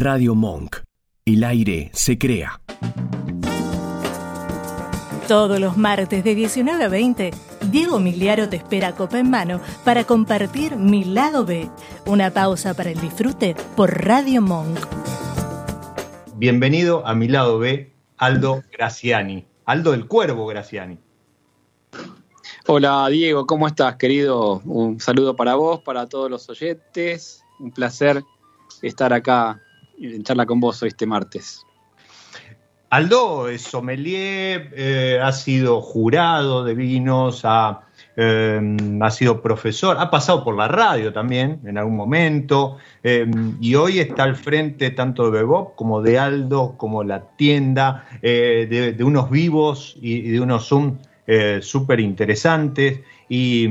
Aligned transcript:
Radio 0.00 0.34
Monk. 0.34 0.76
El 1.26 1.44
aire 1.44 1.90
se 1.92 2.16
crea. 2.16 2.62
Todos 5.28 5.60
los 5.60 5.76
martes 5.76 6.24
de 6.24 6.34
19 6.34 6.84
a 6.84 6.88
20, 6.88 7.30
Diego 7.70 8.00
Miliaro 8.00 8.48
te 8.48 8.56
espera 8.56 8.92
copa 8.92 9.18
en 9.18 9.28
mano 9.28 9.60
para 9.84 10.04
compartir 10.04 10.76
Mi 10.76 11.04
Lado 11.04 11.44
B, 11.44 11.68
una 12.06 12.30
pausa 12.30 12.72
para 12.72 12.88
el 12.90 12.98
disfrute 12.98 13.54
por 13.76 14.06
Radio 14.06 14.40
Monk. 14.40 14.78
Bienvenido 16.36 17.06
a 17.06 17.14
Mi 17.14 17.28
Lado 17.28 17.58
B, 17.58 17.92
Aldo 18.16 18.64
Graciani. 18.72 19.44
Aldo 19.66 19.90
del 19.90 20.06
Cuervo 20.06 20.46
Graciani. 20.46 20.98
Hola 22.66 23.06
Diego, 23.10 23.46
¿cómo 23.46 23.66
estás 23.66 23.96
querido? 23.96 24.62
Un 24.64 24.98
saludo 24.98 25.36
para 25.36 25.56
vos, 25.56 25.80
para 25.82 26.06
todos 26.06 26.30
los 26.30 26.48
oyentes. 26.48 27.44
Un 27.58 27.70
placer 27.70 28.22
estar 28.80 29.12
acá 29.12 29.60
en 30.00 30.22
charla 30.22 30.46
con 30.46 30.60
vos 30.60 30.82
este 30.82 31.06
martes. 31.06 31.64
Aldo 32.90 33.48
es 33.48 33.62
sommelier, 33.62 34.72
eh, 34.74 35.20
ha 35.22 35.30
sido 35.30 35.80
jurado 35.80 36.64
de 36.64 36.74
vinos, 36.74 37.42
ha, 37.44 37.82
eh, 38.16 38.60
ha, 39.00 39.10
sido 39.10 39.40
profesor, 39.40 39.96
ha 40.00 40.10
pasado 40.10 40.42
por 40.42 40.56
la 40.56 40.66
radio 40.66 41.12
también 41.12 41.60
en 41.64 41.78
algún 41.78 41.94
momento 41.94 42.78
eh, 43.04 43.30
y 43.60 43.76
hoy 43.76 44.00
está 44.00 44.24
al 44.24 44.34
frente 44.34 44.90
tanto 44.90 45.26
de 45.26 45.38
Bebop 45.38 45.76
como 45.76 46.02
de 46.02 46.18
Aldo, 46.18 46.74
como 46.76 47.04
la 47.04 47.28
tienda, 47.36 48.06
de, 48.20 48.96
unos 49.04 49.30
vivos 49.30 49.96
y, 50.00 50.22
de 50.22 50.40
unos 50.40 50.66
Zoom 50.66 50.98
súper 51.60 52.00
interesantes 52.00 53.02
y, 53.28 53.68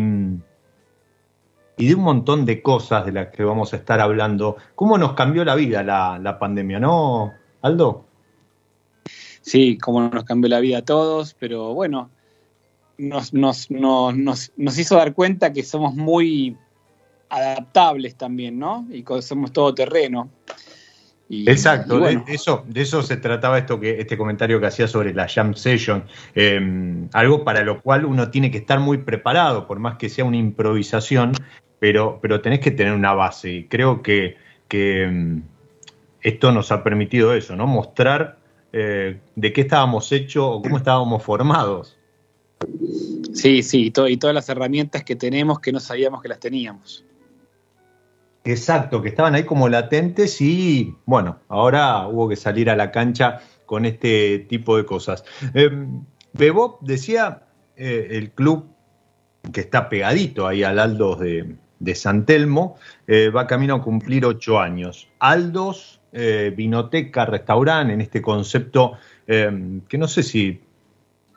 y, 1.79 1.87
de 1.87 1.95
un 1.95 2.03
montón 2.03 2.45
de 2.45 2.61
cosas 2.61 3.05
de 3.05 3.13
las 3.13 3.29
que 3.29 3.43
vamos 3.43 3.73
a 3.73 3.77
estar 3.77 3.99
hablando. 3.99 4.57
¿Cómo 4.75 4.97
nos 4.97 5.13
cambió 5.13 5.43
la 5.43 5.55
vida 5.55 5.81
la, 5.81 6.19
la 6.19 6.37
pandemia, 6.37 6.79
no, 6.79 7.33
Aldo? 7.61 8.05
sí, 9.41 9.77
cómo 9.77 10.09
nos 10.09 10.23
cambió 10.25 10.49
la 10.49 10.59
vida 10.59 10.79
a 10.79 10.85
todos, 10.85 11.35
pero 11.39 11.73
bueno, 11.73 12.09
nos, 12.97 13.33
nos, 13.33 13.71
nos, 13.71 14.51
nos, 14.55 14.77
hizo 14.77 14.95
dar 14.95 15.13
cuenta 15.13 15.53
que 15.53 15.63
somos 15.63 15.95
muy 15.95 16.57
adaptables 17.29 18.15
también, 18.15 18.59
¿no? 18.59 18.85
Y 18.91 19.03
somos 19.21 19.51
todo 19.51 19.73
terreno. 19.73 20.29
Exacto, 21.29 21.99
de, 21.99 22.23
eso, 22.27 22.65
de 22.67 22.81
eso 22.81 23.03
se 23.03 23.17
trataba 23.17 23.59
esto 23.59 23.79
que, 23.79 23.99
este 23.99 24.17
comentario 24.17 24.59
que 24.59 24.65
hacía 24.65 24.87
sobre 24.87 25.13
la 25.13 25.27
Jam 25.27 25.53
Session, 25.53 26.03
em, 26.33 27.07
algo 27.13 27.43
para 27.43 27.63
lo 27.63 27.81
cual 27.81 28.05
uno 28.05 28.31
tiene 28.31 28.49
que 28.49 28.57
estar 28.57 28.79
muy 28.79 28.97
preparado, 28.97 29.67
por 29.67 29.77
más 29.77 29.97
que 29.97 30.09
sea 30.09 30.25
una 30.25 30.37
improvisación, 30.37 31.33
pero, 31.77 32.17
pero 32.19 32.41
tenés 32.41 32.61
que 32.61 32.71
tener 32.71 32.93
una 32.93 33.13
base. 33.13 33.51
Y 33.51 33.63
creo 33.65 34.01
que, 34.01 34.37
que 34.67 35.03
em, 35.03 35.43
esto 36.21 36.51
nos 36.51 36.71
ha 36.71 36.83
permitido 36.83 37.33
eso, 37.35 37.55
¿no? 37.55 37.67
Mostrar 37.67 38.39
eh, 38.73 39.19
de 39.35 39.53
qué 39.53 39.61
estábamos 39.61 40.11
hechos 40.11 40.43
o 40.47 40.61
cómo 40.61 40.77
estábamos 40.77 41.23
formados. 41.23 41.95
Sí, 43.33 43.63
sí, 43.63 43.91
y, 43.95 44.17
todas 44.17 44.33
las 44.33 44.49
herramientas 44.49 45.03
que 45.03 45.15
tenemos 45.15 45.59
que 45.59 45.71
no 45.71 45.79
sabíamos 45.79 46.21
que 46.21 46.27
las 46.27 46.39
teníamos. 46.39 47.05
Exacto, 48.43 49.01
que 49.01 49.09
estaban 49.09 49.35
ahí 49.35 49.43
como 49.43 49.69
latentes 49.69 50.39
y 50.41 50.95
bueno, 51.05 51.39
ahora 51.49 52.07
hubo 52.07 52.29
que 52.29 52.35
salir 52.35 52.69
a 52.69 52.75
la 52.75 52.91
cancha 52.91 53.41
con 53.65 53.85
este 53.85 54.39
tipo 54.49 54.77
de 54.77 54.85
cosas. 54.85 55.23
Eh, 55.53 55.69
Bebop 56.33 56.81
decía 56.81 57.43
el 57.75 58.31
club 58.31 58.65
que 59.53 59.61
está 59.61 59.87
pegadito 59.87 60.47
ahí 60.47 60.63
al 60.63 60.79
Aldos 60.79 61.19
de, 61.19 61.55
de 61.79 61.95
San 61.95 62.25
Telmo, 62.25 62.77
eh, 63.07 63.29
va 63.29 63.47
camino 63.47 63.75
a 63.75 63.81
cumplir 63.81 64.25
ocho 64.25 64.59
años. 64.59 65.07
Aldos 65.19 66.01
eh, 66.11 66.53
vinoteca, 66.55 67.25
restaurante, 67.25 67.93
en 67.93 68.01
este 68.01 68.21
concepto 68.21 68.93
eh, 69.27 69.79
que 69.87 69.97
no 69.97 70.07
sé 70.07 70.23
si 70.23 70.61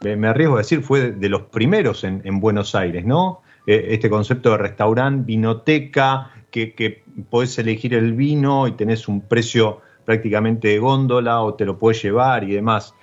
me 0.01 0.27
arriesgo 0.27 0.57
a 0.57 0.59
decir 0.59 0.83
fue 0.83 1.13
de 1.13 1.29
los 1.29 1.43
primeros 1.43 2.03
en, 2.03 2.41
Buenos 2.41 2.75
Aires, 2.75 3.05
¿no? 3.05 3.43
Eh, 3.69 3.89
este 3.91 4.11
concepto 4.11 4.51
de 4.51 4.57
restaurante, 4.57 5.25
vinoteca, 5.25 6.33
que, 6.53 6.75
que, 6.75 7.03
podés 7.29 7.59
elegir 7.59 7.95
el 7.95 8.13
vino 8.13 8.69
y 8.69 8.73
tenés 8.73 9.09
un 9.09 9.23
precio 9.23 9.81
prácticamente 10.05 10.69
de 10.69 10.79
góndola 10.79 11.43
o 11.43 11.55
te 11.55 11.65
lo 11.65 11.77
puedes 11.79 12.01
llevar 12.01 12.45
y 12.45 12.53
demás. 12.53 12.95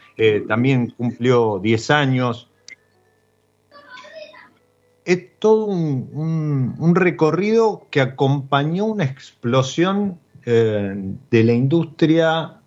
también 0.48 0.92
cumplió 0.92 1.60
10 1.60 1.90
años. 1.92 2.50
Es 5.04 5.40
todo 5.40 5.66
un 5.66 6.94
recorrido 6.96 7.88
que 7.90 8.00
acompañó 8.00 8.86
una 8.86 9.04
explosión 9.04 10.20
eh, 10.52 10.96
de 11.30 11.44
la 11.44 11.54
industria 11.54 12.62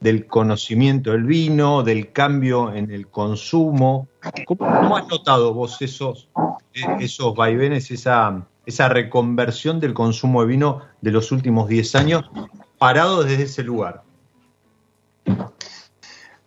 del 0.00 0.26
conocimiento 0.26 1.12
del 1.12 1.22
vino, 1.22 1.82
del 1.82 2.12
cambio 2.12 2.74
en 2.74 2.90
el 2.90 3.08
consumo. 3.08 4.08
¿Cómo, 4.44 4.96
has 4.96 5.06
notado 5.06 5.54
vos 5.54 5.80
esos, 5.80 6.28
eh, 6.74 6.80
esos 7.00 7.34
vaivenes, 7.34 7.90
esa, 7.90 8.46
esa 8.66 8.88
reconversión 8.88 9.80
del 9.80 9.94
consumo 9.94 10.42
de 10.42 10.48
vino 10.48 10.82
de 11.00 11.10
los 11.10 11.32
últimos 11.32 11.68
10 11.68 11.94
años 11.96 12.30
parado 12.78 13.24
desde 13.24 13.44
ese 13.44 13.62
lugar? 13.62 14.02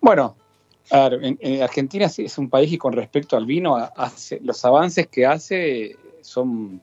Bueno, 0.01 0.35
en, 0.91 1.63
Argentina 1.63 2.09
sí 2.09 2.25
es 2.25 2.37
un 2.37 2.49
país 2.49 2.71
y 2.71 2.77
con 2.77 2.93
respecto 2.93 3.35
al 3.37 3.45
vino, 3.45 3.75
hace, 3.75 4.39
los 4.43 4.63
avances 4.65 5.07
que 5.07 5.25
hace 5.25 5.97
son 6.21 6.81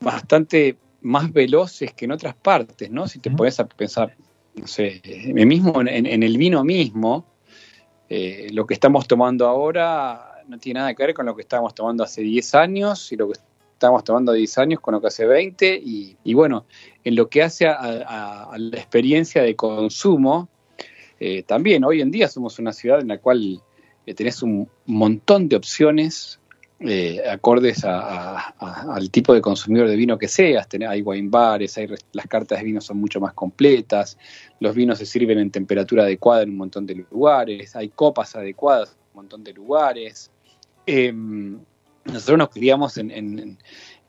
bastante 0.00 0.76
más 1.02 1.32
veloces 1.32 1.92
que 1.92 2.06
en 2.06 2.12
otras 2.12 2.34
partes, 2.34 2.90
¿no? 2.90 3.06
Si 3.06 3.18
te 3.18 3.30
puedes 3.30 3.56
pensar, 3.76 4.16
no 4.54 4.66
sé, 4.66 5.00
mismo 5.34 5.80
en, 5.80 6.22
el 6.22 6.38
vino 6.38 6.64
mismo, 6.64 7.26
eh, 8.08 8.48
lo 8.52 8.66
que 8.66 8.74
estamos 8.74 9.06
tomando 9.06 9.46
ahora 9.46 10.42
no 10.46 10.58
tiene 10.58 10.80
nada 10.80 10.94
que 10.94 11.02
ver 11.04 11.14
con 11.14 11.26
lo 11.26 11.34
que 11.34 11.42
estábamos 11.42 11.74
tomando 11.74 12.04
hace 12.04 12.22
10 12.22 12.54
años 12.54 13.12
y 13.12 13.16
lo 13.16 13.28
que 13.28 13.38
estábamos 13.84 14.04
tomando 14.04 14.32
10 14.32 14.58
años 14.58 14.80
con 14.80 14.94
lo 14.94 15.00
que 15.02 15.08
hace 15.08 15.26
20 15.26 15.78
y, 15.84 16.32
bueno, 16.32 16.64
en 17.04 17.16
lo 17.16 17.28
que 17.28 17.42
hace 17.42 17.66
a, 17.66 18.50
la 18.56 18.76
experiencia 18.78 19.42
de 19.42 19.54
consumo, 19.54 20.48
eh, 21.20 21.42
también 21.42 21.84
hoy 21.84 22.00
en 22.00 22.10
día 22.10 22.28
somos 22.28 22.58
una 22.58 22.72
ciudad 22.72 23.00
en 23.00 23.08
la 23.08 23.18
cual 23.18 23.60
eh, 24.06 24.14
tenés 24.14 24.42
un 24.42 24.70
montón 24.86 25.50
de 25.50 25.56
opciones 25.56 26.40
eh, 26.80 27.22
acordes 27.30 27.84
al 27.84 29.10
tipo 29.10 29.34
de 29.34 29.42
consumidor 29.42 29.86
de 29.88 29.96
vino 29.96 30.16
que 30.16 30.28
seas. 30.28 30.66
Hay 30.88 31.02
wine 31.02 31.28
bares, 31.28 31.76
hay, 31.76 31.88
las 32.12 32.26
cartas 32.26 32.58
de 32.58 32.64
vino 32.64 32.80
son 32.80 32.96
mucho 32.96 33.20
más 33.20 33.34
completas, 33.34 34.16
los 34.60 34.74
vinos 34.74 34.96
se 34.96 35.04
sirven 35.04 35.38
en 35.38 35.50
temperatura 35.50 36.04
adecuada 36.04 36.42
en 36.42 36.50
un 36.50 36.56
montón 36.56 36.86
de 36.86 36.94
lugares, 37.10 37.76
hay 37.76 37.90
copas 37.90 38.34
adecuadas 38.34 38.92
en 38.92 38.96
un 39.10 39.14
montón 39.16 39.44
de 39.44 39.52
lugares. 39.52 40.30
Nosotros 42.04 42.38
nos 42.38 42.48
criamos 42.50 42.98
en, 42.98 43.58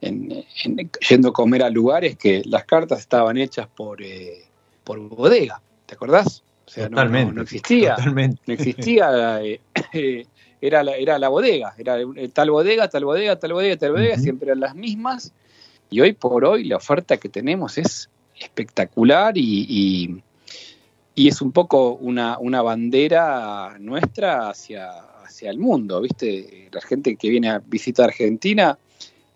yendo 0.02 1.30
a 1.30 1.34
comer 1.34 1.64
a 1.64 1.70
lugares 1.70 2.18
que 2.18 2.42
las 2.46 2.66
cartas 2.66 3.00
estaban 3.00 3.38
hechas 3.38 3.68
por, 3.68 4.02
eh, 4.02 4.44
por 4.84 5.00
bodega, 5.00 5.62
¿te 5.86 5.96
acordás? 5.96 6.44
O 6.68 6.70
sea, 6.70 6.90
no, 6.90 7.42
existía, 7.42 7.96
no 8.06 8.54
existía 8.54 9.40
eh, 9.42 10.26
era 10.62 10.84
la, 10.84 10.96
era 10.96 11.20
la 11.20 11.30
bodega, 11.30 11.76
era 11.78 11.98
tal 12.34 12.52
bodega, 12.52 12.90
tal 12.90 13.06
bodega, 13.06 13.38
tal 13.38 13.54
bodega, 13.54 13.78
tal 13.78 13.92
bodega, 13.92 14.18
siempre 14.18 14.48
eran 14.48 14.62
las 14.62 14.76
mismas. 14.76 15.32
Y 15.90 16.02
hoy 16.02 16.14
por 16.14 16.44
hoy 16.46 16.64
la 16.64 16.78
oferta 16.78 17.18
que 17.18 17.30
tenemos 17.30 17.78
es 17.78 18.10
espectacular 18.40 19.38
y, 19.38 20.22
y, 21.16 21.28
es 21.28 21.42
un 21.42 21.52
poco 21.52 21.94
una, 21.94 22.38
una, 22.40 22.62
bandera 22.62 23.78
nuestra 23.80 24.50
hacia, 24.50 24.90
hacia 25.26 25.50
el 25.50 25.58
mundo, 25.58 26.02
¿viste? 26.02 26.70
La 26.72 26.82
gente 26.82 27.16
que 27.16 27.30
viene 27.30 27.50
a 27.50 27.60
visitar 27.60 28.06
Argentina, 28.10 28.78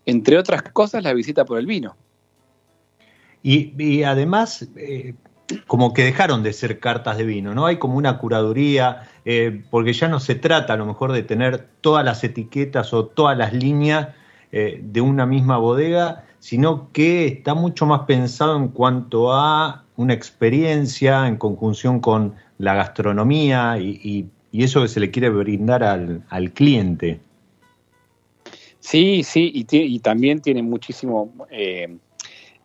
entre 0.06 0.38
otras 0.38 0.62
cosas, 0.62 1.02
la 1.02 1.12
visita 1.12 1.44
por 1.44 1.58
el 1.58 1.66
vino. 1.66 1.96
Y, 3.42 3.74
y 3.82 4.02
además, 4.02 4.68
eh, 4.76 5.14
como 5.66 5.92
que 5.92 6.04
dejaron 6.04 6.42
de 6.42 6.52
ser 6.52 6.80
cartas 6.80 7.18
de 7.18 7.24
vino, 7.24 7.54
¿no? 7.54 7.66
Hay 7.66 7.78
como 7.78 7.96
una 7.96 8.18
curaduría, 8.18 9.08
eh, 9.24 9.62
porque 9.70 9.92
ya 9.92 10.08
no 10.08 10.20
se 10.20 10.34
trata 10.34 10.74
a 10.74 10.76
lo 10.76 10.86
mejor 10.86 11.12
de 11.12 11.22
tener 11.22 11.68
todas 11.80 12.04
las 12.04 12.22
etiquetas 12.24 12.92
o 12.92 13.06
todas 13.06 13.36
las 13.36 13.52
líneas 13.52 14.08
eh, 14.52 14.80
de 14.82 15.00
una 15.00 15.26
misma 15.26 15.58
bodega, 15.58 16.24
sino 16.38 16.90
que 16.92 17.26
está 17.26 17.54
mucho 17.54 17.86
más 17.86 18.02
pensado 18.02 18.56
en 18.56 18.68
cuanto 18.68 19.32
a 19.32 19.84
una 19.96 20.14
experiencia 20.14 21.26
en 21.26 21.36
conjunción 21.36 22.00
con 22.00 22.34
la 22.58 22.74
gastronomía 22.74 23.78
y, 23.78 24.26
eso 24.52 24.82
que 24.82 24.88
se 24.88 25.00
le 25.00 25.10
quiere 25.10 25.28
brindar 25.30 25.82
al, 25.82 26.52
cliente. 26.52 27.20
Sí, 28.80 29.22
sí, 29.22 29.50
y, 29.54 29.98
también 30.00 30.40
tiene 30.40 30.62
muchísimo... 30.62 31.32
Eh, 31.50 31.96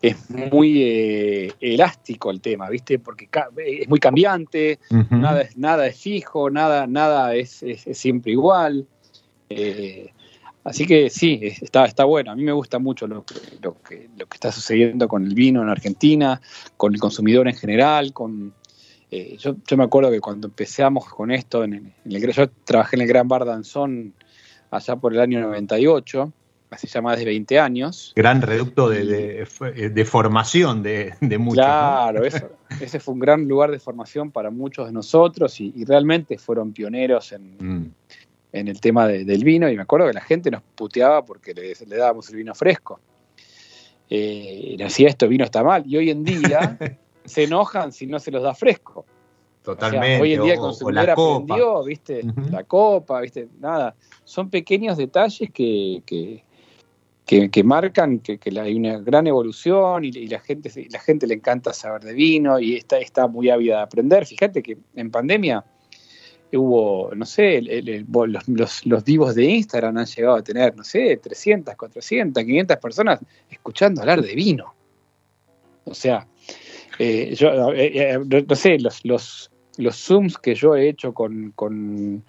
es 0.01 0.29
muy 0.29 0.83
eh, 0.83 1.53
elástico 1.59 2.29
el 2.29 2.39
tema, 2.39 2.69
¿viste? 2.69 2.99
Porque 2.99 3.27
es 3.57 3.89
muy 3.89 3.99
cambiante, 3.99 4.77
nada, 5.09 5.41
es, 5.41 5.57
nada 5.57 5.87
es 5.87 5.99
fijo, 5.99 6.51
nada, 6.51 6.85
nada 6.85 7.33
es, 7.33 7.65
siempre 7.91 8.33
igual. 8.33 8.85
Eh, 9.49 10.11
Así 10.65 10.87
que 10.87 11.11
sí, 11.11 11.39
está, 11.43 11.85
está 11.85 12.05
bueno. 12.05 12.31
A 12.31 12.35
mí 12.35 12.43
me 12.43 12.51
gusta 12.51 12.79
mucho 12.79 13.05
lo 13.05 13.23
que, 13.23 13.35
lo, 13.61 13.79
que, 13.83 14.09
lo 14.17 14.25
que 14.25 14.35
está 14.35 14.51
sucediendo 14.51 15.07
con 15.07 15.23
el 15.23 15.35
vino 15.35 15.61
en 15.61 15.69
Argentina, 15.69 16.41
con 16.75 16.93
el 16.93 16.99
consumidor 16.99 17.47
en 17.47 17.55
general, 17.55 18.11
con... 18.11 18.53
Eh, 19.11 19.37
yo, 19.37 19.55
yo, 19.65 19.77
me 19.77 19.83
acuerdo 19.83 20.11
que 20.11 20.19
cuando 20.19 20.47
empezamos 20.47 21.05
con 21.05 21.31
esto, 21.31 21.63
en 21.63 21.93
el, 22.05 22.33
yo 22.33 22.49
trabajé 22.63 22.95
en 22.95 23.03
el 23.03 23.07
Gran 23.07 23.27
Bar 23.27 23.45
Danzón 23.45 24.13
allá 24.71 24.95
por 24.95 25.13
el 25.13 25.19
año 25.19 25.39
98, 25.41 26.33
así 26.71 26.87
ya 26.87 27.01
más 27.01 27.17
de 27.17 27.25
20 27.25 27.59
años. 27.59 28.13
Gran 28.15 28.41
reducto 28.41 28.89
de, 28.89 29.05
de, 29.05 29.89
de 29.89 30.05
formación 30.05 30.83
de, 30.83 31.13
de 31.21 31.37
muchos. 31.37 31.63
Claro, 31.63 32.19
¿no? 32.19 32.25
eso, 32.25 32.49
ese 32.81 32.99
fue 32.99 33.13
un 33.13 33.19
gran 33.19 33.47
lugar 33.47 33.71
de 33.71 33.79
formación 33.79 34.31
para 34.31 34.49
muchos 34.49 34.87
de 34.87 34.91
nosotros 34.91 35.59
y, 35.61 35.71
y 35.75 35.85
realmente 35.85 36.37
fueron 36.37 36.73
pioneros 36.73 37.31
en... 37.31 37.57
Mm 37.59 37.91
en 38.55 38.69
el 38.69 38.79
tema 38.79 39.07
de, 39.07 39.25
del 39.25 39.43
vino 39.43 39.69
y 39.69 39.75
me 39.75 39.81
acuerdo 39.81 40.07
que 40.07 40.13
la 40.13 40.21
gente 40.21 40.49
nos 40.49 40.61
puteaba 40.61 41.25
porque 41.25 41.53
le, 41.53 41.73
le 41.87 41.97
dábamos 41.97 42.29
el 42.29 42.37
vino 42.37 42.55
fresco. 42.55 42.99
Eh, 44.09 44.75
decía 44.77 45.09
esto, 45.09 45.27
vino 45.27 45.43
está 45.43 45.61
mal. 45.61 45.83
Y 45.85 45.97
hoy 45.97 46.09
en 46.09 46.23
día 46.23 46.77
se 47.25 47.43
enojan 47.43 47.91
si 47.91 48.07
no 48.07 48.19
se 48.19 48.31
los 48.31 48.43
da 48.43 48.53
fresco. 48.53 49.05
Totalmente. 49.63 50.07
O 50.07 50.09
sea, 50.09 50.21
hoy 50.21 50.33
en 50.33 50.43
día 50.43 50.53
el 50.53 50.59
consumidor 50.59 51.09
aprendió, 51.09 51.83
¿viste? 51.83 52.21
Uh 52.23 52.27
-huh. 52.27 52.51
La 52.51 52.63
copa, 52.63 53.21
¿viste? 53.21 53.49
Nada. 53.59 53.95
Son 54.23 54.49
pequeños 54.49 54.95
detalles 54.97 55.49
que, 55.51 56.03
que, 56.05 56.43
que, 57.25 57.49
que 57.49 57.63
marcan 57.63 58.19
que, 58.19 58.37
que, 58.37 58.59
hay 58.59 58.75
una 58.75 58.99
gran 58.99 59.25
evolución 59.25 60.05
y, 60.05 60.09
y, 60.09 60.27
la, 60.27 60.39
gente, 60.39 60.71
la 60.91 60.99
gente 60.99 61.25
le 61.25 61.33
encanta 61.33 61.73
saber 61.73 62.03
de 62.03 62.13
vino 62.13 62.59
y 62.59 62.75
está, 62.75 62.99
está 62.99 63.27
muy 63.27 63.49
ávida 63.49 63.77
de 63.77 63.81
aprender. 63.81 64.25
Fíjate 64.27 64.61
que 64.61 64.77
en 64.95 65.09
pandemia 65.09 65.65
hubo, 66.53 67.13
no 67.15 67.25
sé, 67.25 67.57
el, 67.57 67.69
el, 67.69 67.89
el, 67.89 68.05
los, 68.07 68.47
los, 68.47 68.85
los, 68.85 69.03
divos 69.03 69.35
de 69.35 69.45
Instagram 69.45 69.97
han 69.97 70.05
llegado 70.05 70.35
a 70.35 70.43
tener, 70.43 70.75
no 70.75 70.83
sé, 70.83 71.17
300, 71.17 71.75
400, 71.75 72.43
500 72.43 72.77
personas 72.77 73.19
escuchando 73.49 74.01
hablar 74.01 74.21
de 74.21 74.35
vino. 74.35 74.73
O 75.85 75.93
sea, 75.93 76.27
eh, 76.99 77.35
yo, 77.35 77.71
eh, 77.73 78.13
eh, 78.13 78.43
no 78.47 78.55
sé, 78.55 78.79
los, 78.79 79.03
los, 79.03 79.51
los 79.77 79.95
Zooms 79.95 80.37
que 80.37 80.55
yo 80.55 80.75
he 80.75 80.89
hecho 80.89 81.13
con, 81.13 81.51
con, 81.55 82.23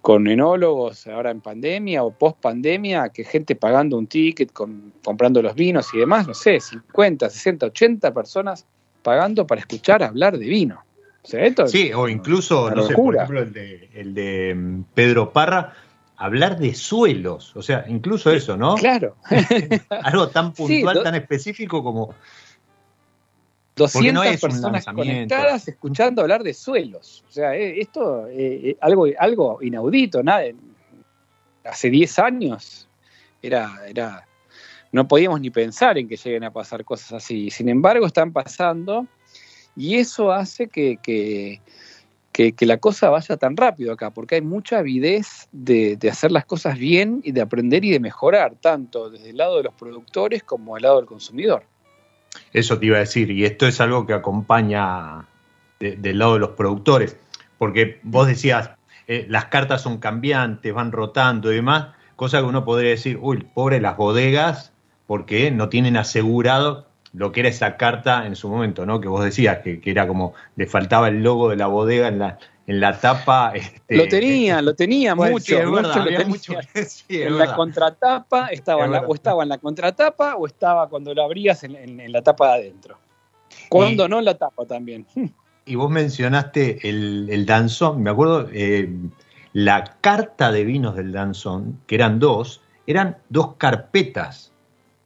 con 0.00 0.26
enólogos 0.26 1.06
ahora 1.06 1.30
en 1.30 1.40
pandemia 1.40 2.02
o 2.02 2.10
post 2.10 2.40
pandemia, 2.40 3.08
que 3.10 3.24
gente 3.24 3.54
pagando 3.56 3.96
un 3.96 4.06
ticket, 4.06 4.52
con, 4.52 4.92
comprando 5.04 5.40
los 5.42 5.54
vinos 5.54 5.92
y 5.94 5.98
demás, 5.98 6.26
no 6.26 6.34
sé, 6.34 6.60
50, 6.60 7.30
60, 7.30 7.66
80 7.66 8.12
personas 8.12 8.66
pagando 9.02 9.46
para 9.46 9.60
escuchar 9.60 10.02
hablar 10.02 10.38
de 10.38 10.46
vino. 10.46 10.82
O 11.22 11.26
sea, 11.26 11.44
esto 11.44 11.66
sí, 11.68 11.90
o 11.92 12.08
incluso, 12.08 12.70
no 12.70 12.82
sé, 12.82 12.94
por 12.94 13.16
ejemplo, 13.16 13.42
el 13.42 13.52
de, 13.52 13.88
el 13.94 14.12
de 14.12 14.54
mm, 14.54 14.82
Pedro 14.92 15.32
Parra, 15.32 15.72
hablar 16.16 16.58
de 16.58 16.74
suelos, 16.74 17.56
o 17.56 17.62
sea, 17.62 17.86
incluso 17.88 18.30
eso, 18.30 18.56
¿no? 18.56 18.74
Claro. 18.74 19.16
Algo 19.88 20.28
tan 20.28 20.52
puntual, 20.52 20.98
sí, 20.98 21.02
tan 21.02 21.14
específico 21.14 21.82
como... 21.82 22.14
200 23.76 24.12
no 24.12 24.22
es 24.22 24.40
personas 24.40 24.84
conectadas 24.84 25.66
escuchando 25.66 26.22
hablar 26.22 26.42
de 26.42 26.54
suelos. 26.54 27.24
O 27.28 27.32
sea, 27.32 27.56
eh, 27.56 27.80
esto 27.80 28.26
es 28.28 28.38
eh, 28.38 28.76
algo, 28.80 29.06
algo 29.18 29.58
inaudito. 29.62 30.22
Nada, 30.22 30.44
hace 31.64 31.90
10 31.90 32.18
años 32.20 32.88
era, 33.42 33.82
era, 33.88 34.28
no 34.92 35.08
podíamos 35.08 35.40
ni 35.40 35.50
pensar 35.50 35.98
en 35.98 36.08
que 36.08 36.16
lleguen 36.16 36.44
a 36.44 36.52
pasar 36.52 36.84
cosas 36.84 37.14
así. 37.14 37.50
Sin 37.50 37.68
embargo, 37.68 38.06
están 38.06 38.32
pasando 38.32 39.08
y 39.74 39.96
eso 39.96 40.30
hace 40.30 40.68
que, 40.68 40.98
que, 41.02 41.60
que, 42.30 42.52
que, 42.52 42.66
la 42.66 42.78
cosa 42.78 43.10
vaya 43.10 43.36
tan 43.36 43.56
rápido 43.56 43.92
acá, 43.92 44.10
porque 44.10 44.36
hay 44.36 44.42
mucha 44.42 44.78
avidez 44.78 45.48
de, 45.50 45.96
de, 45.96 46.10
hacer 46.10 46.30
las 46.30 46.44
cosas 46.44 46.78
bien 46.78 47.20
y 47.24 47.32
de 47.32 47.40
aprender 47.40 47.84
y 47.84 47.90
de 47.90 47.98
mejorar, 47.98 48.54
tanto 48.60 49.10
desde 49.10 49.30
el 49.30 49.36
lado 49.36 49.56
de 49.56 49.64
los 49.64 49.74
productores 49.74 50.44
como 50.44 50.74
del 50.76 50.84
lado 50.84 50.98
del 50.98 51.06
consumidor. 51.06 51.64
Eso 52.54 52.78
te 52.78 52.86
iba 52.86 52.96
a 52.96 53.00
decir, 53.00 53.30
y 53.30 53.44
esto 53.44 53.66
es 53.66 53.80
algo 53.80 54.06
que 54.06 54.14
acompaña 54.14 55.26
de, 55.80 55.96
del 55.96 56.18
lado 56.18 56.34
de 56.34 56.40
los 56.40 56.50
productores, 56.50 57.18
porque 57.58 58.00
vos 58.02 58.26
decías, 58.26 58.70
eh, 59.06 59.26
las 59.28 59.46
cartas 59.46 59.82
son 59.82 59.98
cambiantes, 59.98 60.72
van 60.72 60.92
rotando 60.92 61.52
y 61.52 61.56
demás, 61.56 61.88
cosa 62.16 62.38
que 62.38 62.44
uno 62.44 62.64
podría 62.64 62.90
decir, 62.90 63.18
uy, 63.20 63.46
pobre 63.52 63.80
las 63.80 63.96
bodegas, 63.96 64.72
porque 65.06 65.50
no 65.50 65.68
tienen 65.68 65.96
asegurado 65.96 66.86
lo 67.12 67.32
que 67.32 67.40
era 67.40 67.48
esa 67.48 67.76
carta 67.76 68.26
en 68.26 68.34
su 68.36 68.48
momento, 68.48 68.86
¿no? 68.86 69.00
Que 69.00 69.08
vos 69.08 69.24
decías 69.24 69.58
que, 69.58 69.80
que 69.80 69.90
era 69.90 70.06
como 70.06 70.34
le 70.56 70.66
faltaba 70.66 71.08
el 71.08 71.22
logo 71.22 71.50
de 71.50 71.56
la 71.56 71.66
bodega 71.66 72.08
en 72.08 72.18
la, 72.18 72.38
en 72.66 72.80
la 72.80 72.98
tapa. 72.98 73.52
Este, 73.54 73.96
lo 73.96 74.08
tenía, 74.08 74.62
lo 74.62 74.74
tenía 74.74 75.14
bueno, 75.14 75.32
mucho, 75.34 75.44
sí, 75.46 75.54
es 75.54 75.70
verdad, 75.70 75.96
mucho, 75.96 76.04
tenía. 76.04 76.26
mucho 76.26 76.52
sí, 76.88 77.22
en 77.22 77.38
la 77.38 77.54
contratapa 77.54 78.48
estaba 78.48 78.86
la, 78.86 79.00
o 79.00 79.14
estaba 79.14 79.42
en 79.42 79.48
la 79.48 79.58
contratapa 79.58 80.36
o 80.36 80.46
estaba 80.46 80.88
cuando 80.88 81.14
lo 81.14 81.22
abrías 81.22 81.64
en, 81.64 81.76
en, 81.76 82.00
en 82.00 82.12
la 82.12 82.22
tapa 82.22 82.48
de 82.48 82.62
adentro. 82.62 82.98
Cuando 83.68 84.06
y, 84.06 84.08
no 84.08 84.18
en 84.18 84.24
la 84.24 84.34
tapa 84.36 84.64
también. 84.66 85.06
Y 85.66 85.76
vos 85.76 85.90
mencionaste 85.90 86.86
el, 86.86 87.26
el 87.30 87.46
danzón, 87.46 88.02
me 88.02 88.10
acuerdo, 88.10 88.50
eh, 88.52 88.86
la 89.54 89.96
carta 90.02 90.52
de 90.52 90.62
vinos 90.62 90.94
del 90.94 91.10
danzón, 91.10 91.80
que 91.86 91.94
eran 91.94 92.18
dos, 92.18 92.60
eran 92.86 93.16
dos 93.30 93.54
carpetas 93.56 94.52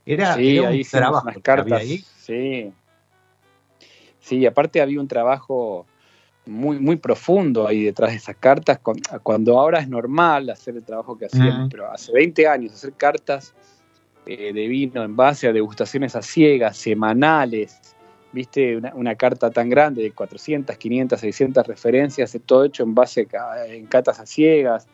era, 0.08 0.36
sí, 0.36 0.56
era 0.56 0.70
un 0.70 0.82
trabajo 0.82 1.28
unas 1.28 1.42
cartas. 1.42 1.80
Ahí. 1.82 2.04
Sí. 2.16 2.72
Sí, 4.20 4.46
aparte 4.46 4.80
había 4.80 5.00
un 5.00 5.08
trabajo 5.08 5.84
muy, 6.48 6.78
muy 6.78 6.96
profundo 6.96 7.66
ahí 7.66 7.84
detrás 7.84 8.10
de 8.10 8.16
esas 8.16 8.36
cartas. 8.36 8.80
Cuando 9.22 9.58
ahora 9.58 9.80
es 9.80 9.88
normal 9.88 10.50
hacer 10.50 10.76
el 10.76 10.82
trabajo 10.82 11.16
que 11.16 11.26
hacíamos, 11.26 11.68
pero 11.70 11.90
hace 11.90 12.12
20 12.12 12.46
años 12.46 12.72
hacer 12.72 12.92
cartas 12.94 13.54
eh, 14.26 14.52
de 14.52 14.68
vino 14.68 15.02
en 15.02 15.14
base 15.14 15.48
a 15.48 15.52
degustaciones 15.52 16.16
a 16.16 16.22
ciegas, 16.22 16.76
semanales, 16.76 17.78
viste, 18.32 18.76
una, 18.76 18.94
una, 18.94 19.14
carta 19.14 19.50
tan 19.50 19.68
grande 19.68 20.02
de 20.02 20.10
400, 20.12 20.76
500, 20.76 21.20
600 21.20 21.66
referencias, 21.66 22.36
todo 22.44 22.64
hecho 22.64 22.82
en 22.82 22.94
base 22.94 23.26
a, 23.38 23.66
en 23.66 23.86
catas 23.86 24.20
a 24.20 24.26
ciegas, 24.26 24.86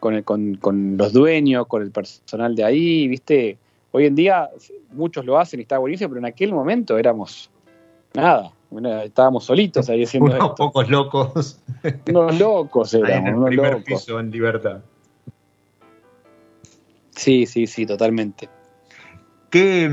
con, 0.00 0.14
el, 0.14 0.24
con, 0.24 0.56
con 0.56 0.96
los 0.96 1.12
dueños, 1.12 1.66
con 1.66 1.82
el 1.82 1.90
personal 1.90 2.54
de 2.54 2.64
ahí, 2.64 3.08
viste 3.08 3.58
Hoy 3.96 4.06
en 4.06 4.16
día 4.16 4.50
muchos 4.90 5.24
lo 5.24 5.38
hacen 5.38 5.60
y 5.60 5.62
está 5.62 5.78
buenísimo, 5.78 6.08
pero 6.08 6.18
en 6.18 6.24
aquel 6.24 6.52
momento 6.52 6.98
éramos 6.98 7.48
nada, 8.12 8.50
estábamos 9.04 9.44
solitos 9.44 9.88
ahí 9.88 10.04
haciendo 10.04 10.26
unos 10.30 10.38
esto. 10.38 10.54
pocos 10.54 10.88
locos. 10.88 11.60
Unos 12.08 12.38
locos 12.38 12.94
éramos, 12.94 13.10
ahí 13.10 13.18
en 13.18 13.26
el 13.26 13.34
unos 13.34 13.48
primer 13.48 13.72
locos. 13.72 13.84
piso 13.84 14.20
en 14.20 14.30
libertad. 14.30 14.80
Sí, 17.10 17.46
sí, 17.46 17.66
sí, 17.66 17.86
totalmente. 17.86 18.48
¿Qué, 19.50 19.90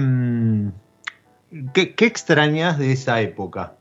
qué, 1.73 1.95
qué 1.95 2.05
extrañas 2.05 2.79
de 2.79 2.91
esa 2.93 3.21
época? 3.21 3.75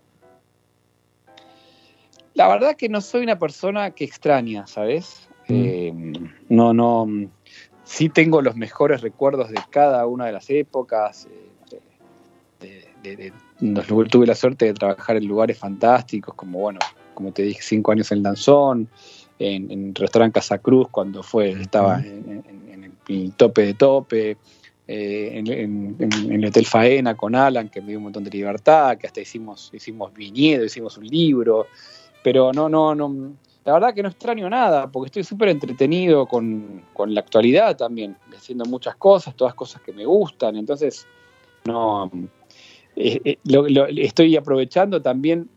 La 2.35 2.49
verdad 2.49 2.76
que 2.76 2.88
no 2.88 3.00
soy 3.00 3.23
una 3.23 3.38
persona 3.38 3.90
que 3.92 4.04
extraña, 4.04 4.66
¿sabes? 4.66 5.28
Mm. 5.49 5.54
Eh, 5.54 6.12
no, 6.49 6.75
no 6.75 7.07
sí 7.90 8.09
tengo 8.09 8.40
los 8.40 8.54
mejores 8.54 9.00
recuerdos 9.00 9.50
de 9.50 9.61
cada 9.69 10.07
una 10.07 10.26
de 10.26 10.33
las 10.33 10.49
épocas. 10.49 11.26
Eh, 11.26 11.50
de, 13.02 13.33
tuve 14.11 14.26
la 14.26 14.35
suerte 14.35 14.66
de 14.66 14.75
trabajar 14.75 15.16
en 15.16 15.26
lugares 15.26 15.59
fantásticos, 15.59 16.35
como 16.35 16.59
bueno, 16.61 16.80
como 17.14 17.33
te 17.33 17.42
dije, 17.42 17.61
cinco 17.62 17.92
años 17.92 18.11
en 18.12 18.23
Danzón, 18.23 18.88
en, 19.38 19.71
en 19.71 19.95
restaurante 19.95 20.35
Casa 20.35 20.59
Cruz 20.59 20.88
cuando 20.90 21.23
fue, 21.23 21.50
estaba 21.50 21.99
en, 22.00 22.45
en, 22.47 22.61
en 22.69 22.85
el 23.09 23.33
tope 23.33 23.62
de 23.62 23.75
tope, 23.75 24.37
eh, 24.92 25.38
en, 25.38 25.97
el 26.33 26.45
Hotel 26.47 26.66
Faena 26.66 27.16
con 27.16 27.37
Alan, 27.37 27.69
que 27.69 27.80
me 27.80 27.90
dio 27.90 27.99
un 27.99 28.04
montón 28.04 28.25
de 28.25 28.30
libertad, 28.30 28.99
que 28.99 29.07
hasta 29.07 29.21
hicimos, 29.21 29.71
hicimos 29.73 30.12
viñedo, 30.12 30.64
hicimos 30.64 30.99
un 30.99 31.07
libro, 31.07 31.69
pero 32.25 32.52
no, 32.52 32.69
no, 32.69 32.92
no, 32.97 33.35
la 33.64 33.75
verdad 33.75 33.95
que 33.95 34.02
no 34.02 34.09
extraño 34.09 34.50
nada, 34.50 34.90
porque 34.90 35.07
estoy 35.07 35.23
súper 35.23 35.50
entretenido 35.50 36.26
con, 36.26 36.83
con, 36.92 37.14
la 37.14 37.21
actualidad 37.21 37.76
también, 37.76 38.16
haciendo 38.37 38.64
muchas 38.64 38.97
cosas, 38.97 39.37
todas 39.37 39.54
cosas 39.54 39.80
que 39.83 39.92
me 39.92 40.04
gustan, 40.04 40.57
entonces 40.57 41.07
no 41.66 42.11
eh, 43.00 43.21
eh, 43.25 43.95
estoy 43.97 44.37
aprovechando 44.37 45.00
también 45.00 45.49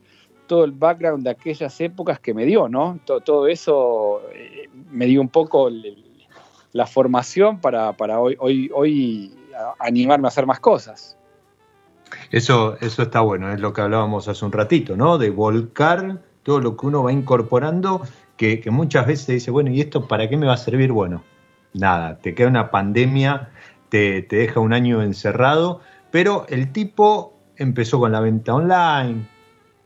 todo 0.47 0.63
el 0.63 0.71
background 0.71 1.23
de 1.23 1.31
aquellas 1.31 1.79
épocas 1.81 2.19
que 2.19 2.33
me 2.33 2.45
dio, 2.45 2.69
¿no? 2.69 2.99
Todo, 3.05 3.47
eso 3.47 4.21
eh, 4.33 4.69
me 4.91 5.05
dio 5.05 5.21
un 5.21 5.29
poco 5.29 5.69
la 6.71 6.85
formación 6.85 7.59
para, 7.59 7.93
para 7.93 8.19
hoy, 8.19 8.35
hoy, 8.39 8.69
hoy 8.73 9.33
animarme 9.79 10.27
a 10.27 10.29
hacer 10.29 10.45
más 10.45 10.59
cosas. 10.59 11.17
Eso, 12.31 12.77
eso 12.81 13.03
está 13.03 13.21
bueno, 13.21 13.51
es 13.51 13.59
lo 13.59 13.73
que 13.73 13.81
hablábamos 13.81 14.27
hace 14.27 14.45
un 14.45 14.51
ratito, 14.51 14.95
¿no? 14.95 15.17
De 15.17 15.29
volcar 15.29 16.21
todo 16.43 16.59
lo 16.59 16.77
que 16.77 16.85
uno 16.85 17.03
va 17.03 17.11
incorporando, 17.11 18.01
que, 18.37 18.59
que, 18.59 18.69
muchas 18.69 19.07
veces 19.07 19.27
dice, 19.27 19.51
bueno, 19.51 19.71
¿y 19.71 19.81
esto 19.81 20.07
para 20.07 20.29
qué 20.29 20.37
me 20.37 20.45
va 20.45 20.53
a 20.53 20.57
servir? 20.57 20.91
Bueno, 20.91 21.23
nada, 21.73 22.19
te 22.19 22.35
queda 22.35 22.47
una 22.47 22.69
pandemia, 22.69 23.49
te, 23.89 24.21
te 24.21 24.35
deja 24.37 24.59
un 24.59 24.73
año 24.73 25.01
encerrado, 25.01 25.81
pero 26.11 26.45
el 26.49 26.71
tipo 26.71 27.32
empezó 27.57 27.99
con 27.99 28.11
la 28.11 28.19
venta 28.19 28.53
online, 28.53 29.27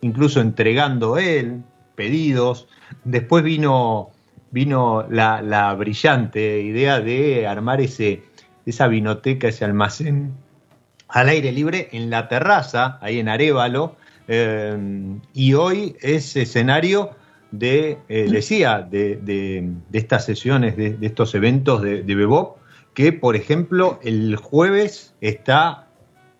incluso 0.02 0.42
entregando 0.42 1.18
él 1.18 1.64
pedidos, 1.96 2.68
después 3.04 3.44
vino 3.44 4.12
vino 4.52 5.06
la, 5.10 5.74
brillante 5.76 6.62
idea 6.62 7.00
de 7.02 7.48
armar 7.48 7.82
ese, 7.82 8.24
esa 8.66 8.88
vinoteca, 8.88 9.50
ese 9.50 9.66
almacén 9.66 10.34
al 11.10 11.30
aire 11.30 11.52
libre 11.52 11.90
en 11.92 12.10
la 12.10 12.28
terraza, 12.28 12.98
ahí 13.02 13.20
en 13.20 13.30
Arevalo, 13.30 13.96
eh, 14.28 14.78
y 15.34 15.54
hoy 15.54 15.96
es 16.02 16.36
escenario 16.36 17.12
de, 17.52 17.98
eh, 18.10 18.28
decía, 18.30 18.82
de, 18.82 19.72
estas 19.94 20.26
sesiones, 20.26 20.76
de, 20.76 20.98
estos 21.02 21.34
eventos 21.34 21.82
de, 21.82 22.04
Bebop, 22.04 22.58
que 22.94 23.14
por 23.14 23.36
ejemplo 23.36 24.00
el 24.04 24.36
jueves 24.36 25.14
está 25.22 25.87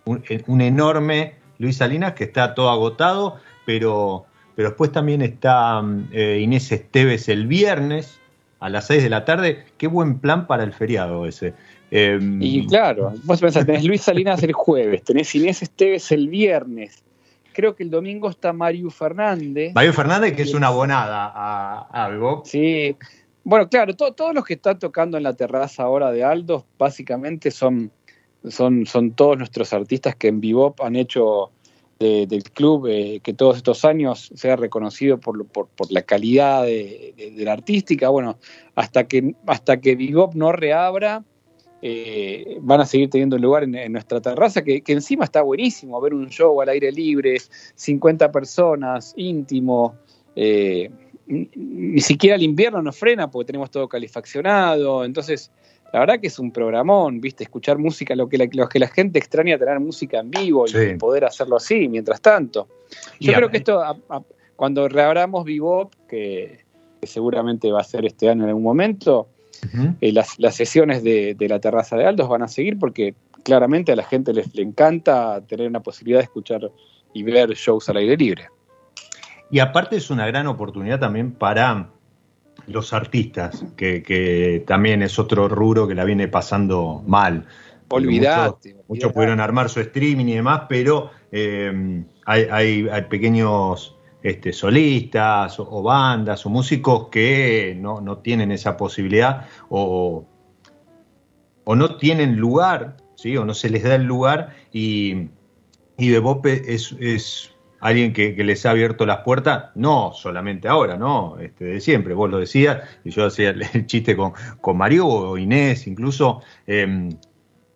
un, 0.08 0.62
enorme 0.62 1.36
Luis 1.60 1.78
Salinas 1.78 2.14
que 2.14 2.26
está 2.26 2.54
todo 2.54 2.70
agotado, 2.70 3.38
pero, 3.66 4.26
pero 4.56 4.70
después 4.70 4.92
también 4.92 5.22
está 5.22 5.82
eh, 6.12 6.40
Inés 6.42 6.72
Esteves 6.72 7.30
el 7.30 7.48
viernes 7.48 8.20
a 8.60 8.70
las 8.70 8.88
6 8.88 9.04
de 9.04 9.10
la 9.10 9.26
tarde. 9.26 9.66
Qué 9.78 9.88
buen 9.88 10.20
plan 10.20 10.48
para 10.48 10.64
el 10.64 10.74
feriado 10.74 11.26
ese. 11.26 11.54
Em, 11.92 12.42
y 12.42 12.66
claro, 12.68 13.14
vos 13.24 13.40
pensás, 13.40 13.66
tenés 13.66 13.86
Luis 13.86 14.02
Salinas 14.02 14.44
el 14.44 14.54
jueves, 14.54 15.04
tenés 15.04 15.34
Inés 15.36 15.62
Esteves 15.62 16.12
el 16.12 16.28
viernes, 16.28 17.04
creo 17.58 17.76
que 17.76 17.84
el 17.84 17.90
domingo 17.90 18.30
está 18.30 18.54
Mario 18.54 18.92
Fernández. 18.92 19.74
Mario 19.74 19.92
Fernández, 19.92 20.36
que 20.36 20.44
es 20.44 20.54
una 20.54 20.68
abonada 20.68 21.32
a, 21.34 22.06
a 22.06 22.42
Sí. 22.44 22.96
Bueno, 23.44 23.68
claro, 23.68 23.96
todos 23.96 24.36
los 24.36 24.46
que 24.46 24.54
están 24.54 24.78
tocando 24.78 25.18
en 25.18 25.24
la 25.24 25.34
terraza 25.34 25.82
ahora 25.84 26.12
de 26.12 26.24
Aldo, 26.24 26.66
básicamente 26.78 27.50
son, 27.50 27.92
son, 28.48 28.86
son 28.86 29.12
todos 29.12 29.38
nuestros 29.38 29.74
artistas 29.74 30.16
que 30.16 30.28
en 30.28 30.42
Bebop 30.42 30.82
han 30.82 30.96
hecho 30.96 31.52
del 32.00 32.44
club 32.44 32.88
eh, 32.88 33.20
que 33.24 33.34
todos 33.34 33.58
estos 33.58 33.84
años 33.84 34.32
sea 34.36 34.56
reconocido 34.56 35.20
por, 35.20 35.48
por, 35.48 35.68
por 35.68 35.92
la 35.92 36.04
calidad 36.04 36.64
de, 36.64 37.34
la 37.38 37.54
artística. 37.54 38.10
Bueno, 38.10 38.38
hasta 38.76 39.08
que, 39.08 39.34
hasta 39.48 39.82
que 39.82 39.96
Bebop 39.96 40.36
no 40.36 40.52
reabra, 40.52 41.24
eh, 41.82 42.58
van 42.62 42.82
a 42.82 42.86
seguir 42.86 43.10
teniendo 43.10 43.38
lugar 43.38 43.64
en, 43.64 43.92
nuestra 43.92 44.20
terraza, 44.22 44.64
que, 44.64 44.82
encima 44.88 45.26
está 45.26 45.42
buenísimo 45.42 46.00
ver 46.02 46.14
un 46.14 46.30
show 46.30 46.60
al 46.62 46.70
aire 46.70 46.92
libre, 46.92 47.38
50 47.76 48.32
personas, 48.32 49.14
íntimo. 49.16 49.96
Eh, 50.36 50.92
ni 51.28 52.00
siquiera 52.00 52.36
el 52.36 52.44
invierno 52.44 52.82
nos 52.82 52.98
frena 52.98 53.30
porque 53.30 53.48
tenemos 53.48 53.70
todo 53.70 53.88
calefaccionado. 53.90 55.04
Entonces, 55.04 55.52
la 55.94 56.00
verdad 56.00 56.20
que 56.20 56.28
es 56.28 56.38
un 56.38 56.52
programón, 56.52 57.22
¿viste? 57.22 57.44
Escuchar 57.44 57.78
música, 57.78 58.16
lo 58.16 58.28
que 58.28 58.38
la, 58.38 58.48
que 58.48 58.80
la 58.80 58.88
gente 58.88 59.20
extraña 59.20 59.58
tener 59.58 59.80
música 59.80 60.20
en 60.20 60.32
vivo 60.32 60.66
y 60.68 60.98
poder 60.98 61.26
hacerlo 61.26 61.56
así 61.56 61.88
mientras 61.88 62.22
tanto. 62.22 62.68
Yo 63.20 63.34
creo 63.34 63.50
que 63.50 63.58
esto, 63.58 63.82
cuando 64.56 64.88
reabramos 64.90 65.46
Vivo, 65.46 65.90
que 66.10 66.66
seguramente 67.04 67.72
va 67.72 67.82
a 67.82 67.84
ser 67.84 68.06
este 68.06 68.30
año 68.30 68.44
en 68.44 68.50
algún 68.50 68.64
momento, 68.64 69.30
eh, 70.02 70.12
las, 70.12 70.38
sesiones 70.56 71.04
de, 71.04 71.36
la 71.40 71.60
terraza 71.60 71.96
de 71.96 72.06
Aldos 72.06 72.28
van 72.28 72.44
a 72.44 72.48
seguir 72.48 72.78
porque 72.78 73.16
claramente 73.44 73.92
a 73.92 73.96
la 73.96 74.04
gente 74.04 74.34
les 74.34 74.54
le 74.54 74.62
encanta 74.62 75.42
tener 75.48 75.68
una 75.68 75.80
posibilidad 75.80 76.20
de 76.20 76.26
escuchar 76.26 76.70
y 77.14 77.24
ver 77.24 77.50
shows 77.52 77.88
al 77.90 77.98
aire 77.98 78.18
libre. 78.18 78.50
Y 79.50 79.60
aparte 79.60 79.96
es 79.96 80.10
una 80.10 80.28
gran 80.28 80.48
oportunidad 80.48 81.00
también 81.00 81.32
para 81.32 81.90
los 82.68 82.94
artistas, 82.94 83.66
que, 83.76 84.64
también 84.68 85.02
es 85.02 85.18
otro 85.20 85.48
rubro 85.48 85.88
que 85.88 85.96
la 85.96 86.04
viene 86.04 86.28
pasando 86.28 87.04
mal. 87.08 87.46
Olvidate. 87.90 88.76
Muchos, 88.88 89.14
pudieron 89.14 89.40
armar 89.40 89.70
su 89.70 89.80
streaming 89.80 90.26
y 90.26 90.36
demás, 90.36 90.64
pero 90.68 91.12
eh, 91.32 92.04
hay, 92.26 92.88
hay 92.90 93.02
pequeños 93.10 93.98
este, 94.24 94.52
solistas 94.52 95.60
o, 95.60 95.82
bandas 95.82 96.46
o 96.46 96.50
músicos 96.50 97.08
que 97.10 97.78
no, 97.80 98.18
tienen 98.18 98.52
esa 98.52 98.76
posibilidad 98.76 99.46
o, 99.70 100.26
o, 101.64 101.76
no 101.76 101.96
tienen 101.96 102.36
lugar, 102.36 102.98
¿sí? 103.16 103.38
o 103.38 103.46
no 103.46 103.54
se 103.54 103.70
les 103.70 103.84
da 103.84 103.96
el 103.96 104.04
lugar 104.04 104.56
y, 104.74 105.30
y 105.98 106.12
Bebope 106.12 106.74
es, 106.74 106.96
es 107.00 107.54
alguien 107.80 108.14
que, 108.14 108.34
les 108.44 108.66
ha 108.66 108.72
abierto 108.72 109.06
las 109.06 109.20
puertas, 109.20 109.72
no 109.76 110.12
solamente 110.14 110.68
ahora, 110.68 110.98
¿no? 110.98 111.38
Este, 111.40 111.66
de 111.66 111.82
siempre, 111.82 112.14
vos 112.14 112.30
lo 112.30 112.40
decías, 112.40 112.82
y 113.04 113.12
yo 113.12 113.26
hacía 113.26 113.50
el, 113.50 113.86
chiste 113.86 114.16
con, 114.16 114.34
con 114.62 114.78
Mario 114.78 115.08
o 115.08 115.38
Inés, 115.38 115.88
incluso, 115.88 116.42
em, 116.66 117.10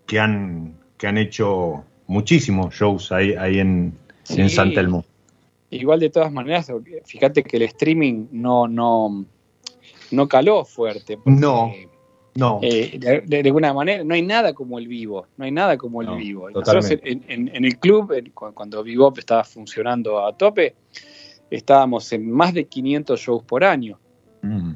que, 0.06 0.20
han, 0.20 0.76
que 0.98 1.08
han 1.08 1.18
hecho 1.18 1.84
muchísimos 2.08 2.74
shows 2.74 3.12
ahí, 3.12 3.34
ahí 3.34 3.60
en, 3.60 3.98
en 4.30 4.50
San 4.50 4.74
Telmo. 4.74 5.06
Igual 5.70 6.02
de 6.02 6.10
todas 6.10 6.32
maneras, 6.32 6.72
fíjate 7.06 7.44
que 7.44 7.58
el 7.58 7.64
streaming 7.64 8.28
no, 8.32 8.68
no, 8.68 9.26
no 10.12 10.28
caló 10.28 10.66
fuerte. 10.66 11.18
no, 11.26 11.72
no. 12.36 12.60
Eh, 12.62 13.24
de, 13.26 13.40
alguna 13.40 13.74
manera, 13.74 14.04
no 14.04 14.14
hay 14.14 14.22
nada 14.22 14.54
como 14.54 14.80
el 14.80 14.88
vivo, 14.88 15.28
no 15.38 15.46
hay 15.46 15.52
nada 15.52 15.78
como 15.78 16.02
el 16.02 16.16
vivo. 16.18 16.50
Nosotros 16.50 16.90
en, 16.92 17.66
el 17.66 17.78
club, 17.78 18.14
cuando 18.34 18.84
Vivo 18.84 19.14
estaba 19.18 19.44
funcionando 19.44 20.26
a 20.26 20.36
tope, 20.36 20.76
estábamos 21.50 22.12
en 22.14 22.32
más 22.32 22.54
de 22.54 22.66
500 22.66 23.20
shows 23.20 23.44
por 23.44 23.64
año. 23.64 24.00
Mm. 24.42 24.74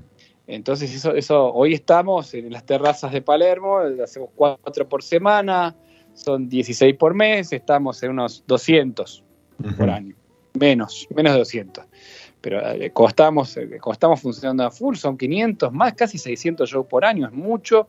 Entonces, 0.47 0.93
eso, 0.93 1.15
eso, 1.15 1.51
hoy 1.53 1.73
estamos 1.73 2.33
en 2.33 2.51
las 2.51 2.65
terrazas 2.65 3.11
de 3.11 3.21
Palermo, 3.21 3.79
hacemos 4.03 4.29
cuatro 4.35 4.87
por 4.87 5.01
semana, 5.01 5.75
son 6.13 6.49
16 6.49 6.95
por 6.97 7.13
mes, 7.13 7.51
estamos 7.51 8.03
en 8.03 8.11
unos 8.11 8.43
200 8.45 9.23
por 9.77 9.89
año 9.89 10.15
menos, 10.55 11.07
menos 11.13 11.33
de 11.33 11.39
200. 11.39 11.85
Pero 12.45 12.61
eh, 12.73 12.91
como, 12.91 13.09
estamos, 13.09 13.57
eh, 13.57 13.67
estamos 13.91 14.21
funcionando 14.21 14.63
a 14.63 14.69
full, 14.69 14.93
son 14.97 15.17
500, 15.17 15.73
más 15.73 15.93
casi 15.93 16.19
600 16.19 16.69
shows 16.69 16.85
por 16.85 17.03
año, 17.03 17.25
es 17.25 17.33
mucho. 17.33 17.87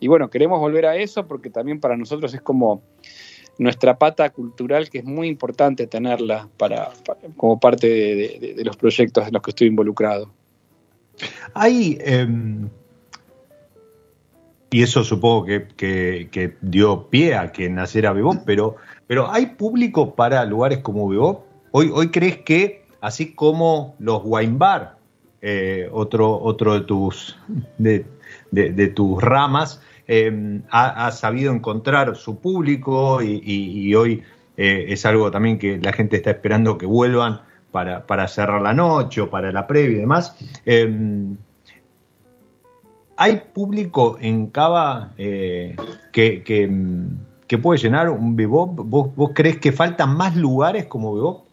Y 0.00 0.08
bueno, 0.08 0.30
queremos 0.30 0.60
volver 0.60 0.86
a 0.86 0.96
eso 0.96 1.26
porque 1.26 1.50
también 1.50 1.78
para 1.78 1.94
nosotros 1.94 2.32
es 2.32 2.40
como 2.40 2.80
nuestra 3.58 3.98
pata 3.98 4.30
cultural 4.30 4.88
que 4.88 5.00
es 5.00 5.04
muy 5.04 5.28
importante 5.28 5.86
tenerla 5.86 6.48
para, 6.56 6.88
como 7.36 7.60
parte 7.60 7.86
de, 7.86 8.64
los 8.64 8.78
proyectos 8.78 9.26
en 9.26 9.34
los 9.34 9.42
que 9.42 9.50
estoy 9.50 9.68
involucrado. 9.68 10.32
Hay, 11.52 11.98
em, 12.00 12.70
y 14.70 14.82
eso 14.82 15.04
supongo 15.04 15.44
que, 15.44 16.56
dio 16.62 17.10
pie 17.10 17.34
a 17.34 17.52
que 17.52 17.68
naciera 17.68 18.14
Bebop, 18.14 18.38
pero, 18.46 18.76
pero 19.06 19.30
¿hay 19.30 19.44
público 19.44 20.14
para 20.14 20.46
lugares 20.46 20.78
como 20.78 21.06
Bebop? 21.10 21.44
Hoy, 21.72 21.90
hoy 21.92 22.10
crees 22.10 22.38
que, 22.38 22.81
así 23.02 23.34
como 23.34 23.96
los 23.98 24.22
wine 24.24 24.56
bar, 24.56 24.96
eh, 25.42 25.88
otro, 25.92 26.40
otro 26.40 26.74
de 26.74 26.80
tus, 26.82 27.36
de, 27.76 28.86
tus 28.94 29.20
ramas, 29.20 29.82
em, 30.06 30.62
ha, 30.70 31.10
sabido 31.10 31.52
encontrar 31.52 32.16
su 32.16 32.38
público 32.38 33.20
y, 33.20 33.94
hoy 33.94 34.22
eh, 34.56 34.86
es 34.88 35.04
algo 35.04 35.30
también 35.32 35.58
que 35.58 35.78
la 35.78 35.92
gente 35.92 36.16
está 36.16 36.30
esperando 36.30 36.78
que 36.78 36.86
vuelvan 36.86 37.40
para, 37.72 38.28
cerrar 38.28 38.62
la 38.62 38.72
noche 38.72 39.20
o 39.20 39.28
para 39.28 39.50
la 39.50 39.66
previa 39.66 39.96
y 39.96 40.00
demás. 40.00 40.36
Em, 40.64 41.36
¿Hay 43.16 43.42
público 43.52 44.16
en 44.20 44.46
Cava 44.46 45.12
eh, 45.18 45.74
que, 46.12 46.42
que, 46.44 47.58
puede 47.58 47.80
llenar 47.80 48.08
un 48.08 48.36
bebop? 48.36 48.78
¿Vos, 48.84 49.14
¿Vos 49.14 49.32
crees 49.34 49.58
que 49.58 49.72
faltan 49.72 50.16
más 50.16 50.36
lugares 50.36 50.86
como 50.86 51.14
bebop? 51.14 51.51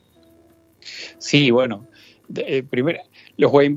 Sí, 1.17 1.51
bueno, 1.51 1.87
eh, 2.35 2.63
primero, 2.63 2.99
los 3.37 3.51
wine 3.51 3.75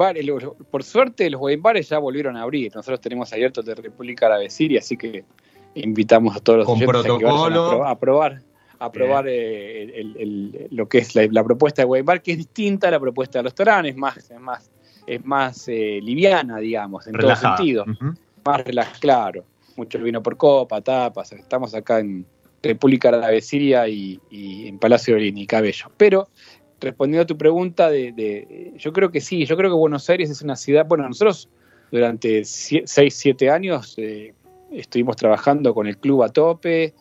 por 0.70 0.82
suerte 0.84 1.30
los 1.30 1.40
wine 1.40 1.82
ya 1.82 1.98
volvieron 1.98 2.36
a 2.36 2.42
abrir. 2.42 2.74
Nosotros 2.74 3.00
tenemos 3.00 3.32
abiertos 3.32 3.64
de 3.64 3.74
República 3.74 4.26
Árabe 4.26 4.50
Siria, 4.50 4.80
así 4.80 4.96
que 4.96 5.24
invitamos 5.74 6.36
a 6.36 6.40
todos 6.40 6.60
los 6.60 6.66
Con 6.66 6.78
protocolo. 6.80 7.84
A, 7.86 7.98
probar 7.98 8.42
a 8.82 8.90
probar 8.90 9.26
eh, 9.28 10.68
lo 10.72 10.88
que 10.88 10.98
es 10.98 11.14
la, 11.14 11.44
propuesta 11.44 11.82
de 11.82 11.86
wine 11.86 12.20
que 12.20 12.32
es 12.32 12.38
distinta 12.38 12.88
a 12.88 12.90
la 12.90 12.98
propuesta 12.98 13.38
de 13.38 13.44
los 13.44 13.54
Torán, 13.54 13.86
es 13.86 13.96
más, 13.96 14.16
es 14.28 14.40
más, 14.40 14.70
es 15.06 15.24
más 15.24 15.68
eh, 15.68 16.00
liviana, 16.02 16.58
digamos, 16.58 17.06
en 17.06 17.14
todo 17.14 17.36
sentido. 17.36 17.84
Más 18.44 18.64
relajado, 18.64 18.98
claro. 18.98 19.44
Mucho 19.76 20.00
vino 20.00 20.20
por 20.20 20.36
copa, 20.36 20.80
tapas. 20.80 21.32
Estamos 21.32 21.74
acá 21.76 22.00
en 22.00 22.26
República 22.60 23.08
Árabe 23.10 23.40
Siria 23.40 23.86
y, 23.86 24.20
en 24.30 24.78
Palacio 24.80 25.14
de 25.14 25.26
y 25.26 25.46
Cabello. 25.46 25.86
Pero 25.96 26.28
respondiendo 26.82 27.22
a 27.22 27.26
tu 27.26 27.38
pregunta, 27.38 27.90
de, 27.90 28.74
yo 28.76 28.92
creo 28.92 29.10
que 29.10 29.20
sí, 29.20 29.44
yo 29.46 29.56
creo 29.56 29.70
que 29.70 29.76
Buenos 29.76 30.08
Aires 30.10 30.30
es 30.30 30.42
una 30.42 30.56
ciudad, 30.56 30.86
bueno, 30.86 31.06
nosotros 31.08 31.48
durante 31.90 32.44
6, 32.44 32.84
7 32.86 33.50
años 33.50 33.94
eh, 33.98 34.34
estuvimos 34.70 35.16
trabajando 35.16 35.74
con 35.74 35.86
el 35.86 35.98
club 35.98 36.22
a 36.22 36.28
tope, 36.28 36.94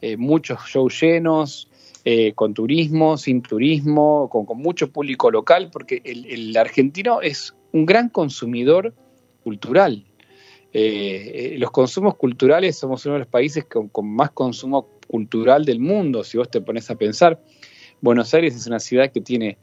eh, 0.00 0.16
muchos 0.16 0.60
shows 0.66 1.00
llenos, 1.00 1.68
eh, 2.04 2.32
con 2.34 2.52
turismo, 2.52 3.16
sin 3.16 3.42
turismo, 3.42 4.28
con, 4.28 4.46
mucho 4.58 4.90
público 4.90 5.30
local, 5.30 5.70
porque 5.72 6.02
el, 6.04 6.56
argentino 6.56 7.22
es 7.22 7.54
un 7.72 7.86
gran 7.86 8.08
consumidor 8.08 8.92
cultural. 9.44 10.04
los 10.72 11.70
consumos 11.70 12.16
culturales 12.16 12.78
somos 12.78 13.06
uno 13.06 13.14
de 13.14 13.18
los 13.20 13.28
países 13.28 13.64
con, 13.66 13.88
con 13.88 14.08
más 14.08 14.30
consumo 14.32 14.88
cultural 15.06 15.64
del 15.64 15.78
mundo, 15.78 16.24
si 16.24 16.38
vos 16.38 16.50
te 16.50 16.60
pones 16.60 16.90
a 16.90 16.96
pensar. 16.96 17.40
Buenos 18.02 18.34
Aires 18.34 18.54
es 18.54 18.66
una 18.66 18.80
ciudad 18.80 19.10
que 19.10 19.20
tiene 19.20 19.56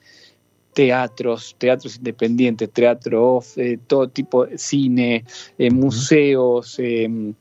teatros, 0.74 1.55
teatros 1.58 1.98
independientes, 1.98 2.72
teatro 2.72 3.41
eh, 3.58 3.77
todo 3.86 4.08
tipo 4.08 4.46
de 4.46 4.58
cine, 4.58 5.25
eh, 5.58 5.69
museos, 5.69 6.79
eh, 6.79 7.34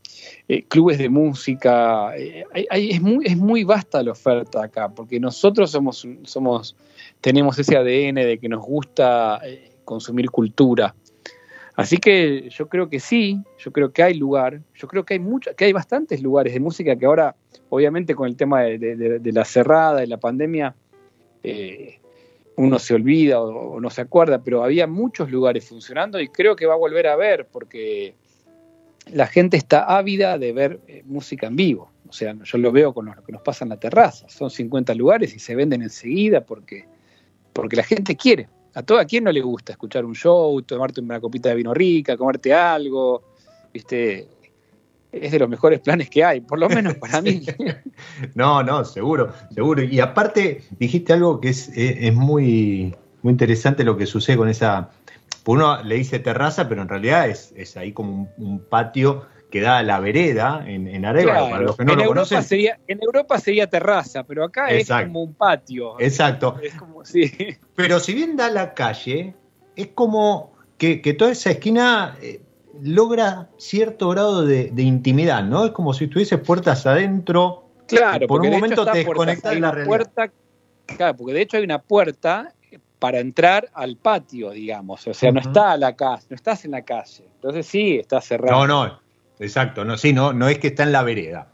clubes 0.66 0.98
de 0.98 1.08
música. 1.08 2.14
es, 2.16 3.00
muy, 3.00 3.24
es 3.24 3.36
muy 3.36 3.62
vasta 3.62 4.02
la 4.02 4.10
oferta 4.10 4.64
acá, 4.64 4.88
porque 4.88 5.20
nosotros 5.20 5.70
somos, 5.70 6.06
somos, 6.24 6.74
tenemos 7.20 7.56
ese 7.58 7.76
ADN 7.76 8.16
de 8.16 8.38
que 8.40 8.48
nos 8.48 8.64
gusta 8.64 9.40
consumir 9.84 10.30
cultura. 10.30 10.94
Así 11.78 11.98
que 11.98 12.48
yo 12.50 12.68
creo 12.68 12.90
que 12.90 12.98
sí, 12.98 13.40
yo 13.56 13.70
creo 13.70 13.92
que 13.92 14.02
hay 14.02 14.14
lugar, 14.14 14.60
yo 14.74 14.88
creo 14.88 15.04
que 15.04 15.14
hay 15.14 15.20
mucho, 15.20 15.54
que 15.54 15.66
hay 15.66 15.72
bastantes 15.72 16.20
lugares 16.20 16.52
de 16.52 16.58
música 16.58 16.96
que 16.96 17.06
ahora, 17.06 17.36
obviamente 17.68 18.16
con 18.16 18.26
el 18.26 18.34
tema 18.34 18.62
de, 18.62 19.20
la 19.32 19.44
cerrada 19.44 20.02
y 20.02 20.08
la 20.08 20.16
pandemia, 20.16 20.74
eh, 21.42 22.00
uno 22.56 22.78
se 22.78 22.94
olvida 22.94 23.40
o, 23.40 23.80
no 23.80 23.90
se 23.90 24.00
acuerda, 24.00 24.42
pero 24.42 24.64
había 24.64 24.86
muchos 24.86 25.30
lugares 25.30 25.68
funcionando 25.68 26.20
y 26.20 26.28
creo 26.28 26.56
que 26.56 26.66
va 26.66 26.74
a 26.74 26.78
volver 26.78 27.06
a 27.06 27.16
ver 27.16 27.46
porque 27.50 28.14
la 29.12 29.26
gente 29.26 29.56
está 29.56 29.84
ávida 29.84 30.38
de 30.38 30.52
ver 30.52 30.80
eh, 30.86 31.02
música 31.06 31.46
en 31.46 31.56
vivo. 31.56 31.90
O 32.08 32.12
sea, 32.12 32.34
yo 32.42 32.58
lo 32.58 32.72
veo 32.72 32.92
con 32.94 33.06
lo 33.06 33.24
que 33.24 33.32
nos 33.32 33.42
pasa 33.42 33.64
en 33.64 33.70
la 33.70 33.78
terraza. 33.78 34.28
Son 34.28 34.50
50 34.50 34.94
lugares 34.94 35.34
y 35.34 35.38
se 35.38 35.54
venden 35.54 35.82
enseguida 35.82 36.44
porque, 36.44 36.86
porque 37.52 37.76
la 37.76 37.82
gente 37.82 38.16
quiere 38.16 38.48
a 38.78 38.82
todo 38.82 38.98
a 38.98 39.04
quién 39.04 39.24
no 39.24 39.32
le 39.32 39.40
gusta 39.40 39.72
escuchar 39.72 40.04
un 40.04 40.14
show, 40.14 40.62
tomarte 40.62 41.00
una 41.00 41.20
copita 41.20 41.48
de 41.48 41.56
vino 41.56 41.74
rica, 41.74 42.16
comerte 42.16 42.54
algo, 42.54 43.24
viste, 43.72 44.28
es 45.12 45.32
de 45.32 45.38
los 45.38 45.48
mejores 45.48 45.80
planes 45.80 46.10
que 46.10 46.24
hay, 46.24 46.40
por 46.40 46.58
lo 46.58 46.68
menos 46.68 46.94
para 47.00 47.20
mí. 47.20 47.46
no, 48.34 48.62
no, 48.62 48.84
seguro, 48.84 49.32
seguro. 49.50 49.82
Y 49.82 50.00
aparte 50.00 50.62
dijiste 50.78 51.12
algo 51.12 51.40
que 51.40 51.50
es, 51.50 51.70
muy, 52.14 52.94
muy 53.22 53.30
interesante 53.30 53.84
lo 53.84 53.96
que 53.96 54.06
sucede 54.06 54.36
con 54.36 54.48
esa, 54.48 54.90
uno 55.46 55.82
le 55.82 55.96
dice 55.96 56.18
terraza, 56.18 56.68
pero 56.68 56.82
en 56.82 56.88
realidad 56.88 57.28
es, 57.28 57.52
es 57.56 57.76
ahí 57.76 57.92
como 57.92 58.32
un 58.36 58.60
patio 58.60 59.26
que 59.50 59.60
da 59.60 59.78
a 59.78 59.82
la 59.82 59.98
vereda 60.00 60.62
en, 60.66 60.86
en 60.88 61.02
para 61.02 61.60
los 61.60 61.76
que 61.76 61.84
no 61.84 61.92
en 61.92 61.98
lo 61.98 62.04
Europa 62.04 62.20
conocen. 62.20 62.42
Sería, 62.42 62.78
en 62.86 62.98
Europa 63.02 63.38
sería 63.38 63.66
terraza, 63.66 64.24
pero 64.24 64.44
acá 64.44 64.68
es 64.68 64.88
como 64.88 65.22
un 65.22 65.34
patio. 65.34 65.98
Exacto. 65.98 66.56
Pero 67.74 68.00
si 68.00 68.14
bien 68.14 68.36
da 68.36 68.46
a 68.46 68.50
la 68.50 68.74
calle, 68.74 69.34
es 69.74 69.88
como 69.88 70.52
que, 70.76 70.98
toda 71.18 71.32
esa 71.32 71.50
esquina 71.50 72.16
eh, 72.20 72.42
logra 72.82 73.48
cierto 73.56 74.08
grado 74.10 74.44
de, 74.44 74.72
intimidad, 74.76 75.42
¿no? 75.44 75.66
Es 75.66 75.72
como 75.72 75.92
si 75.94 76.04
estuvieses 76.04 76.40
puertas 76.40 76.86
adentro. 76.86 77.64
Claro, 77.86 78.26
por 78.26 78.42
un 78.42 78.50
momento 78.50 78.84
te 78.86 78.98
desconectas 78.98 79.54
de 79.54 79.60
la 79.60 79.70
realidad. 79.70 79.88
Puerta, 79.88 80.30
claro, 80.86 81.16
porque 81.16 81.32
de 81.32 81.42
hecho 81.42 81.56
hay 81.56 81.64
una 81.64 81.80
puerta 81.80 82.52
para 82.98 83.20
entrar 83.20 83.70
al 83.74 83.96
patio, 83.96 84.50
digamos. 84.50 85.06
O 85.06 85.14
sea, 85.14 85.30
no 85.30 85.40
está 85.40 85.72
a 85.72 85.76
la 85.76 85.94
casa, 85.94 86.26
no 86.30 86.36
estás 86.36 86.64
en 86.64 86.72
la 86.72 86.82
calle. 86.82 87.24
Entonces 87.36 87.66
sí, 87.66 87.96
está 87.96 88.20
cerrado. 88.20 88.66
No, 88.66 88.86
no, 88.86 89.00
Exacto, 89.38 89.84
no, 89.84 89.96
sí, 89.96 90.12
no, 90.12 90.32
no 90.32 90.48
es 90.48 90.58
que 90.58 90.68
está 90.68 90.82
en 90.82 90.92
la 90.92 91.02
vereda. 91.02 91.48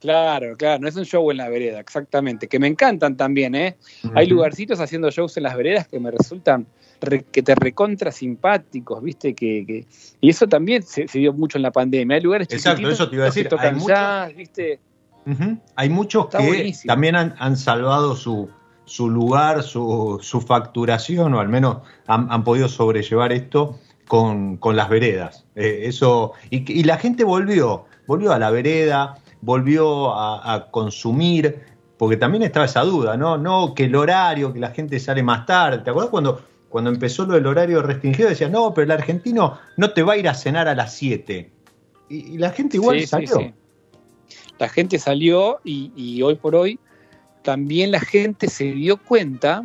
Claro, 0.00 0.56
claro, 0.56 0.80
no 0.80 0.88
es 0.88 0.96
un 0.96 1.04
show 1.04 1.30
en 1.30 1.38
la 1.38 1.48
vereda, 1.48 1.80
exactamente. 1.80 2.48
Que 2.48 2.58
me 2.58 2.66
encantan 2.66 3.16
también, 3.16 3.54
¿eh? 3.54 3.76
Hay 4.14 4.26
lugarcitos 4.26 4.80
haciendo 4.80 5.10
shows 5.10 5.36
en 5.36 5.42
las 5.42 5.56
veredas 5.56 5.88
que 5.88 5.98
me 5.98 6.10
resultan 6.10 6.66
que 7.30 7.42
te 7.42 7.54
recontra 7.54 8.10
simpáticos, 8.10 9.02
¿viste? 9.02 9.34
Que, 9.34 9.86
y 10.20 10.30
eso 10.30 10.48
también 10.48 10.82
se, 10.82 11.06
dio 11.12 11.32
mucho 11.32 11.58
en 11.58 11.62
la 11.62 11.70
pandemia. 11.70 12.16
Hay 12.16 12.22
lugares 12.22 12.48
Exacto, 12.50 12.90
eso 12.90 13.08
te 13.08 13.16
iba 13.16 13.24
a 13.24 13.26
decir. 13.26 13.48
hay 13.58 13.74
muchos, 13.74 14.36
¿viste? 14.36 14.80
Hay 15.76 15.88
muchos 15.90 16.26
que 16.28 16.72
también 16.86 17.14
han, 17.14 17.56
salvado 17.56 18.16
su, 18.16 18.48
su 18.84 19.08
lugar, 19.08 19.62
su, 19.62 20.18
su, 20.22 20.40
facturación, 20.40 21.34
o 21.34 21.40
al 21.40 21.48
menos 21.48 21.78
han, 22.06 22.30
han 22.32 22.42
podido 22.44 22.68
sobrellevar 22.68 23.32
esto 23.32 23.78
con, 24.08 24.58
las 24.76 24.88
veredas. 24.88 25.44
Eh, 25.54 25.82
eso, 25.84 26.32
y, 26.50 26.82
la 26.84 26.96
gente 26.96 27.24
volvió, 27.24 27.84
volvió 28.06 28.32
a 28.32 28.38
la 28.38 28.50
vereda, 28.50 29.18
volvió 29.40 30.14
a, 30.14 30.68
consumir, 30.70 31.60
porque 31.96 32.16
también 32.16 32.42
estaba 32.42 32.66
esa 32.66 32.82
duda, 32.82 33.16
¿no? 33.16 33.38
No, 33.38 33.74
que 33.74 33.84
el 33.84 33.96
horario, 33.96 34.52
que 34.52 34.60
la 34.60 34.70
gente 34.70 34.98
sale 35.00 35.22
más 35.22 35.46
tarde. 35.46 35.78
¿Te 35.78 35.90
acuerdas 35.90 36.10
cuando, 36.10 36.42
cuando 36.68 36.90
empezó 36.90 37.24
lo 37.24 37.34
del 37.34 37.46
horario 37.46 37.82
restringido? 37.82 38.28
Decían, 38.28 38.52
no, 38.52 38.72
pero 38.74 38.84
el 38.84 38.90
argentino 38.92 39.58
no 39.76 39.90
te 39.90 40.02
va 40.02 40.14
a 40.14 40.16
ir 40.16 40.28
a 40.28 40.34
cenar 40.34 40.68
a 40.68 40.74
las 40.74 40.94
7. 40.94 41.50
Y, 42.08 42.38
la 42.38 42.50
gente 42.50 42.76
igual 42.76 43.06
salió. 43.06 43.52
La 44.58 44.68
gente 44.68 44.98
salió 44.98 45.60
y, 45.62 45.92
y 45.94 46.22
hoy 46.22 46.34
por 46.34 46.56
hoy 46.56 46.80
también 47.42 47.92
la 47.92 48.00
gente 48.00 48.48
se 48.48 48.72
dio 48.72 48.96
cuenta 48.96 49.62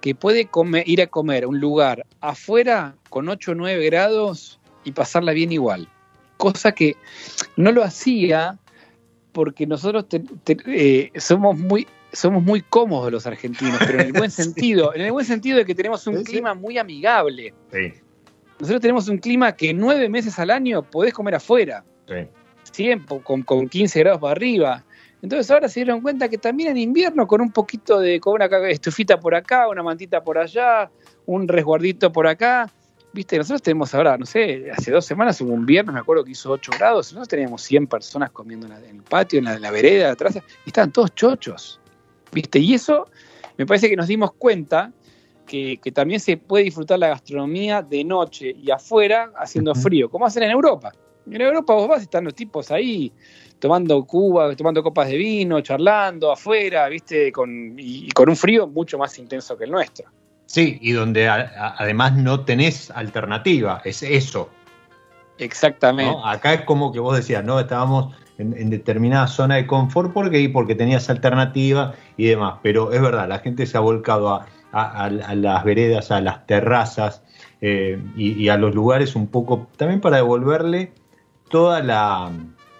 que 0.00 0.14
puede 0.14 0.48
ir 0.86 1.02
a 1.02 1.06
comer 1.06 1.44
a 1.44 1.48
un 1.48 1.60
lugar 1.60 2.06
afuera 2.20 2.96
con 3.08 3.28
8 3.28 3.52
o 3.52 3.54
9 3.54 3.84
grados 3.86 4.58
y 4.84 4.92
pasarla 4.92 5.32
bien 5.32 5.52
igual. 5.52 5.88
Cosa 6.36 6.72
que 6.72 6.96
no 7.56 7.72
lo 7.72 7.84
hacía 7.84 8.58
porque 9.38 9.68
nosotros 9.68 10.04
eh, 10.66 11.12
somos 11.14 11.56
muy 11.56 11.86
somos 12.12 12.42
muy 12.42 12.60
cómodos 12.60 13.12
los 13.12 13.24
argentinos, 13.24 13.78
pero 13.86 14.00
en 14.00 14.06
el 14.06 14.12
buen 14.12 14.30
sentido, 14.32 14.92
en 14.92 15.02
el 15.02 15.12
buen 15.12 15.24
sentido 15.24 15.58
de 15.58 15.64
que 15.64 15.76
tenemos 15.76 16.08
un 16.08 16.24
clima 16.24 16.54
muy 16.54 16.76
amigable. 16.76 17.54
Nosotros 18.58 18.80
tenemos 18.80 19.08
un 19.08 19.18
clima 19.18 19.52
que 19.52 19.72
nueve 19.72 20.08
meses 20.08 20.36
al 20.40 20.50
año 20.50 20.82
podés 20.82 21.14
comer 21.14 21.36
afuera. 21.36 21.84
Siempre, 22.64 23.20
con, 23.22 23.42
con 23.42 23.68
15 23.68 24.00
grados 24.00 24.20
para 24.20 24.32
arriba. 24.32 24.84
Entonces 25.22 25.48
ahora 25.52 25.68
se 25.68 25.84
dieron 25.84 26.00
cuenta 26.00 26.28
que 26.28 26.38
también 26.38 26.70
en 26.70 26.78
invierno 26.78 27.28
con 27.28 27.40
un 27.40 27.52
poquito 27.52 28.00
de, 28.00 28.18
con 28.18 28.34
una 28.34 28.46
estufita 28.70 29.20
por 29.20 29.36
acá, 29.36 29.68
una 29.68 29.84
mantita 29.84 30.20
por 30.24 30.36
allá, 30.36 30.90
un 31.26 31.46
resguardito 31.46 32.10
por 32.10 32.26
acá, 32.26 32.72
viste, 33.12 33.36
nosotros 33.36 33.62
tenemos 33.62 33.94
ahora, 33.94 34.16
no 34.16 34.26
sé, 34.26 34.70
hace 34.70 34.90
dos 34.90 35.04
semanas 35.04 35.40
hubo 35.40 35.52
un 35.52 35.66
viernes, 35.66 35.94
me 35.94 36.00
acuerdo 36.00 36.24
que 36.24 36.32
hizo 36.32 36.50
8 36.50 36.72
grados, 36.78 37.12
nosotros 37.12 37.28
teníamos 37.28 37.62
100 37.62 37.86
personas 37.86 38.30
comiendo 38.30 38.66
en, 38.66 38.72
el 38.72 39.02
patio, 39.02 39.38
en 39.38 39.46
la, 39.46 39.58
la 39.58 39.70
vereda, 39.70 40.12
atrás, 40.12 40.36
y 40.36 40.40
estaban 40.68 40.92
todos 40.92 41.14
chochos, 41.14 41.80
viste, 42.32 42.58
y 42.58 42.74
eso 42.74 43.08
me 43.56 43.66
parece 43.66 43.88
que 43.88 43.96
nos 43.96 44.06
dimos 44.06 44.32
cuenta 44.32 44.92
que, 45.46 45.78
que, 45.82 45.90
también 45.90 46.20
se 46.20 46.36
puede 46.36 46.64
disfrutar 46.64 46.98
la 46.98 47.08
gastronomía 47.08 47.82
de 47.82 48.04
noche 48.04 48.54
y 48.62 48.70
afuera 48.70 49.32
haciendo 49.36 49.74
frío, 49.74 50.10
como 50.10 50.26
hacen 50.26 50.42
en 50.42 50.50
Europa. 50.50 50.92
En 51.30 51.40
Europa 51.40 51.74
vos 51.74 51.88
vas 51.88 52.02
están 52.02 52.24
los 52.24 52.34
tipos 52.34 52.70
ahí 52.70 53.12
tomando 53.58 54.04
cuba, 54.04 54.54
tomando 54.54 54.82
copas 54.82 55.08
de 55.08 55.16
vino, 55.16 55.60
charlando 55.60 56.30
afuera, 56.32 56.88
¿viste? 56.88 57.32
Con, 57.32 57.74
y, 57.76 58.08
con 58.10 58.28
un 58.28 58.36
frío 58.36 58.66
mucho 58.66 58.98
más 58.98 59.18
intenso 59.18 59.56
que 59.56 59.64
el 59.64 59.70
nuestro. 59.70 60.08
Sí, 60.48 60.78
y 60.80 60.92
donde 60.92 61.28
además 61.28 62.16
no 62.16 62.46
tenés 62.46 62.90
alternativa, 62.90 63.82
es 63.84 64.02
eso. 64.02 64.48
Exactamente. 65.36 66.16
Acá 66.24 66.54
es 66.54 66.62
como 66.62 66.90
que 66.90 67.00
vos 67.00 67.14
decías, 67.14 67.44
¿no? 67.44 67.60
Estábamos 67.60 68.14
en, 68.38 68.70
determinada 68.70 69.26
zona 69.26 69.56
de 69.56 69.66
confort 69.66 70.12
porque, 70.12 70.48
porque 70.48 70.74
tenías 70.74 71.10
alternativa 71.10 71.94
y 72.16 72.28
demás. 72.28 72.60
Pero 72.62 72.92
es 72.92 73.02
verdad, 73.02 73.28
la 73.28 73.40
gente 73.40 73.66
se 73.66 73.76
ha 73.76 73.80
volcado 73.80 74.42
a, 74.72 75.10
las 75.10 75.64
veredas, 75.64 76.10
a 76.10 76.22
las 76.22 76.46
terrazas 76.46 77.22
eh, 77.60 78.02
y, 78.16 78.48
a 78.48 78.56
los 78.56 78.74
lugares 78.74 79.16
un 79.16 79.26
poco 79.26 79.68
también 79.76 80.00
para 80.00 80.16
devolverle 80.16 80.92
toda 81.50 81.82
la, 81.82 82.30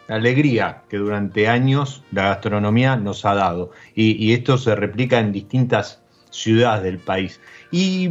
alegría 0.08 0.84
que 0.88 0.96
durante 0.96 1.48
años 1.48 2.02
la 2.12 2.30
gastronomía 2.30 2.96
nos 2.96 3.26
ha 3.26 3.34
dado. 3.34 3.72
Y, 3.94 4.32
esto 4.32 4.56
se 4.56 4.74
replica 4.74 5.20
en 5.20 5.32
distintas 5.32 6.02
ciudades 6.30 6.82
del 6.82 6.98
país. 6.98 7.40
Y, 7.70 8.10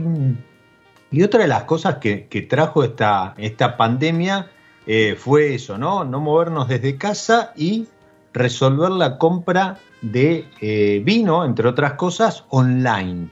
otra 1.24 1.42
de 1.42 1.48
las 1.48 1.64
cosas 1.64 1.96
que, 1.98 2.48
trajo 2.50 2.84
esta, 2.84 3.34
esta 3.38 3.78
pandemia 3.78 4.52
eh, 4.86 5.16
fue 5.18 5.56
eso, 5.56 5.78
¿no? 5.78 6.04
No 6.04 6.20
movernos 6.20 6.68
desde 6.68 6.98
casa 6.98 7.54
y 7.56 7.88
resolver 8.34 8.92
la 8.92 9.18
compra 9.18 9.80
de 10.02 10.46
eh, 10.62 11.02
vino, 11.04 11.44
entre 11.44 11.68
otras 11.68 11.94
cosas, 11.94 12.46
online. 12.50 13.30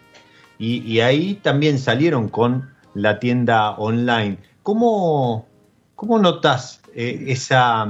Y, 0.57 0.99
ahí 1.01 1.35
también 1.35 1.79
salieron 1.79 2.29
con 2.29 2.73
la 2.93 3.19
tienda 3.19 3.71
online. 3.71 4.37
¿Cómo, 4.63 5.47
cómo 5.95 6.17
notas 6.17 6.81
eh, 6.93 7.25
esa, 7.27 7.85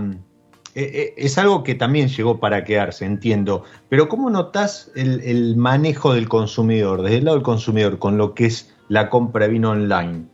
eh, 0.75 0.91
eh, 0.93 1.13
es 1.15 1.37
algo 1.37 1.63
que 1.63 1.73
también 1.73 2.09
llegó 2.09 2.37
para 2.37 2.65
quedarse, 2.65 3.05
entiendo. 3.05 3.63
Pero 3.87 4.09
¿cómo 4.09 4.29
notas 4.29 4.91
el, 4.95 5.55
manejo 5.55 6.13
del 6.13 6.27
consumidor, 6.27 7.01
desde 7.01 7.17
el 7.17 7.25
lado 7.25 7.37
del 7.37 7.45
consumidor, 7.45 7.97
con 7.97 8.17
lo 8.17 8.33
que 8.33 8.47
es 8.47 8.75
la 8.89 9.09
compra 9.09 9.45
de 9.45 9.53
vino 9.53 9.71
online? 9.71 10.25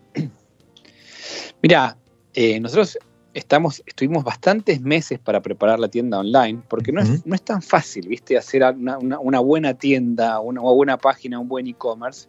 Mira, 1.61 1.95
eh, 2.33 2.59
nosotros 2.59 2.97
estamos, 3.35 3.83
estuvimos 3.85 4.23
bastantes 4.23 4.81
meses 4.81 5.19
para 5.19 5.43
preparar 5.43 5.79
la 5.79 5.89
tienda 5.89 6.17
online, 6.17 6.63
porque 6.67 6.91
no, 6.91 7.01
es, 7.01 7.23
no 7.23 7.35
es 7.35 7.43
tan 7.43 7.61
fácil, 7.61 8.07
¿viste? 8.07 8.35
Hacer 8.35 8.63
una, 8.63 9.39
buena 9.39 9.75
tienda, 9.75 10.39
una, 10.39 10.61
buena 10.61 10.97
página, 10.97 11.37
un 11.37 11.49
buen 11.49 11.67
e-commerce. 11.67 12.27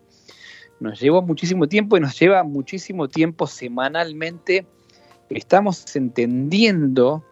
Nos 0.80 1.00
llevó 1.00 1.22
muchísimo 1.22 1.66
tiempo 1.66 1.96
y 1.96 2.00
nos 2.00 2.18
lleva 2.20 2.42
muchísimo 2.42 3.08
tiempo 3.08 3.46
semanalmente. 3.46 4.66
Estamos 5.30 5.96
entendiendo 5.96 7.24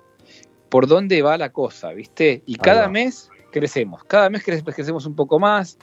por 0.71 0.87
dónde 0.87 1.21
va 1.21 1.37
la 1.37 1.51
cosa, 1.53 1.93
¿viste? 1.93 2.43
Y 2.47 2.55
cada 2.55 2.89
mes 2.89 3.29
crecemos, 3.51 4.05
cada 4.05 4.31
mes 4.31 4.43
crecemos 4.45 5.05
un 5.05 5.15
poco 5.15 5.39
más. 5.39 5.77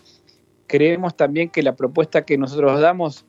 creemos 0.66 1.16
también 1.16 1.50
que 1.50 1.62
la 1.62 1.76
propuesta 1.76 2.26
que 2.26 2.38
nosotros 2.38 2.82
damos 2.82 3.26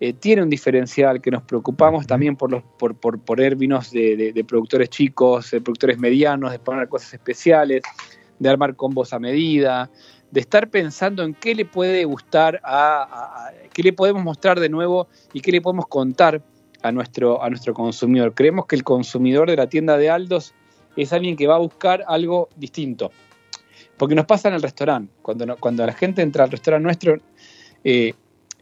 eh, 0.00 0.12
tiene 0.12 0.42
un 0.42 0.50
diferencial, 0.50 1.20
que 1.20 1.30
nos 1.30 1.42
preocupamos 1.42 2.08
también 2.08 2.34
por, 2.34 2.50
los, 2.50 2.64
por, 2.76 2.96
por 2.96 3.20
poner 3.20 3.54
vinos 3.54 3.92
de, 3.92 4.44
productores 4.48 4.88
chicos, 4.88 5.52
de 5.52 5.60
productores 5.60 5.98
medianos, 5.98 6.50
de 6.50 6.58
poner 6.58 6.88
cosas 6.88 7.14
especiales, 7.14 7.82
de 8.38 8.48
armar 8.48 8.74
combos 8.74 9.12
a 9.12 9.20
medida, 9.20 9.90
de 10.32 10.40
estar 10.40 10.70
pensando 10.70 11.22
en 11.22 11.34
qué 11.34 11.54
le 11.54 11.64
puede 11.66 12.04
gustar, 12.04 12.60
a, 12.64 13.52
qué 13.72 13.82
le 13.84 13.92
podemos 13.92 14.24
mostrar 14.24 14.58
de 14.58 14.68
nuevo 14.68 15.06
y 15.32 15.40
qué 15.40 15.52
le 15.52 15.60
podemos 15.60 15.86
contar 15.86 16.42
a 16.82 16.90
nuestro, 16.90 17.40
a 17.40 17.48
nuestro 17.48 17.72
consumidor. 17.72 18.34
Creemos 18.34 18.66
que 18.66 18.74
el 18.74 18.82
consumidor 18.82 19.48
de 19.48 19.56
la 19.56 19.68
tienda 19.68 19.96
de 19.98 20.10
Aldos 20.10 20.52
es 20.96 21.12
alguien 21.12 21.36
que 21.36 21.46
va 21.46 21.56
a 21.56 21.58
buscar 21.58 22.04
algo 22.06 22.48
distinto. 22.56 23.10
Porque 23.96 24.14
nos 24.14 24.26
pasa 24.26 24.48
en 24.48 24.54
el 24.54 24.62
restaurante. 24.62 25.12
Cuando, 25.22 25.56
cuando 25.56 25.86
la 25.86 25.92
gente 25.92 26.22
entra 26.22 26.44
al 26.44 26.50
restaurante 26.50 26.84
nuestro, 26.84 27.16
eh, 27.84 28.14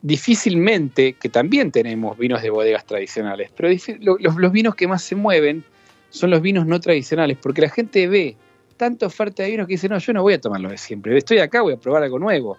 difícilmente, 0.02 1.14
que 1.14 1.28
también 1.28 1.70
tenemos 1.70 2.16
vinos 2.16 2.42
de 2.42 2.50
bodegas 2.50 2.86
tradicionales, 2.86 3.50
pero 3.54 3.68
los, 4.00 4.52
vinos 4.52 4.74
que 4.74 4.88
más 4.88 5.02
se 5.02 5.14
mueven 5.14 5.62
son 6.08 6.30
los 6.30 6.40
vinos 6.40 6.66
no 6.66 6.80
tradicionales, 6.80 7.36
porque 7.40 7.60
la 7.60 7.68
gente 7.68 8.08
ve 8.08 8.36
tanta 8.76 9.06
oferta 9.06 9.42
de 9.42 9.50
vinos 9.50 9.66
que 9.66 9.74
dice, 9.74 9.88
no, 9.88 9.98
yo 9.98 10.12
no 10.12 10.22
voy 10.22 10.34
a 10.34 10.40
tomarlo 10.40 10.70
de 10.70 10.78
siempre, 10.78 11.16
estoy 11.16 11.38
acá, 11.38 11.60
voy 11.60 11.74
a 11.74 11.76
probar 11.76 12.02
algo 12.02 12.18
nuevo. 12.18 12.56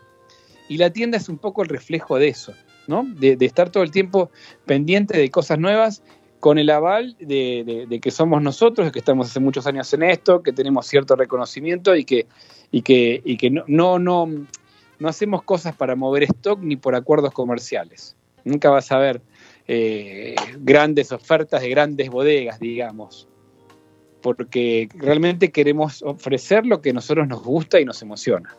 Y 0.69 0.77
la 0.77 0.91
tienda 0.91 1.17
es 1.17 1.27
un 1.29 1.38
poco 1.38 1.63
el 1.63 1.69
reflejo 1.69 2.17
de 2.17 2.27
eso, 2.27 2.53
¿no? 2.88 3.03
De, 3.03 3.36
estar 3.41 3.71
todo 3.71 3.84
el 3.84 3.91
tiempo 3.91 4.29
pendiente 4.65 5.17
de 5.17 5.29
cosas 5.31 5.57
nuevas 5.57 6.03
con 6.41 6.58
el 6.58 6.69
aval 6.71 7.15
de, 7.19 7.99
que 8.01 8.12
somos 8.12 8.41
nosotros, 8.41 8.91
que 8.91 8.99
estamos 8.99 9.30
hace 9.30 9.39
muchos 9.39 9.67
años 9.67 9.93
en 9.93 10.04
esto, 10.04 10.41
que 10.41 10.51
tenemos 10.51 10.88
cierto 10.88 11.15
reconocimiento 11.15 11.95
y 11.95 12.04
que, 12.04 12.25
no 13.67 15.08
hacemos 15.08 15.43
cosas 15.43 15.75
para 15.75 15.95
mover 15.95 16.23
stock 16.23 16.60
ni 16.62 16.75
por 16.75 16.95
acuerdos 16.95 17.32
comerciales. 17.32 18.17
Nunca 18.43 18.71
vas 18.71 18.91
a 18.91 18.97
ver 18.97 19.21
eh, 19.67 20.36
grandes 20.58 21.12
ofertas 21.12 21.62
de 21.62 21.69
grandes 21.69 22.10
bodegas, 22.10 22.60
digamos, 22.60 23.30
porque 24.23 24.89
realmente 24.95 25.51
queremos 25.51 26.01
ofrecer 26.01 26.65
lo 26.65 26.82
que 26.82 26.89
a 26.89 26.93
nosotros 26.93 27.27
nos 27.27 27.43
gusta 27.43 27.80
y 27.80 27.86
nos 27.86 28.01
emociona. 28.01 28.56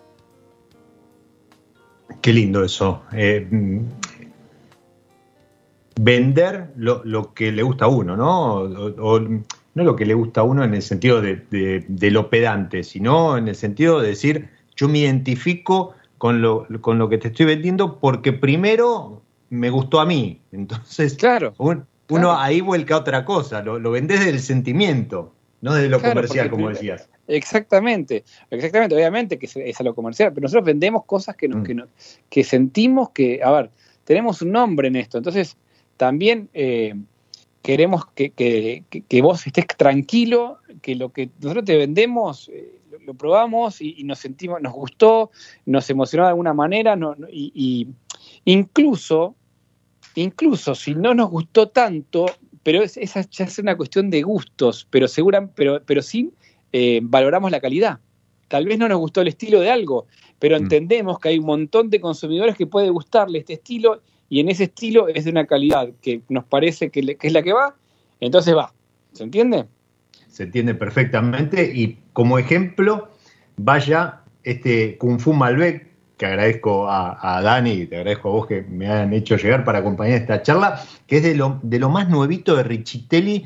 Qué 2.20 2.32
lindo 2.32 2.64
eso. 2.64 3.02
Eh, 3.12 3.48
vender 6.00 6.68
lo, 6.76 7.34
que 7.34 7.52
le 7.52 7.62
gusta 7.62 7.86
a 7.86 7.88
uno, 7.88 8.16
¿no? 8.16 8.54
O, 8.56 9.20
no 9.74 9.84
lo 9.84 9.96
que 9.96 10.04
le 10.04 10.14
gusta 10.14 10.42
a 10.42 10.44
uno 10.44 10.64
en 10.64 10.74
el 10.74 10.82
sentido 10.82 11.22
de, 11.22 11.84
de, 11.88 12.10
lo 12.10 12.28
pedante, 12.28 12.84
sino 12.84 13.38
en 13.38 13.48
el 13.48 13.54
sentido 13.54 14.00
de 14.00 14.08
decir, 14.08 14.50
yo 14.76 14.88
me 14.88 14.98
identifico 14.98 15.94
con 16.18 16.42
lo, 16.42 16.66
con 16.80 16.98
lo 16.98 17.08
que 17.08 17.18
te 17.18 17.28
estoy 17.28 17.46
vendiendo 17.46 17.98
porque 17.98 18.32
primero 18.32 19.22
me 19.48 19.70
gustó 19.70 20.00
a 20.00 20.06
mí. 20.06 20.40
Entonces, 20.52 21.14
claro, 21.14 21.54
uno 21.58 22.38
ahí 22.38 22.60
vuelca 22.60 22.98
otra 22.98 23.24
cosa, 23.24 23.62
lo, 23.62 23.78
lo 23.78 23.90
vendés 23.90 24.20
desde 24.20 24.32
el 24.32 24.40
sentimiento, 24.40 25.32
no 25.62 25.74
desde 25.74 25.88
lo 25.88 26.00
comercial, 26.00 26.50
como 26.50 26.68
decías. 26.68 27.08
Exactamente, 27.28 28.24
exactamente, 28.50 28.94
obviamente 28.94 29.38
que 29.38 29.46
es, 29.46 29.80
a 29.80 29.84
lo 29.84 29.94
comercial, 29.94 30.32
pero 30.34 30.42
nosotros 30.42 30.64
vendemos 30.64 31.04
cosas 31.06 31.36
que, 31.36 31.48
nos, 31.48 31.66
mm. 31.66 31.82
que, 32.28 32.44
sentimos 32.44 33.10
que, 33.10 33.40
a 33.42 33.50
ver, 33.52 33.70
tenemos 34.04 34.42
un 34.42 34.50
nombre 34.50 34.88
en 34.88 34.96
esto, 34.96 35.18
entonces 35.18 35.56
también 36.02 36.48
eh, 36.52 36.96
queremos 37.62 38.06
que, 38.06 38.32
que, 38.32 39.22
vos 39.22 39.46
estés 39.46 39.68
tranquilo, 39.68 40.58
que 40.82 40.96
lo 40.96 41.12
que 41.12 41.30
nosotros 41.40 41.64
te 41.64 41.76
vendemos 41.76 42.48
eh, 42.52 42.80
lo, 43.06 43.14
probamos 43.14 43.80
y, 43.80 44.02
nos 44.02 44.18
sentimos, 44.18 44.60
nos 44.60 44.72
gustó, 44.72 45.30
nos 45.64 45.88
emocionó 45.90 46.24
de 46.24 46.30
alguna 46.30 46.54
manera, 46.54 46.98
y, 47.30 47.86
incluso, 48.44 49.36
incluso 50.16 50.74
si 50.74 50.96
no 50.96 51.14
nos 51.14 51.30
gustó 51.30 51.68
tanto, 51.68 52.26
pero 52.64 52.82
esa 52.82 53.20
ya 53.20 53.44
es 53.44 53.58
una 53.60 53.76
cuestión 53.76 54.10
de 54.10 54.22
gustos, 54.22 54.88
pero 54.90 55.06
segura, 55.06 55.48
pero, 55.54 55.84
pero 55.86 56.02
sí 56.02 56.32
eh, 56.72 56.98
valoramos 57.00 57.52
la 57.52 57.60
calidad. 57.60 58.00
Tal 58.48 58.66
vez 58.66 58.76
no 58.76 58.88
nos 58.88 58.98
gustó 58.98 59.20
el 59.20 59.28
estilo 59.28 59.60
de 59.60 59.70
algo, 59.70 60.08
pero 60.40 60.58
mm. 60.58 60.62
entendemos 60.62 61.20
que 61.20 61.28
hay 61.28 61.38
un 61.38 61.46
montón 61.46 61.90
de 61.90 62.00
consumidores 62.00 62.56
que 62.56 62.66
puede 62.66 62.90
gustarle 62.90 63.38
este 63.38 63.52
estilo 63.52 64.02
y 64.32 64.40
en 64.40 64.48
ese 64.48 64.64
estilo 64.64 65.08
es 65.08 65.24
de 65.24 65.30
una 65.30 65.46
calidad 65.46 65.90
que 66.00 66.22
nos 66.28 66.44
parece 66.44 66.90
que 66.90 67.16
es 67.20 67.32
la 67.32 67.42
que 67.42 67.52
va, 67.52 67.74
entonces 68.20 68.56
va. 68.56 68.72
¿Se 69.12 69.24
entiende? 69.24 69.66
se 70.32 70.44
entiende 70.44 70.74
perfectamente. 70.74 71.70
Y 71.74 71.98
como 72.12 72.38
ejemplo, 72.38 73.10
vaya 73.56 74.22
este 74.42 74.96
Kung 74.98 75.20
Fu 75.20 75.34
Malbec, 75.34 75.92
que 76.16 76.26
agradezco 76.26 76.88
a, 76.88 77.40
Dani 77.42 77.72
y 77.72 77.86
te 77.86 77.96
agradezco 77.96 78.28
a 78.28 78.32
vos 78.32 78.46
que 78.46 78.62
me 78.62 78.88
han 78.88 79.12
hecho 79.12 79.36
llegar 79.36 79.64
para 79.64 79.80
acompañar 79.80 80.20
esta 80.20 80.42
charla, 80.42 80.82
que 81.06 81.18
es 81.18 81.22
de 81.22 81.34
lo, 81.34 81.60
de 81.62 81.78
lo 81.78 81.90
más 81.90 82.08
nuevito 82.08 82.56
de 82.56 82.62
Richitelli, 82.62 83.44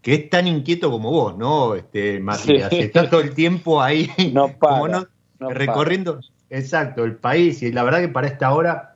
que 0.00 0.14
es 0.14 0.30
tan 0.30 0.46
inquieto 0.46 0.90
como 0.90 1.10
vos, 1.10 1.36
¿no? 1.36 1.74
Este, 1.74 2.18
Matías, 2.18 2.72
está 2.72 3.08
todo 3.08 3.20
el 3.20 3.34
tiempo 3.34 3.80
ahí, 3.80 4.10
no 4.32 4.56
para, 4.58 5.06
recorriendo, 5.38 6.20
exacto, 6.50 7.04
el 7.04 7.16
país, 7.16 7.62
y 7.62 7.72
la 7.72 7.84
verdad 7.84 8.00
que 8.00 8.08
para 8.08 8.26
esta 8.26 8.52
hora 8.54 8.91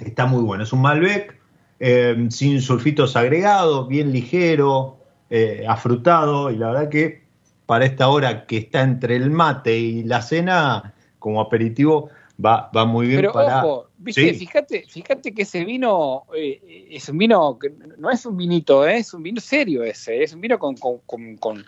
está 0.00 0.26
muy 0.26 0.42
bueno. 0.42 0.64
Es 0.64 0.72
un 0.72 0.82
Malbec 0.82 1.38
eh, 1.78 2.26
sin 2.30 2.60
sulfitos 2.60 3.16
agregados, 3.16 3.88
bien 3.88 4.12
ligero, 4.12 4.98
eh, 5.30 5.64
afrutado 5.68 6.50
y 6.50 6.56
la 6.56 6.68
verdad 6.68 6.88
que 6.88 7.22
para 7.66 7.84
esta 7.84 8.08
hora 8.08 8.46
que 8.46 8.58
está 8.58 8.82
entre 8.82 9.16
el 9.16 9.30
mate 9.30 9.78
y 9.78 10.02
la 10.02 10.22
cena, 10.22 10.92
como 11.20 11.40
aperitivo, 11.40 12.10
va, 12.44 12.70
va 12.76 12.84
muy 12.84 13.06
bien 13.06 13.20
Pero 13.20 13.32
para... 13.32 13.64
ojo, 13.64 13.88
fíjate, 14.04 14.84
fíjate 14.88 15.32
que 15.32 15.42
ese 15.42 15.64
vino 15.64 16.24
eh, 16.36 16.88
es 16.90 17.08
un 17.08 17.18
vino, 17.18 17.58
que 17.58 17.72
no 17.98 18.10
es 18.10 18.26
un 18.26 18.36
vinito, 18.36 18.84
es 18.86 19.14
un 19.14 19.22
vino 19.22 19.40
serio 19.40 19.84
ese, 19.84 20.22
es 20.22 20.34
un 20.34 20.40
vino 20.40 20.58
con, 20.58 20.74
con, 20.74 21.64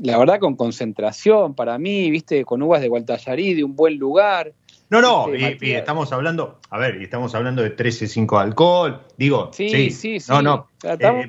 la 0.00 0.18
verdad, 0.18 0.38
con 0.38 0.56
concentración 0.56 1.54
para 1.54 1.78
mí, 1.78 2.10
viste, 2.10 2.44
con 2.44 2.62
uvas 2.62 2.80
de 2.80 2.88
Gualtallarí, 2.88 3.54
de 3.54 3.64
un 3.64 3.76
buen 3.76 3.96
lugar. 3.96 4.54
No, 4.90 5.02
no, 5.02 5.34
y, 5.34 5.72
estamos 5.72 6.12
hablando, 6.12 6.60
a 6.70 6.78
ver, 6.78 7.00
y 7.00 7.04
estamos 7.04 7.34
hablando 7.34 7.62
de 7.62 7.76
13.5 7.76 8.38
de 8.38 8.42
alcohol, 8.42 9.02
digo, 9.18 9.50
sí, 9.52 9.90
sí, 9.90 10.18
sí, 10.18 10.30
no, 10.30 10.40
no. 10.40 10.68
Estamos, 10.82 11.26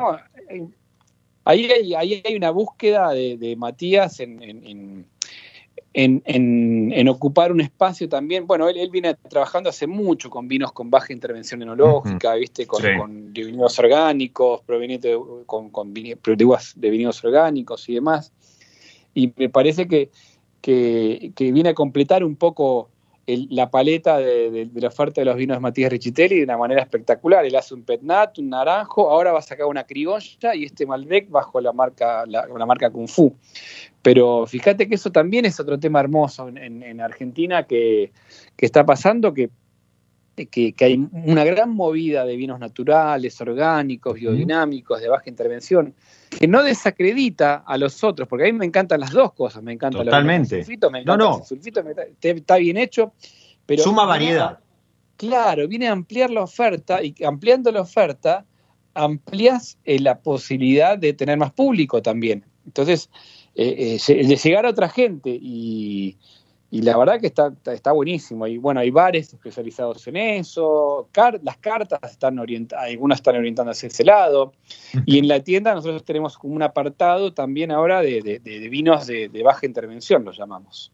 Ahí 1.46 1.66
hay, 1.66 1.96
ahí 1.96 2.22
hay 2.24 2.36
una 2.36 2.52
búsqueda 2.52 3.10
de, 3.10 3.56
Matías 3.58 4.20
en, 4.20 5.08
en, 5.94 7.08
ocupar 7.08 7.52
un 7.52 7.62
espacio 7.62 8.08
también. 8.08 8.46
Bueno, 8.46 8.70
él, 8.70 8.90
viene 8.92 9.16
trabajando 9.16 9.70
hace 9.70 9.88
mucho 9.88 10.30
con 10.30 10.48
vinos 10.48 10.72
con 10.72 10.92
baja 10.92 11.12
intervención 11.12 11.64
enológica, 11.64 12.36
¿viste? 12.36 12.68
Con, 12.68 13.34
vinos 13.34 13.80
orgánicos, 13.80 14.62
provenientes 14.62 15.18
con, 15.48 15.72
con 15.72 15.92
de 15.92 16.90
vinos 16.92 17.24
orgánicos 17.24 17.90
y 17.90 17.96
demás. 17.96 18.32
Y 19.16 19.34
me 19.36 19.50
parece 19.50 19.88
que, 19.88 20.12
que, 20.62 21.32
que 21.36 21.52
viene 21.52 21.70
a 21.70 21.74
completar 21.74 22.24
un 22.24 22.36
poco 22.36 22.90
la 23.50 23.70
paleta 23.70 24.18
de, 24.18 24.70
la 24.74 24.88
oferta 24.88 25.22
de 25.22 25.26
los 25.26 25.36
vinos 25.36 25.58
de 25.58 25.62
Matías 25.62 25.92
Richitelli 25.92 26.38
de 26.38 26.44
una 26.44 26.58
manera 26.58 26.82
espectacular. 26.82 27.46
Él 27.46 27.56
hace 27.56 27.74
un 27.74 27.84
petnat, 27.84 28.38
un 28.40 28.50
naranjo, 28.50 29.10
ahora 29.10 29.32
va 29.32 29.40
a 29.40 29.44
sacar 29.44 29.68
una 29.68 29.84
criolla 29.84 30.56
y 30.56 30.66
este 30.66 30.86
Malbec 30.86 31.30
bajo 31.30 31.62
la 31.62 31.72
marca, 31.74 32.26
la, 32.26 32.48
marca 32.66 32.90
Kung 32.90 33.08
Fu. 33.08 33.36
Pero 34.02 34.46
fíjate 34.46 34.88
que 34.88 34.96
eso 34.96 35.12
también 35.12 35.46
es 35.46 35.60
otro 35.60 35.80
tema 35.80 36.00
hermoso 36.00 36.48
en, 36.48 37.02
Argentina 37.02 37.64
que, 37.64 38.12
está 38.58 38.86
pasando, 38.86 39.34
que, 39.34 39.50
que, 40.48 40.74
hay 40.80 41.08
una 41.12 41.44
gran 41.44 41.72
movida 41.72 42.26
de 42.26 42.36
vinos 42.36 42.60
naturales, 42.60 43.40
orgánicos, 43.42 44.16
biodinámicos, 44.16 45.02
de 45.02 45.10
baja 45.10 45.30
intervención 45.30 45.94
que 46.30 46.48
no 46.48 46.64
desacredita 46.64 47.64
a 47.66 47.78
los 47.78 48.04
otros, 48.04 48.28
porque 48.28 48.48
a 48.48 48.52
mí 48.52 48.58
me 48.58 48.66
encantan 48.66 49.00
las 49.00 49.12
dos 49.12 49.34
cosas, 49.34 49.64
me 49.64 49.74
encanta 49.74 50.04
Totalmente. 50.04 50.58
el 50.58 50.64
sulfito, 50.64 50.92
me 50.92 51.00
encanta 51.00 51.38
el 51.38 51.44
sulfito, 51.44 51.84
está 52.22 52.58
bien 52.58 52.78
hecho, 52.78 53.14
pero... 53.66 53.84
Suma 53.84 54.06
variedad. 54.06 54.60
claro, 55.18 55.68
viene 55.68 55.88
a 55.88 55.92
ampliar 55.92 56.30
la 56.30 56.44
oferta 56.44 57.04
y 57.04 57.16
ampliando 57.24 57.72
la 57.72 57.82
oferta 57.82 58.46
amplias 58.94 59.78
eh, 59.86 60.00
la 60.00 60.20
posibilidad 60.20 60.98
de 60.98 61.14
tener 61.14 61.38
más 61.38 61.52
público 61.52 62.02
también. 62.02 62.46
Entonces, 62.66 63.10
eh, 63.56 63.98
eh, 64.08 64.28
de 64.28 64.36
llegar 64.36 64.66
a 64.66 64.70
otra 64.70 64.90
gente 64.90 65.30
y, 65.30 66.18
y 66.72 66.84
la 66.84 66.98
verdad 66.98 67.20
que 67.20 67.28
está, 67.28 67.52
está 67.66 67.92
buenísimo. 67.92 68.46
Y 68.46 68.58
bueno, 68.58 68.80
hay 68.80 68.92
bares 68.92 69.34
especializados 69.34 70.08
en 70.08 70.18
eso, 70.18 71.10
las 71.42 71.58
cartas 71.58 72.00
están 72.04 72.38
orientadas, 72.38 72.86
algunas 72.86 73.20
están 73.20 73.38
orientando 73.38 73.72
hacia 73.72 73.88
ese 73.88 74.04
lado. 74.04 74.54
Y 75.06 75.18
en 75.18 75.28
la 75.28 75.40
tienda 75.44 75.74
nosotros 75.74 76.04
tenemos 76.04 76.38
como 76.38 76.56
un 76.56 76.62
apartado 76.64 77.34
también 77.34 77.72
ahora 77.72 78.02
de, 78.02 78.40
vinos 78.70 79.08
de, 79.08 79.42
baja 79.44 79.66
intervención, 79.66 80.24
lo 80.24 80.32
llamamos. 80.32 80.92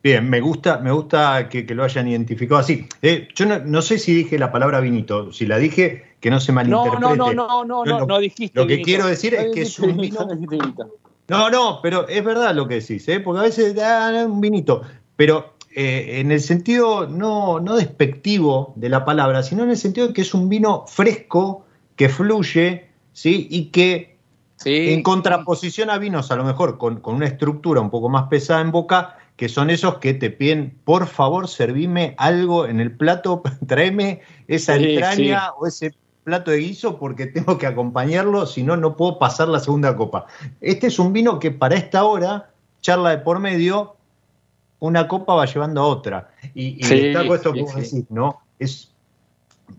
Bien, 0.00 0.30
me 0.30 0.40
gusta, 0.40 0.78
me 0.78 0.92
gusta 0.92 1.48
que, 1.48 1.64
lo 1.74 1.82
hayan 1.82 2.06
identificado 2.06 2.60
así. 2.60 2.86
Eh, 3.02 3.26
yo 3.34 3.46
no, 3.46 3.82
sé 3.82 3.98
si 3.98 4.14
dije 4.14 4.38
la 4.38 4.52
palabra 4.52 4.78
vinito, 4.78 5.32
si 5.32 5.44
la 5.44 5.58
dije, 5.58 6.04
que 6.20 6.30
no 6.30 6.38
se 6.38 6.52
malinterprete. 6.52 7.00
No, 7.00 7.16
no, 7.16 7.32
no, 7.32 7.64
no, 7.64 7.84
no, 7.84 8.06
no, 8.06 8.18
dijiste. 8.20 8.56
Lo 8.56 8.68
que 8.68 8.80
quiero 8.80 9.08
decir 9.08 9.34
es 9.34 9.52
que 9.52 9.62
es 9.62 9.76
un 9.80 9.96
vino. 9.96 10.28
No, 11.28 11.50
no, 11.50 11.80
pero 11.82 12.08
es 12.08 12.24
verdad 12.24 12.54
lo 12.54 12.66
que 12.66 12.76
decís, 12.76 13.06
¿eh? 13.08 13.20
porque 13.20 13.40
a 13.40 13.42
veces 13.42 13.74
dan 13.74 14.30
un 14.30 14.40
vinito. 14.40 14.82
Pero 15.16 15.54
eh, 15.74 16.20
en 16.20 16.32
el 16.32 16.40
sentido 16.40 17.06
no, 17.06 17.60
no 17.60 17.76
despectivo 17.76 18.72
de 18.76 18.88
la 18.88 19.04
palabra, 19.04 19.42
sino 19.42 19.62
en 19.62 19.70
el 19.70 19.76
sentido 19.76 20.08
de 20.08 20.14
que 20.14 20.22
es 20.22 20.32
un 20.32 20.48
vino 20.48 20.86
fresco, 20.86 21.66
que 21.96 22.08
fluye, 22.08 22.88
¿sí? 23.12 23.46
Y 23.50 23.66
que 23.66 24.16
en 24.64 25.02
contraposición 25.02 25.90
a 25.90 25.98
vinos 25.98 26.30
a 26.30 26.36
lo 26.36 26.44
mejor 26.44 26.78
con, 26.78 27.00
con, 27.00 27.16
una 27.16 27.26
estructura 27.26 27.80
un 27.80 27.90
poco 27.90 28.08
más 28.08 28.28
pesada 28.28 28.60
en 28.60 28.72
boca, 28.72 29.18
que 29.36 29.48
son 29.48 29.70
esos 29.70 29.98
que 29.98 30.14
te 30.14 30.30
piden, 30.30 30.76
por 30.84 31.06
favor, 31.06 31.46
servime 31.46 32.14
algo 32.18 32.66
en 32.66 32.80
el 32.80 32.96
plato, 32.96 33.42
tráeme 33.66 34.20
esa 34.48 34.76
entraña 34.76 35.52
o 35.52 35.66
ese 35.66 35.94
plato 36.28 36.50
de 36.50 36.58
guiso 36.58 36.98
porque 36.98 37.26
tengo 37.26 37.58
que 37.58 37.66
acompañarlo, 37.66 38.46
si 38.46 38.62
no, 38.62 38.76
no 38.76 38.96
puedo 38.96 39.18
pasar 39.18 39.48
la 39.48 39.60
segunda 39.60 39.96
copa. 39.96 40.26
Este 40.60 40.86
es 40.86 40.98
un 40.98 41.12
vino 41.12 41.38
que 41.38 41.50
para 41.50 41.74
esta 41.74 42.04
hora, 42.04 42.50
charla 42.80 43.10
de 43.10 43.18
por 43.18 43.40
medio, 43.40 43.96
una 44.78 45.08
copa 45.08 45.34
va 45.34 45.46
llevando 45.46 45.80
a 45.80 45.86
otra. 45.86 46.30
Y, 46.54 46.84
y 46.84 46.88
destaco 46.88 47.34
esto 47.34 47.52
que 47.52 47.62
vos 47.62 47.74
decís, 47.74 48.04
¿no? 48.10 48.40
Es, 48.58 48.92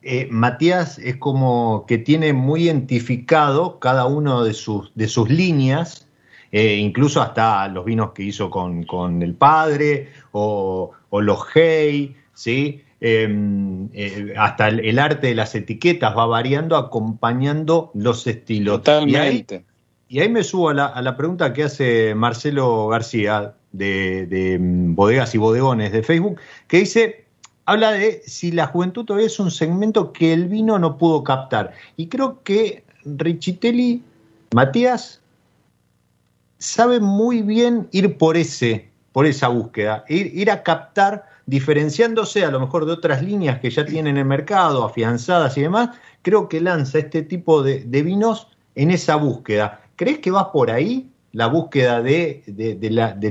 eh, 0.02 0.28
Matías 0.30 1.00
es 1.00 1.16
como 1.18 1.86
que 1.88 1.98
tiene 1.98 2.34
muy 2.34 2.64
identificado 2.64 3.80
cada 3.80 4.06
uno 4.06 4.44
de 4.44 4.54
sus, 4.54 4.92
de 4.96 5.08
sus 5.08 5.30
líneas 5.30 6.10
eh, 6.52 6.78
incluso 6.78 7.22
hasta 7.22 7.68
los 7.68 7.86
vinos 7.86 8.12
que 8.12 8.24
hizo 8.24 8.50
con, 8.50 9.22
el 9.22 9.36
padre 9.36 10.10
o, 10.32 10.92
los 11.12 11.40
Hey, 11.54 12.16
¿sí? 12.34 12.84
Em, 13.02 13.88
eh, 13.94 14.34
hasta 14.38 14.68
el, 14.68 15.00
arte 15.00 15.28
de 15.28 15.36
las 15.36 15.56
etiquetas 15.56 16.18
va 16.18 16.26
variando 16.26 16.76
acompañando 16.76 17.92
los 17.94 18.28
estilos. 18.28 18.80
Totalmente. 18.80 19.64
Y 20.10 20.20
ahí, 20.20 20.28
me 20.28 20.44
subo 20.44 20.70
a 20.70 20.74
la, 20.74 21.18
pregunta 21.18 21.54
que 21.54 21.64
hace 21.64 22.14
Marcelo 22.16 22.88
García 22.88 23.54
de, 23.72 24.26
de, 24.26 24.58
mm, 24.60 24.96
Bodegas 24.96 25.34
y 25.36 25.38
Bodegones 25.38 25.92
de 25.92 26.04
Facebook, 26.04 26.42
que 26.68 26.80
dice, 26.80 27.26
habla 27.66 27.92
de 27.92 28.22
si 28.26 28.52
la 28.52 28.66
juventud 28.66 29.06
todavía 29.06 29.28
es 29.28 29.40
un 29.40 29.52
segmento 29.52 30.12
que 30.12 30.34
el 30.34 30.48
vino 30.48 30.80
no 30.80 30.98
pudo 30.98 31.24
captar. 31.24 31.74
Y 31.96 32.08
creo 32.08 32.42
que 32.44 32.84
Richitelli, 33.06 34.02
Matías, 34.54 35.22
sabe 36.58 37.00
muy 37.00 37.44
bien 37.44 37.88
ir 37.92 38.18
por 38.18 38.36
ese, 38.36 38.90
por 39.12 39.26
esa 39.26 39.48
búsqueda, 39.48 40.04
ir, 40.10 40.52
a 40.52 40.64
captar, 40.64 41.26
diferenciándose 41.50 42.46
a 42.46 42.52
lo 42.52 42.60
mejor 42.60 42.86
de 42.86 42.92
otras 42.92 43.24
líneas 43.24 43.60
que 43.60 43.72
ya 43.72 43.84
tienen 43.84 44.16
en 44.16 44.18
el 44.20 44.26
mercado, 44.26 44.84
afianzadas 44.84 45.58
y 45.58 45.62
demás, 45.62 45.90
creo 46.22 46.48
que 46.48 46.62
lanza 46.62 47.00
este 47.00 47.24
tipo 47.24 47.64
de, 47.64 47.84
vinos 48.04 48.48
en 48.76 48.92
esa 48.92 49.16
búsqueda. 49.16 49.82
¿Crees 49.96 50.20
que 50.20 50.30
va 50.30 50.52
por 50.52 50.70
ahí 50.70 51.10
la 51.32 51.48
búsqueda 51.48 52.04
de, 52.04 52.44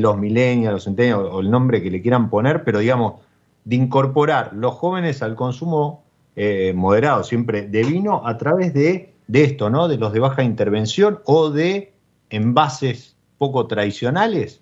los 0.01 0.19
millennials, 0.19 0.75
los 0.75 0.85
centennials 0.85 1.29
o 1.31 1.41
el 1.41 1.51
nombre 1.51 1.81
que 1.81 1.91
le 1.91 2.03
quieran 2.03 2.29
poner, 2.29 2.65
pero 2.65 2.81
digamos, 2.81 3.21
de 3.65 3.77
incorporar 3.77 4.51
los 4.53 4.75
jóvenes 4.75 5.23
al 5.23 5.37
consumo 5.37 6.03
eh, 6.35 6.73
moderado 6.75 7.23
siempre 7.23 7.69
de 7.69 7.85
vino 7.85 8.27
a 8.27 8.37
través 8.37 8.75
de, 8.75 9.15
de 9.29 9.45
esto, 9.45 9.71
¿no? 9.71 9.87
De 9.87 9.97
los 9.97 10.13
de 10.13 10.21
baja 10.21 10.43
intervención 10.43 11.21
o 11.25 11.51
de 11.51 11.93
envases 12.31 13.17
poco 13.39 13.69
tradicionales? 13.69 14.61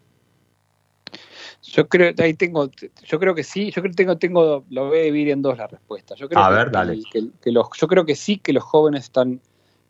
Yo 1.72 1.88
creo, 1.88 2.14
ahí 2.18 2.34
tengo, 2.34 2.70
yo 3.04 3.18
creo 3.18 3.34
que 3.34 3.42
sí, 3.42 3.70
yo 3.70 3.82
creo 3.82 3.90
que 3.90 3.96
tengo, 3.96 4.16
tengo, 4.18 4.64
lo 4.70 4.88
voy 4.88 4.98
a 4.98 5.02
dividir 5.02 5.30
en 5.30 5.42
dos 5.42 5.58
la 5.58 5.66
respuesta. 5.66 6.14
Yo 6.14 6.28
creo 6.28 6.42
a 6.42 6.48
que, 6.48 6.54
ver, 6.54 6.70
dale. 6.70 7.02
Que, 7.10 7.52
los, 7.52 7.68
yo 7.76 7.88
creo 7.88 8.04
que 8.04 8.14
sí 8.14 8.38
que 8.38 8.52
los 8.52 8.62
jóvenes 8.62 9.04
están, 9.04 9.40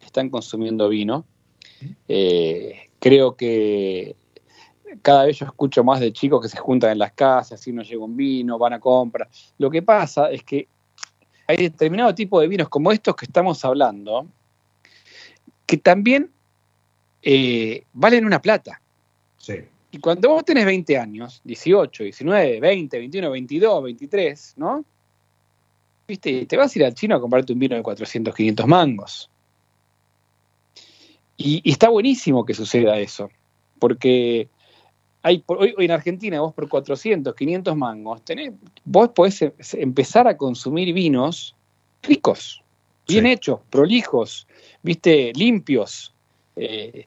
están 0.00 0.30
consumiendo 0.30 0.88
vino. 0.88 1.26
Eh, 2.08 2.90
creo 2.98 3.36
que 3.36 4.16
cada 5.02 5.26
vez 5.26 5.38
yo 5.38 5.46
escucho 5.46 5.84
más 5.84 6.00
de 6.00 6.12
chicos 6.12 6.40
que 6.40 6.48
se 6.48 6.58
juntan 6.58 6.92
en 6.92 6.98
las 6.98 7.12
casas, 7.12 7.60
si 7.60 7.72
no 7.72 7.82
llega 7.82 8.04
un 8.04 8.16
vino, 8.16 8.58
van 8.58 8.72
a 8.72 8.80
comprar. 8.80 9.28
Lo 9.58 9.70
que 9.70 9.82
pasa 9.82 10.30
es 10.30 10.42
que 10.42 10.68
hay 11.46 11.56
determinado 11.56 12.14
tipo 12.14 12.40
de 12.40 12.48
vinos 12.48 12.68
como 12.68 12.90
estos 12.90 13.14
que 13.14 13.26
estamos 13.26 13.64
hablando, 13.64 14.26
que 15.66 15.76
también 15.76 16.30
eh, 17.22 17.84
valen 17.92 18.24
una 18.24 18.40
plata. 18.40 18.80
Y 19.90 19.99
cuando 19.99 20.31
vos 20.31 20.44
tenés 20.44 20.66
20 20.66 20.99
años, 20.99 21.40
18, 21.44 22.03
19, 22.05 22.61
20, 22.61 22.99
21, 22.99 23.31
22, 23.31 23.83
23, 23.85 24.55
¿no? 24.57 24.85
¿Viste? 26.09 26.46
Te 26.46 26.57
vas 26.57 26.75
a 26.75 26.79
ir 26.79 26.85
al 26.85 26.94
chino 26.94 27.16
a 27.16 27.20
comprarte 27.20 27.53
un 27.53 27.59
vino 27.59 27.77
de 27.77 27.83
400, 27.83 28.35
500 28.35 28.66
mangos. 28.66 29.31
Y, 31.37 31.70
está 31.70 31.88
buenísimo 31.88 32.44
que 32.44 32.55
suceda 32.55 32.99
eso, 32.99 33.31
porque 33.79 34.49
hay, 35.22 35.42
hoy, 35.46 35.75
en 35.79 35.90
Argentina 35.90 36.40
vos 36.40 36.55
por 36.55 36.68
400, 36.68 37.35
500 37.35 37.77
mangos, 37.77 38.25
tenés, 38.25 38.53
vos 38.85 39.11
podés 39.11 39.42
em, 39.42 39.53
empezar 39.75 40.27
a 40.29 40.37
consumir 40.37 40.94
vinos 40.94 41.55
ricos, 42.03 42.62
bien 43.07 43.27
hechos, 43.27 43.61
prolijos, 43.68 44.46
viste, 44.83 45.33
limpios. 45.35 46.14
Eh, 46.55 47.07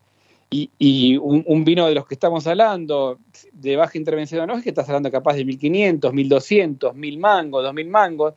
y, 0.52 1.18
un, 1.18 1.64
vino 1.64 1.86
de 1.88 1.94
los 1.94 2.08
que 2.08 2.16
estamos 2.16 2.48
hablando, 2.48 3.20
de 3.54 3.76
baja 3.76 3.98
intervención 3.98 4.48
no 4.48 4.58
es 4.58 4.64
que 4.64 4.70
estás 4.70 4.90
hablando 4.90 5.12
capaz 5.12 5.36
de 5.36 5.46
1500, 5.46 6.12
1200, 6.12 6.96
1000 6.96 7.20
mangos, 7.20 7.64
2000 7.64 7.90
mangos, 7.90 8.34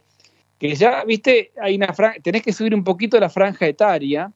que 0.59 0.75
ya, 0.75 1.05
viste, 1.05 1.53
hay 1.61 1.75
una 1.77 1.95
tenés 2.23 2.43
que 2.43 2.53
subir 2.53 2.75
un 2.75 2.85
poquito 2.85 3.19
la 3.19 3.31
franja 3.31 3.67
etaria, 3.67 4.31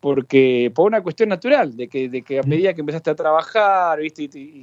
porque 0.00 0.70
por 0.72 0.86
una 0.86 1.02
cuestión 1.02 1.28
natural, 1.28 1.76
de 1.76 1.88
que, 1.88 2.08
de 2.08 2.22
que 2.22 2.38
a 2.38 2.42
medida 2.44 2.72
que 2.72 2.82
empezaste 2.82 3.10
a 3.10 3.16
trabajar, 3.16 3.98
viste, 3.98 4.22
y, 4.22 4.62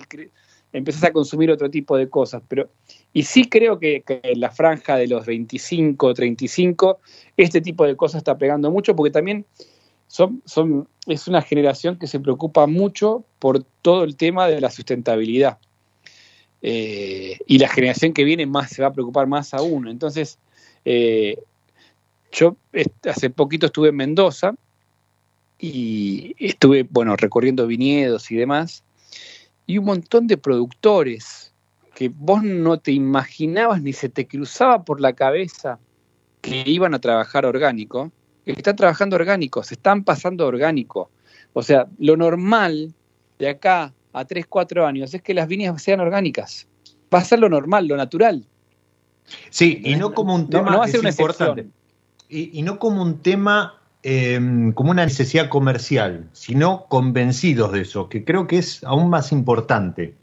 empezás 0.71 1.03
a 1.03 1.11
consumir 1.13 1.51
otro 1.51 1.69
tipo 1.69 1.97
de 1.97 2.09
cosas. 2.09 2.41
Pero, 2.47 2.69
y 3.11 3.23
sí 3.23 3.49
creo 3.49 3.77
que, 3.77 4.01
que, 4.01 4.21
en 4.23 4.39
la 4.39 4.49
franja 4.49 4.95
de 4.95 5.07
los 5.07 5.25
25, 5.25 6.13
35, 6.13 6.99
este 7.35 7.61
tipo 7.61 7.85
de 7.85 7.95
cosas 7.97 8.19
está 8.19 8.37
pegando 8.37 8.71
mucho, 8.71 8.95
porque 8.95 9.11
también 9.11 9.45
son, 10.13 10.87
es 11.07 11.27
una 11.27 11.41
generación 11.41 11.97
que 11.97 12.05
se 12.05 12.19
preocupa 12.19 12.67
mucho 12.67 13.25
por 13.39 13.63
todo 13.81 14.03
el 14.03 14.15
tema 14.15 14.47
de 14.47 14.61
la 14.61 14.69
sustentabilidad. 14.69 15.57
Eh, 16.61 17.39
y 17.47 17.57
la 17.57 17.67
generación 17.67 18.13
que 18.13 18.23
viene 18.23 18.45
más 18.45 18.69
se 18.69 18.83
va 18.83 18.89
a 18.89 18.93
preocupar 18.93 19.25
más 19.25 19.55
aún. 19.55 19.87
Entonces, 19.87 20.37
eh, 20.85 21.37
yo 22.31 22.55
hace 23.09 23.31
poquito 23.31 23.65
estuve 23.65 23.89
en 23.89 23.95
Mendoza 23.95 24.53
y 25.57 26.35
estuve, 26.37 26.83
bueno, 26.83 27.15
recorriendo 27.15 27.65
viñedos 27.65 28.29
y 28.31 28.35
demás, 28.35 28.83
y 29.65 29.79
un 29.79 29.85
montón 29.85 30.27
de 30.27 30.37
productores 30.37 31.53
que 31.95 32.09
vos 32.09 32.43
no 32.43 32.79
te 32.79 32.91
imaginabas 32.91 33.81
ni 33.81 33.93
se 33.93 34.09
te 34.09 34.27
cruzaba 34.27 34.83
por 34.83 35.01
la 35.01 35.13
cabeza 35.13 35.79
que 36.41 36.63
iban 36.67 36.93
a 36.93 36.99
trabajar 36.99 37.45
orgánico, 37.45 38.11
están 38.45 38.75
trabajando 38.75 39.15
orgánicos, 39.15 39.67
se 39.67 39.75
están 39.75 40.03
pasando 40.03 40.45
orgánico. 40.47 41.09
O 41.53 41.63
sea, 41.63 41.87
lo 41.99 42.17
normal 42.17 42.93
de 43.39 43.49
acá 43.49 43.93
a 44.11 44.25
3, 44.25 44.45
4 44.47 44.85
años 44.85 45.13
es 45.13 45.21
que 45.21 45.33
las 45.33 45.47
viñas 45.47 45.81
sean 45.81 45.99
orgánicas. 45.99 46.67
Va 47.13 47.19
a 47.19 47.23
ser 47.23 47.39
lo 47.39 47.49
normal, 47.49 47.87
lo 47.87 47.97
natural. 47.97 48.45
Sí, 49.49 49.81
y 49.83 49.95
no 49.95 50.13
como 50.13 50.35
un 50.35 50.49
tema 50.49 50.71
no, 50.71 50.79
va 50.79 50.85
a 50.85 50.87
ser 50.87 50.99
una 50.99 51.09
importante. 51.09 51.67
Y, 52.29 52.63
no 52.63 52.79
como 52.79 53.03
un 53.03 53.21
tema, 53.21 53.79
em, 54.01 54.73
como 54.73 54.89
una 54.89 55.05
necesidad 55.05 55.49
comercial, 55.49 56.29
sino 56.33 56.87
convencidos 56.87 57.71
de 57.71 57.81
eso, 57.81 58.09
que 58.09 58.25
creo 58.25 58.47
que 58.47 58.57
es 58.57 58.83
aún 58.83 59.09
más 59.09 59.31
importante. 59.31 60.15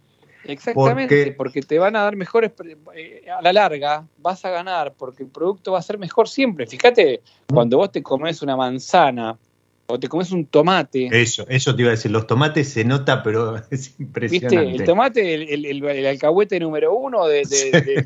Exactamente, 0.51 1.33
porque, 1.33 1.63
te 1.63 1.79
van 1.79 1.97
a 1.97 2.03
dar 2.03 2.17
mejores, 2.17 2.53
eh, 2.95 3.25
a 3.31 3.41
la 3.43 3.53
larga 3.53 4.07
vas 4.19 4.45
a 4.45 4.51
ganar, 4.51 4.95
porque 4.97 5.23
el 5.23 5.29
producto 5.29 5.73
va 5.73 5.79
a 5.79 5.83
ser 5.83 5.99
mejor 5.99 6.29
siempre. 6.29 6.67
Fíjate, 6.67 7.23
cuando 7.49 7.79
vos 7.79 7.93
te 7.93 8.03
comes 8.03 8.43
una 8.43 8.57
manzana 8.57 9.39
o 9.87 9.99
te 9.99 10.09
comes 10.09 10.31
un 10.33 10.47
tomate. 10.47 11.09
Eso, 11.13 11.45
eso 11.49 11.75
te 11.75 11.83
iba 11.83 11.91
a 11.91 11.93
decir, 11.93 12.11
los 12.11 12.27
tomates 12.27 12.69
se 12.69 12.85
nota, 12.85 13.23
pero 13.23 13.57
es 13.71 13.99
impresionante. 13.99 14.57
¿Viste? 14.57 14.83
El 14.83 14.85
tomate, 14.85 15.55
el, 15.55 15.65
el, 15.67 16.07
alcahuete 16.07 16.59
número 16.61 16.95
uno 16.95 17.27
del 17.27 17.47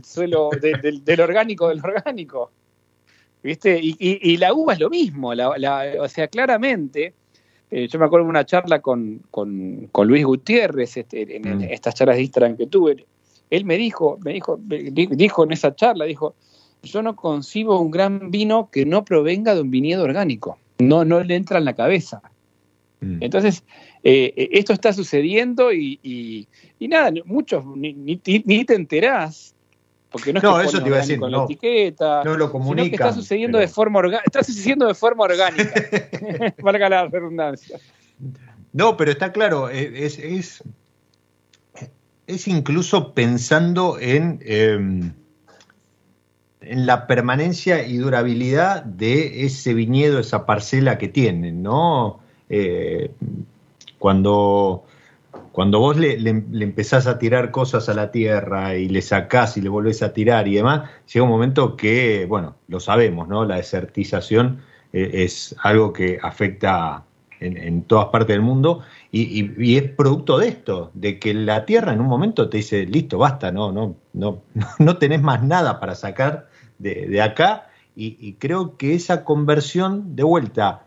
suelo, 0.05 0.51
del, 0.61 1.21
orgánico 1.21 1.69
del 1.69 1.81
orgánico. 1.81 2.51
¿Viste? 3.43 3.79
Y, 3.83 3.97
y, 3.99 4.37
la 4.39 4.55
uva 4.55 4.73
es 4.73 4.81
lo 4.81 4.89
mismo, 4.89 5.35
la, 5.35 5.51
o 6.01 6.09
sea, 6.09 6.29
claramente 6.29 7.13
eh, 7.77 7.89
yo 7.89 7.99
me 7.99 8.05
acuerdo 8.05 8.27
de 8.27 8.31
una 8.31 8.47
charla 8.47 8.81
con, 8.81 9.21
Luis 10.05 10.25
Gutiérrez, 10.25 10.97
este, 10.97 11.37
en, 11.37 11.59
mm. 11.59 11.63
estas 11.65 11.97
charlas 11.97 12.15
de 12.15 12.23
Instagram 12.23 12.57
que 12.57 12.69
tuve. 12.69 13.05
Él 13.51 13.65
me 13.65 13.77
dijo, 13.77 14.17
me 14.23 14.33
dijo, 14.33 14.61
dijo 14.61 15.43
en 15.43 15.51
esa 15.51 15.75
charla, 15.75 16.05
dijo, 16.05 16.37
yo 16.85 17.03
no 17.03 17.17
concibo 17.17 17.81
un 17.81 17.91
gran 17.91 18.31
vino 18.31 18.71
que 18.71 18.87
no 18.87 19.05
provenga 19.05 19.57
de 19.57 19.63
un 19.63 19.73
viñedo 19.73 20.05
orgánico. 20.05 20.57
No, 20.79 21.05
no 21.05 21.25
le 21.25 21.35
entra 21.35 21.59
en 21.59 21.65
la 21.65 21.73
cabeza. 21.73 22.23
Mm. 23.01 23.19
Entonces, 23.21 23.65
eh, 24.05 24.33
eh, 24.37 24.51
esto 24.53 24.73
está 24.73 24.93
sucediendo 24.93 25.73
y, 25.73 26.47
nada, 26.79 27.11
muchos 27.25 27.67
ni, 27.67 27.93
ni, 27.93 28.17
te 28.19 28.75
enterás 28.75 29.57
porque 30.15 30.33
no, 30.33 30.61
es 30.61 30.63
que 30.63 30.69
eso 30.69 30.81
te 30.81 30.87
iba 30.87 30.99
a 30.99 31.01
decir, 31.01 31.19
con 31.19 31.33
la 31.33 31.43
etiqueta, 31.43 32.23
no 32.23 32.37
lo 32.37 32.53
comunican, 32.53 32.85
sino 32.85 32.89
que 32.89 33.03
está 33.03 33.13
sucediendo 33.13 33.59
de 33.59 33.67
forma 33.67 34.01
está 34.25 34.45
sucediendo 34.45 34.87
de 34.87 34.95
forma 34.95 35.25
orgánica. 35.25 35.75
Valga 36.63 36.89
la 36.89 37.09
redundancia. 37.09 37.81
No, 38.73 38.97
pero 38.97 39.11
está 39.11 39.33
claro, 39.33 39.69
eh, 39.71 40.05
es, 40.05 40.63
es 42.29 42.47
incluso 42.47 43.13
pensando 43.13 43.99
en, 43.99 44.39
em, 44.45 45.15
en 46.61 46.87
la 46.87 47.09
permanencia 47.09 47.85
y 47.85 47.97
durabilidad 47.97 48.85
de 48.85 49.45
ese 49.45 49.75
viñedo, 49.75 50.21
esa 50.21 50.47
parcela 50.47 50.97
que 50.97 51.09
tienen, 51.09 51.61
¿no? 51.61 52.21
Eh, 52.49 53.11
cuando, 53.99 54.85
cuando 55.53 55.79
vos 55.79 55.97
le, 55.97 56.15
empezás 56.29 57.07
a 57.07 57.19
tirar 57.19 57.51
cosas 57.51 57.89
a 57.89 57.95
la 57.95 58.11
tierra 58.11 58.75
y 58.77 58.89
le 58.89 59.03
sacás 59.03 59.57
y 59.57 59.61
le 59.61 59.69
volvés 59.69 60.03
a 60.03 60.13
tirar 60.13 60.49
y 60.49 60.55
demás, 60.55 60.91
llega 61.13 61.25
un 61.25 61.31
momento 61.31 61.77
que, 61.77 62.27
bueno, 62.27 62.57
lo 62.69 62.81
sabemos, 62.81 63.29
¿no? 63.29 63.45
La 63.45 63.57
desertización 63.57 64.63
eh, 64.93 65.11
es 65.25 65.55
algo 65.63 65.93
que 65.93 66.19
afecta 66.23 67.05
en, 67.41 67.83
todas 67.83 68.07
partes 68.07 68.35
del 68.35 68.43
mundo 68.43 68.81
y, 69.11 69.77
es 69.77 69.91
producto 69.91 70.39
de 70.39 70.49
esto, 70.49 70.91
de 70.95 71.19
que 71.19 71.35
la 71.35 71.67
tierra 71.67 71.93
en 71.93 72.01
un 72.01 72.07
momento 72.07 72.49
te 72.49 72.59
dice, 72.59 72.87
listo, 72.87 73.19
basta, 73.19 73.53
no, 73.53 73.71
no, 73.71 73.97
no, 74.13 74.43
no 74.79 74.97
tenés 74.97 75.23
más 75.23 75.43
nada 75.43 75.79
para 75.81 75.95
sacar 75.95 76.49
de, 76.79 77.21
acá 77.23 77.69
y, 77.97 78.35
creo 78.35 78.77
que 78.77 78.95
esa 78.95 79.25
conversión 79.25 80.17
de 80.17 80.25
vuelta 80.25 80.83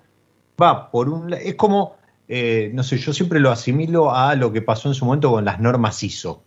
va 0.62 0.92
por 0.92 1.08
un... 1.08 1.34
Es 1.34 1.56
como, 1.56 1.96
eh, 2.28 2.72
no 2.74 2.84
sé, 2.84 2.98
yo 2.98 3.14
siempre 3.14 3.40
lo 3.40 3.52
asimilo 3.52 4.14
a 4.14 4.36
lo 4.36 4.52
que 4.52 4.62
pasó 4.62 4.90
en 4.90 4.96
su 4.96 5.06
momento 5.06 5.32
con 5.32 5.46
las 5.46 5.60
normas 5.60 6.04
ISO. 6.04 6.44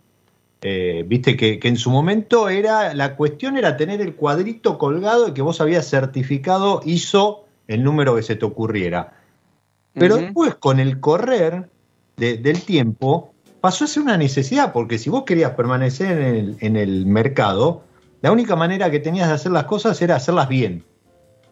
Eh, 0.61 1.03
viste 1.07 1.35
que, 1.35 1.59
en 1.63 1.77
su 1.77 1.89
momento 1.89 2.47
era 2.47 2.93
la 2.93 3.15
cuestión 3.15 3.57
era 3.57 3.77
tener 3.77 3.99
el 3.99 4.15
cuadrito 4.15 4.77
colgado 4.77 5.27
y 5.27 5.33
que 5.33 5.41
vos 5.41 5.59
habías 5.59 5.89
certificado 5.89 6.81
ISO 6.85 7.45
el 7.67 7.83
número 7.83 8.15
que 8.15 8.21
se 8.21 8.35
te 8.35 8.45
ocurriera. 8.45 9.13
Pero 9.93 10.17
después, 10.17 10.55
con 10.55 10.79
el 10.79 10.99
correr 10.99 11.69
del 12.15 12.61
tiempo, 12.61 13.33
pasó 13.59 13.85
a 13.85 13.87
ser 13.87 14.03
una 14.03 14.17
necesidad, 14.17 14.71
porque 14.71 14.97
si 14.97 15.09
vos 15.09 15.23
querías 15.23 15.51
permanecer 15.51 16.17
en 16.21 16.35
el, 16.35 16.57
en 16.59 16.75
el, 16.77 17.05
mercado, 17.05 17.83
la 18.21 18.31
única 18.31 18.55
manera 18.55 18.91
que 18.91 18.99
tenías 18.99 19.27
de 19.27 19.33
hacer 19.33 19.51
las 19.51 19.65
cosas 19.65 20.01
era 20.01 20.15
hacerlas 20.15 20.47
bien. 20.47 20.85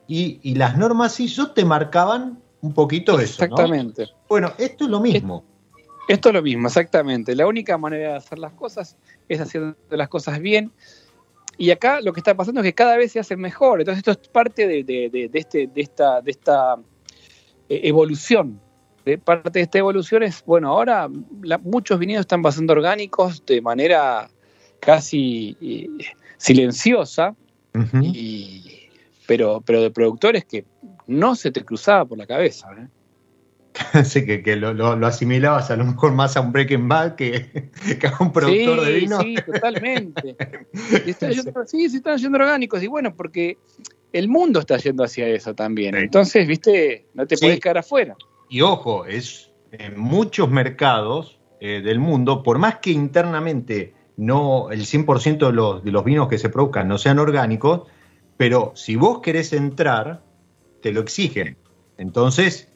Y, 0.08 0.56
las 0.56 0.76
normas 0.76 1.20
ISO 1.20 1.52
te 1.52 1.66
marcaban 1.66 2.40
un 2.62 2.74
poquito 2.74 3.20
eso. 3.20 3.44
Exactamente. 3.44 4.08
Bueno, 4.28 4.54
esto 4.58 4.86
es 4.86 4.90
lo 4.90 5.00
mismo. 5.00 5.44
Esto 6.08 6.30
es 6.30 6.36
lo 6.36 6.42
mismo, 6.42 6.68
exactamente. 6.68 7.36
La 7.36 7.46
única 7.46 7.78
manera 7.78 8.10
de 8.10 8.18
hacer 8.18 8.40
las 8.40 8.54
cosas 8.54 8.98
es 9.28 9.40
haciendo 9.40 9.76
las 9.90 10.10
cosas 10.10 10.40
bien. 10.40 10.72
Y 11.58 11.72
acá 11.72 12.02
lo 12.02 12.14
que 12.14 12.20
está 12.22 12.36
pasando 12.36 12.62
es 12.62 12.66
que 12.66 12.74
cada 12.74 12.98
vez 12.98 13.12
se 13.12 13.20
hace 13.20 13.36
mejor. 13.36 13.82
Entonces 13.82 14.00
esto 14.00 14.12
es 14.12 14.28
parte 14.30 14.68
de, 14.68 14.84
de, 14.84 15.30
este, 15.34 15.68
de 15.68 15.82
esta, 15.82 16.22
de 16.22 16.32
esta 16.32 16.78
eh, 17.68 17.82
evolución. 17.84 18.60
Parte 19.24 19.50
de 19.52 19.62
esta 19.62 19.78
evolución 19.78 20.24
es, 20.24 20.44
bueno, 20.46 20.70
ahora 20.70 21.10
muchos 21.64 21.98
viñedos 22.00 22.22
están 22.22 22.42
pasando 22.42 22.74
orgánicos 22.74 23.44
de 23.46 23.62
manera 23.62 24.30
casi 24.80 25.58
eh, 25.62 25.88
silenciosa, 26.38 27.36
pero, 29.30 29.62
pero 29.64 29.84
de 29.84 29.92
productores 29.92 30.44
que 30.44 30.66
no 31.06 31.36
se 31.36 31.52
te 31.52 31.64
cruzaba 31.64 32.04
por 32.04 32.18
la 32.18 32.26
cabeza. 32.26 32.68
¿eh? 32.76 32.88
Sí, 34.04 34.26
que, 34.26 34.56
lo, 34.56 35.06
asimilabas 35.06 35.70
a 35.70 35.76
lo 35.76 35.86
mejor 35.86 36.14
más 36.14 36.36
a 36.36 36.42
un 36.42 36.52
Breaking 36.52 36.88
Bad 36.90 37.14
que, 37.14 37.70
a 38.12 38.24
un 38.24 38.34
productor 38.34 38.82
de 38.84 38.94
vino. 38.94 39.22
Sí, 39.22 39.36
totalmente. 39.46 40.36
sí, 41.68 41.90
sí, 41.90 41.98
están 41.98 42.18
yendo 42.18 42.40
orgánicos. 42.40 42.82
Y 42.82 42.88
bueno, 42.88 43.16
porque 43.16 43.60
el 44.14 44.30
mundo 44.30 44.62
está 44.62 44.78
yendo 44.78 45.04
hacia 45.04 45.28
eso 45.28 45.54
también. 45.54 45.96
Entonces, 45.96 46.48
viste, 46.48 47.06
no 47.14 47.28
te 47.28 47.38
puedes 47.38 47.60
quedar 47.60 47.78
afuera. 47.78 48.16
Y 48.50 48.62
ojo, 48.62 49.06
es 49.06 49.52
en 49.74 50.00
muchos 50.00 50.50
mercados 50.50 51.40
eh, 51.60 51.82
del 51.84 52.00
mundo, 52.00 52.42
por 52.42 52.58
más 52.58 52.80
que 52.80 52.90
internamente 52.90 53.94
no 54.18 54.72
el 54.72 54.82
100% 54.82 55.38
de 55.38 55.54
los, 55.54 55.84
de 55.84 55.92
los 55.92 56.04
vinos 56.04 56.28
que 56.28 56.40
se 56.40 56.50
produzcan 56.50 56.88
no 56.88 56.98
sean 56.98 57.20
orgánicos, 57.20 57.84
pero 58.40 58.72
si 58.74 58.96
vos 58.96 59.20
querés 59.20 59.52
entrar, 59.52 60.22
te 60.82 60.94
lo 60.94 61.02
exigen. 61.02 61.58
Entonces, 61.98 62.70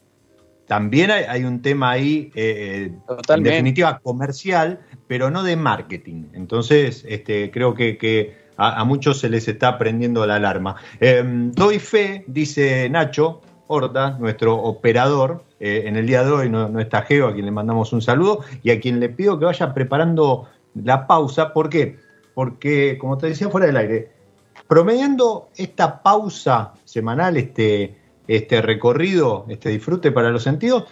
también 0.66 1.10
hay, 1.10 1.42
un 1.44 1.62
tema 1.62 1.92
ahí, 1.92 2.30
eh, 2.34 2.92
eh, 3.08 3.32
en 3.34 3.42
definitiva, 3.42 3.98
comercial, 4.00 4.80
pero 5.08 5.30
no 5.30 5.42
de 5.42 5.56
marketing. 5.56 6.24
Entonces, 6.34 7.06
este, 7.08 7.50
creo 7.50 7.72
que, 7.72 8.36
a, 8.58 8.84
muchos 8.84 9.20
se 9.20 9.30
les 9.30 9.48
está 9.48 9.78
prendiendo 9.78 10.26
la 10.26 10.34
alarma. 10.34 10.76
Em, 11.00 11.50
doy 11.52 11.78
fe, 11.78 12.24
dice 12.26 12.86
Nacho 12.90 13.40
Horta, 13.66 14.18
nuestro 14.20 14.56
operador, 14.56 15.44
eh, 15.60 15.84
en 15.86 15.96
el 15.96 16.06
día 16.06 16.24
de 16.24 16.30
hoy 16.30 16.50
no, 16.50 16.68
no 16.68 16.78
está 16.78 17.00
Geo, 17.00 17.28
a 17.28 17.32
quien 17.32 17.46
le 17.46 17.52
mandamos 17.52 17.90
un 17.94 18.02
saludo, 18.02 18.44
y 18.62 18.70
a 18.70 18.78
quien 18.78 19.00
le 19.00 19.08
pido 19.08 19.38
que 19.38 19.46
vaya 19.46 19.72
preparando 19.72 20.46
la 20.74 21.06
pausa. 21.06 21.54
¿Por 21.54 21.70
qué? 21.70 21.96
Porque, 22.34 22.98
como 22.98 23.16
te 23.16 23.28
decía 23.28 23.48
fuera 23.48 23.66
del 23.66 23.78
aire, 23.78 24.23
promediando 24.68 25.50
esta 25.56 26.02
pausa 26.02 26.74
semanal, 26.84 27.36
este, 27.36 27.96
este 28.26 28.62
recorrido, 28.62 29.46
este 29.48 29.70
disfrute 29.70 30.12
para 30.12 30.30
los 30.30 30.42
sentidos, 30.42 30.84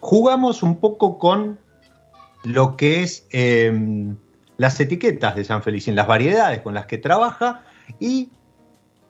jugamos 0.00 0.62
un 0.62 0.76
poco 0.80 1.18
con 1.18 1.58
lo 2.44 2.76
que 2.76 3.02
es 3.02 3.26
em, 3.30 4.16
las 4.56 4.78
etiquetas 4.78 5.34
de 5.34 5.44
San 5.44 5.62
Felicín, 5.62 5.96
las 5.96 6.06
variedades 6.06 6.60
con 6.60 6.74
las 6.74 6.86
que 6.86 6.98
trabaja 6.98 7.62
y 7.98 8.30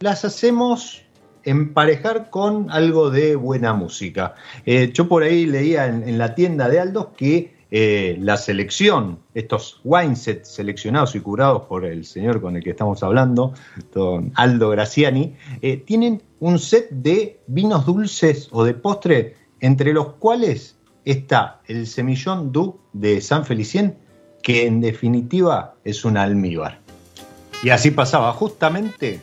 las 0.01 0.25
hacemos 0.25 1.03
emparejar 1.45 2.31
con 2.31 2.71
algo 2.71 3.11
de 3.11 3.37
buena 3.37 3.75
música. 3.75 4.35
Eh, 4.64 4.93
yo 4.93 5.09
por 5.09 5.23
ahí 5.23 5.47
leía 5.47 5.87
en, 5.87 6.19
la 6.19 6.35
tienda 6.35 6.69
de 6.69 6.81
Aldos 6.81 7.09
que 7.17 7.54
eh, 7.76 8.16
la 8.20 8.37
selección, 8.37 9.18
estos 9.34 9.80
wine 9.82 10.14
sets 10.14 10.48
seleccionados 10.48 11.16
y 11.16 11.20
curados 11.20 11.62
por 11.62 11.84
el 11.84 12.04
señor 12.04 12.40
con 12.40 12.54
el 12.54 12.62
que 12.62 12.70
estamos 12.70 13.02
hablando, 13.02 13.52
don 13.92 14.30
Aldo 14.37 14.70
Graciani, 14.70 15.34
eh, 15.60 15.78
tienen 15.78 16.22
un 16.38 16.60
set 16.60 16.88
de 16.90 17.40
vinos 17.48 17.84
dulces 17.84 18.48
o 18.52 18.62
de 18.62 18.74
postre, 18.74 19.34
entre 19.58 19.92
los 19.92 20.12
cuales 20.20 20.76
está 21.04 21.62
el 21.66 21.88
Semillón 21.88 22.52
Du 22.52 22.78
de 22.92 23.20
San 23.20 23.44
Felicien, 23.44 23.98
que 24.40 24.68
en 24.68 24.80
definitiva 24.80 25.74
es 25.82 26.04
un 26.04 26.16
almíbar. 26.16 26.78
Y 27.64 27.70
así 27.70 27.90
pasaba 27.90 28.32
justamente 28.34 29.20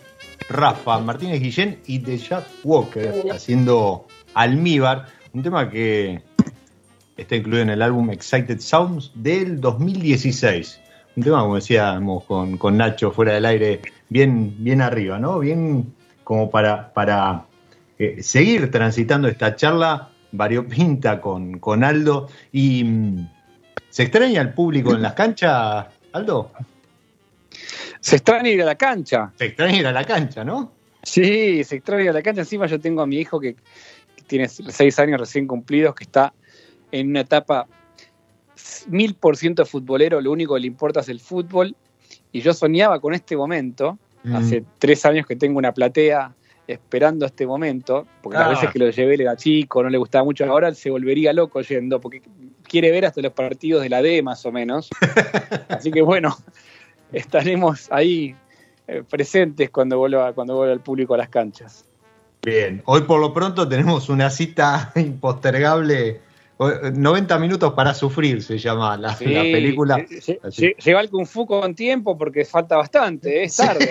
Rafa 0.49 0.99
Martínez 0.99 1.39
Guillén 1.39 1.79
y 1.85 1.99
The 1.99 2.17
Jack 2.17 2.45
Walker 2.65 3.27
haciendo 3.31 4.07
almíbar, 4.33 5.05
un 5.33 5.41
tema 5.41 5.69
que 5.69 6.21
está 7.21 7.35
incluido 7.35 7.63
en 7.63 7.69
el 7.69 7.81
álbum 7.81 8.09
Excited 8.09 8.59
Sounds 8.59 9.11
del 9.15 9.61
2016. 9.61 10.79
Un 11.15 11.23
tema, 11.23 11.41
como 11.41 11.55
decíamos 11.55 12.23
con, 12.23 12.77
Nacho 12.77 13.11
fuera 13.11 13.33
del 13.33 13.45
aire, 13.45 13.81
bien, 14.09 14.55
bien 14.59 14.81
arriba, 14.81 15.19
¿no? 15.19 15.39
Bien 15.39 15.93
como 16.23 16.49
para, 16.49 16.93
para 16.93 17.45
eh, 17.99 18.23
seguir 18.23 18.71
transitando 18.71 19.27
esta 19.27 19.55
charla 19.55 20.09
variopinta 20.31 21.19
con, 21.19 21.59
con 21.59 21.83
Aldo. 21.83 22.29
Y 22.51 22.83
mm, 22.83 23.29
¿se 23.89 24.03
extraña 24.03 24.41
el 24.41 24.53
público 24.53 24.93
en 24.93 25.01
las 25.01 25.13
canchas, 25.13 25.87
Aldo? 26.13 26.51
Se 27.99 28.15
extraña 28.15 28.49
ir 28.49 28.61
a 28.61 28.65
la 28.65 28.75
cancha. 28.75 29.31
Se 29.37 29.45
extraña 29.45 29.77
ir 29.77 29.87
a 29.87 29.91
la 29.91 30.03
cancha, 30.05 30.43
¿no? 30.43 30.71
Sí, 31.03 31.63
se 31.63 31.75
extraña 31.75 32.03
ir 32.03 32.09
a 32.09 32.13
la 32.13 32.21
cancha. 32.21 32.41
Encima 32.41 32.65
yo 32.67 32.79
tengo 32.79 33.01
a 33.01 33.07
mi 33.07 33.17
hijo 33.17 33.39
que 33.39 33.55
tiene 34.27 34.47
seis 34.47 34.97
años 34.97 35.19
recién 35.19 35.45
cumplidos, 35.45 35.93
que 35.93 36.05
está 36.05 36.33
en 36.91 37.09
una 37.09 37.21
etapa 37.21 37.67
mil 38.87 39.15
por 39.15 39.37
ciento 39.37 39.65
futbolero, 39.65 40.21
lo 40.21 40.31
único 40.31 40.55
que 40.55 40.61
le 40.61 40.67
importa 40.67 41.01
es 41.01 41.09
el 41.09 41.19
fútbol. 41.19 41.75
Y 42.31 42.41
yo 42.41 42.53
soñaba 42.53 42.99
con 42.99 43.13
este 43.13 43.35
momento, 43.35 43.97
mm. 44.23 44.35
hace 44.35 44.63
tres 44.79 45.05
años 45.05 45.25
que 45.25 45.35
tengo 45.35 45.57
una 45.57 45.73
platea 45.73 46.33
esperando 46.67 47.25
este 47.25 47.45
momento, 47.45 48.07
porque 48.21 48.37
las 48.37 48.47
ah. 48.47 48.51
veces 48.51 48.69
que 48.71 48.79
lo 48.79 48.89
llevé 48.89 49.17
le 49.17 49.23
era 49.23 49.35
chico, 49.35 49.83
no 49.83 49.89
le 49.89 49.97
gustaba 49.97 50.23
mucho, 50.23 50.45
ahora 50.45 50.73
se 50.73 50.89
volvería 50.89 51.33
loco 51.33 51.61
yendo, 51.61 51.99
porque 51.99 52.21
quiere 52.63 52.91
ver 52.91 53.05
hasta 53.05 53.21
los 53.21 53.33
partidos 53.33 53.83
de 53.83 53.89
la 53.89 54.01
D 54.01 54.21
más 54.23 54.45
o 54.45 54.51
menos. 54.51 54.89
Así 55.69 55.91
que 55.91 56.01
bueno, 56.01 56.37
estaremos 57.11 57.91
ahí 57.91 58.35
eh, 58.87 59.03
presentes 59.09 59.69
cuando 59.69 59.97
vuelva, 59.97 60.33
cuando 60.33 60.55
vuelva 60.55 60.73
el 60.73 60.79
público 60.79 61.13
a 61.13 61.17
las 61.17 61.29
canchas. 61.29 61.85
Bien, 62.43 62.81
hoy 62.85 63.01
por 63.01 63.19
lo 63.19 63.33
pronto 63.33 63.67
tenemos 63.67 64.09
una 64.09 64.29
cita 64.29 64.91
impostergable 64.95 66.21
90 66.61 67.39
minutos 67.39 67.73
para 67.73 67.93
sufrir 67.93 68.43
se 68.43 68.57
llama 68.57 68.95
la, 68.97 69.17
película. 69.17 70.05
Lleva 70.83 71.01
el 71.01 71.09
Kung 71.09 71.25
Fu 71.25 71.47
con 71.47 71.73
tiempo 71.73 72.17
porque 72.17 72.45
falta 72.45 72.77
bastante, 72.77 73.43
es 73.43 73.55
tarde, 73.55 73.89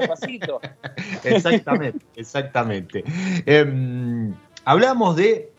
despacito. 0.00 0.60
Exactamente, 1.24 2.04
exactamente. 2.16 3.04
Em, 3.46 4.34
hablamos 4.64 5.16
de, 5.16 5.52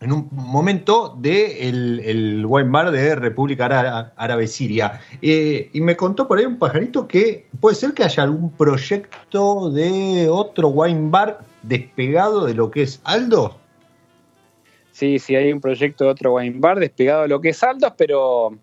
en 0.00 0.12
un 0.12 0.28
momento, 0.32 1.14
de 1.18 1.68
el, 1.68 2.44
wine 2.46 2.70
bar 2.70 2.90
de 2.90 3.14
República 3.14 4.12
Árabe 4.16 4.46
Siria. 4.46 5.00
Eh, 5.22 5.70
y 5.72 5.80
me 5.80 5.96
contó 5.96 6.26
por 6.26 6.38
ahí 6.38 6.46
un 6.46 6.58
pajarito 6.58 7.06
que 7.06 7.46
puede 7.60 7.76
ser 7.76 7.92
que 7.92 8.04
haya 8.04 8.22
algún 8.22 8.50
proyecto 8.50 9.70
de 9.70 10.28
otro 10.30 10.68
wine 10.68 11.10
bar 11.10 11.40
despegado 11.62 12.46
de 12.46 12.54
lo 12.54 12.70
que 12.70 12.82
es 12.82 13.00
Aldo. 13.04 13.65
Sí, 14.96 15.18
sí, 15.18 15.36
hay 15.36 15.52
un 15.52 15.60
proyecto 15.60 16.04
de 16.04 16.10
otro 16.10 16.36
wine 16.36 16.58
bar 16.58 16.80
despegado 16.80 17.20
de 17.20 17.28
lo 17.28 17.38
que 17.38 17.50
es 17.50 17.62
Aldos, 17.62 17.92
pero 17.98 18.56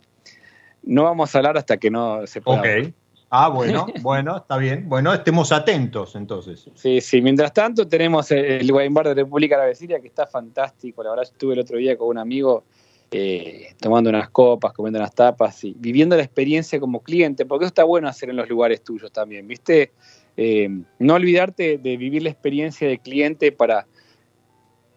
no 0.82 1.04
vamos 1.04 1.36
a 1.36 1.38
hablar 1.38 1.60
hasta 1.60 1.78
que 1.78 1.92
no 1.92 2.26
se 2.26 2.42
pueda. 2.42 2.60
Ok. 2.60 2.92
Ah, 3.30 3.50
bueno, 3.50 3.86
bueno, 4.02 4.38
está 4.38 4.58
bien. 4.58 4.90
Bueno, 4.90 5.14
estemos 5.14 5.52
atentos 5.52 6.16
entonces. 6.16 6.72
Sí, 6.74 7.02
sí. 7.02 7.22
Mientras 7.22 7.54
tanto, 7.54 7.88
tenemos 7.88 8.32
el 8.32 8.72
wine 8.72 8.90
bar 8.90 9.10
de 9.10 9.14
República 9.14 9.58
Árabe 9.58 9.76
Siria 9.76 10.00
que 10.00 10.08
está 10.08 10.26
fantástico. 10.26 11.04
La 11.04 11.12
verdad, 11.12 11.26
estuve 11.32 11.54
el 11.54 11.60
otro 11.60 11.78
día 11.78 11.96
con 11.96 12.08
un 12.08 12.18
amigo 12.18 12.64
eh, 13.12 13.76
tomando 13.80 14.10
unas 14.10 14.32
copas, 14.32 14.74
comiendo 14.74 14.98
unas 14.98 15.14
tapas 15.14 15.64
y 15.64 15.76
viviendo 15.78 16.18
la 16.18 16.24
experiencia 16.24 16.80
como 16.80 17.02
cliente, 17.02 17.46
porque 17.46 17.66
eso 17.66 17.70
está 17.70 17.84
bueno 17.84 18.08
hacer 18.08 18.32
en 18.32 18.38
los 18.38 18.50
lugares 18.50 18.84
tuyos 18.84 19.12
también, 19.12 19.48
¿viste? 19.48 19.92
Eh, 20.36 20.68
no 20.98 21.14
olvidarte 21.14 21.78
de 21.78 21.96
vivir 21.96 22.24
la 22.24 22.32
experiencia 22.32 22.88
de 22.88 22.98
cliente 22.98 23.52
para... 23.52 23.86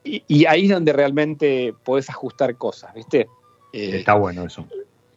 Y, 0.07 0.47
ahí 0.47 0.65
es 0.65 0.71
donde 0.71 0.93
realmente 0.93 1.75
podés 1.85 2.09
ajustar 2.09 2.57
cosas, 2.57 2.95
¿viste? 2.95 3.29
Eh, 3.73 3.99
está 3.99 4.15
bueno 4.15 4.45
eso. 4.45 4.67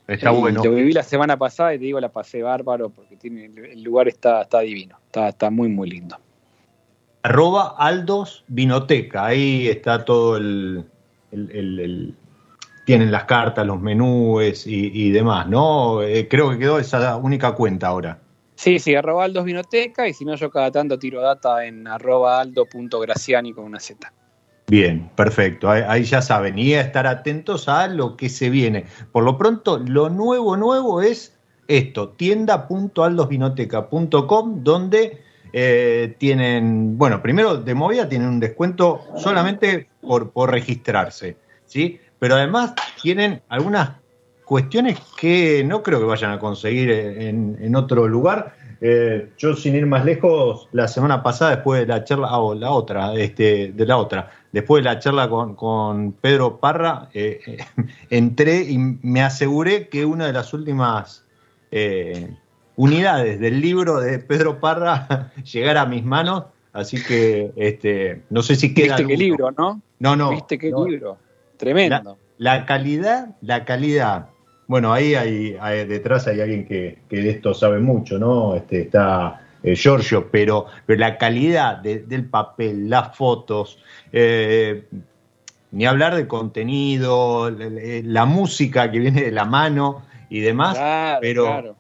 Está 0.08 0.32
bueno. 0.32 0.64
Lo 0.64 0.72
viví 0.72 0.92
la 0.92 1.04
semana 1.04 1.38
pasada 1.38 1.76
y 1.76 1.78
te 1.78 1.86
digo, 1.86 2.00
la 2.00 2.10
pasé 2.10 2.42
bárbaro 2.42 2.90
porque 2.90 3.16
tiene, 3.16 3.46
el 3.46 3.84
lugar 3.84 4.08
está, 4.08 4.42
está 4.42 4.62
divino, 4.62 4.98
está, 5.06 5.30
está 5.30 5.52
muy, 5.52 5.70
muy 5.70 5.90
lindo. 5.90 6.18
Arroba 7.22 7.76
Aldos 7.78 8.44
Vinoteca, 8.48 9.26
ahí 9.26 9.68
está 9.68 10.04
todo 10.06 10.38
el, 10.38 10.86
tienen 12.86 13.12
las 13.12 13.26
cartas, 13.26 13.68
los 13.68 13.80
menúes 13.80 14.66
y, 14.66 15.12
demás, 15.12 15.48
¿no? 15.48 16.02
Eh, 16.02 16.28
creo 16.28 16.50
que 16.50 16.58
quedó 16.58 16.80
esa 16.80 17.18
única 17.18 17.54
cuenta 17.54 17.88
ahora. 17.88 18.20
Sí, 18.56 18.80
sí, 18.80 18.96
arroba 18.96 19.26
Aldos 19.26 19.46
Vinoteca 19.46 20.08
y 20.08 20.14
si 20.14 20.26
no 20.26 20.34
yo 20.36 20.50
cada 20.50 20.72
tanto 20.72 20.98
tiro 20.98 21.22
data 21.22 21.66
en 21.66 21.88
arroba 21.88 22.40
aldo.graciani 22.40 23.54
con 23.54 23.66
una 23.66 23.80
Z. 23.80 24.12
Bien, 24.70 25.10
perfecto. 25.16 25.70
Ahí, 25.70 26.04
ya 26.04 26.22
saben, 26.22 26.60
y 26.60 26.76
a 26.76 26.82
estar 26.82 27.08
atentos 27.08 27.68
a 27.68 27.88
lo 27.88 28.16
que 28.16 28.30
se 28.30 28.52
viene. 28.52 28.86
Por 29.12 29.24
lo 29.24 29.36
pronto, 29.38 29.80
lo 29.80 30.10
nuevo, 30.10 30.56
nuevo 30.58 31.02
es 31.02 31.36
esto, 31.68 32.10
tienda.aldosvinoteca.com, 32.10 34.64
donde 34.64 35.24
eh, 35.54 36.16
tienen, 36.20 36.98
bueno, 36.98 37.22
primero 37.22 37.58
de 37.58 37.74
movida 37.74 38.08
tienen 38.08 38.30
un 38.30 38.40
descuento 38.40 39.02
solamente 39.18 39.90
por, 40.02 40.32
por 40.32 40.52
registrarse, 40.52 41.36
¿sí? 41.66 42.00
pero 42.20 42.36
además 42.36 42.76
tienen 43.02 43.42
algunas 43.50 44.00
cuestiones 44.50 45.00
que 45.20 45.64
no 45.64 45.82
creo 45.82 46.00
que 46.00 46.06
vayan 46.06 46.32
a 46.32 46.40
conseguir 46.40 46.92
en, 46.92 47.76
otro 47.76 48.08
lugar. 48.08 48.56
Eh, 48.82 49.30
yo 49.38 49.56
sin 49.56 49.76
ir 49.76 49.86
más 49.86 50.06
lejos, 50.06 50.68
la 50.72 50.88
semana 50.88 51.22
pasada, 51.22 51.52
después 51.52 51.82
de 51.82 51.88
la 51.88 52.04
charla, 52.04 52.36
o 52.38 52.56
la 52.56 52.72
otra, 52.72 53.14
este, 53.14 53.72
de 53.74 53.86
la 53.86 53.98
otra, 53.98 54.32
después 54.52 54.84
de 54.84 54.90
la 54.90 55.00
charla 55.00 55.30
con, 55.30 56.14
Pedro 56.14 56.60
Parra, 56.60 57.10
eh, 57.14 57.40
entré 58.10 58.64
y 58.64 58.78
me 58.78 59.22
aseguré 59.22 59.90
que 59.90 60.06
una 60.06 60.28
de 60.28 60.34
las 60.34 60.54
últimas 60.54 61.26
eh, 61.72 62.36
unidades 62.76 63.40
del 63.40 63.62
libro 63.62 64.00
de 64.00 64.20
Pedro 64.20 64.60
Parra 64.60 65.32
llegara 65.52 65.82
a 65.82 65.86
mis 65.86 66.04
manos, 66.04 66.46
así 66.74 67.04
que 67.04 67.52
este, 67.56 68.24
no 68.30 68.42
sé 68.42 68.56
si 68.56 68.74
queda... 68.74 68.98
¿Viste 68.98 69.08
qué 69.08 69.18
libro, 69.18 69.52
no? 69.52 69.82
No, 70.00 70.16
no. 70.16 70.32
¿Viste 70.32 70.58
qué 70.58 70.68
libro? 70.68 71.18
Tremendo. 71.58 72.18
La, 72.38 72.66
calidad, 72.66 73.36
la 73.42 73.66
calidad. 73.66 74.30
Bueno, 74.68 74.94
ahí 74.94 75.14
hay, 75.16 75.58
detrás 75.86 76.28
hay 76.28 76.40
alguien 76.40 76.66
que, 76.66 77.00
de 77.10 77.30
esto 77.30 77.54
sabe 77.54 77.80
mucho, 77.80 78.18
¿no? 78.18 78.56
Este, 78.56 78.82
está 78.82 79.42
eh, 79.64 79.76
Giorgio, 79.76 80.30
pero, 80.32 80.66
pero 80.86 81.00
la 81.00 81.18
calidad 81.18 81.78
del 81.78 82.26
papel, 82.26 82.90
las 82.90 83.16
fotos, 83.16 83.80
eh, 84.12 84.86
ni 85.72 85.86
hablar 85.86 86.16
de 86.16 86.28
contenido, 86.28 87.50
la, 87.52 88.26
música 88.26 88.92
que 88.92 89.00
viene 89.00 89.22
de 89.22 89.32
la 89.32 89.46
mano 89.46 90.04
y 90.30 90.40
demás, 90.40 90.78
pero, 91.22 91.76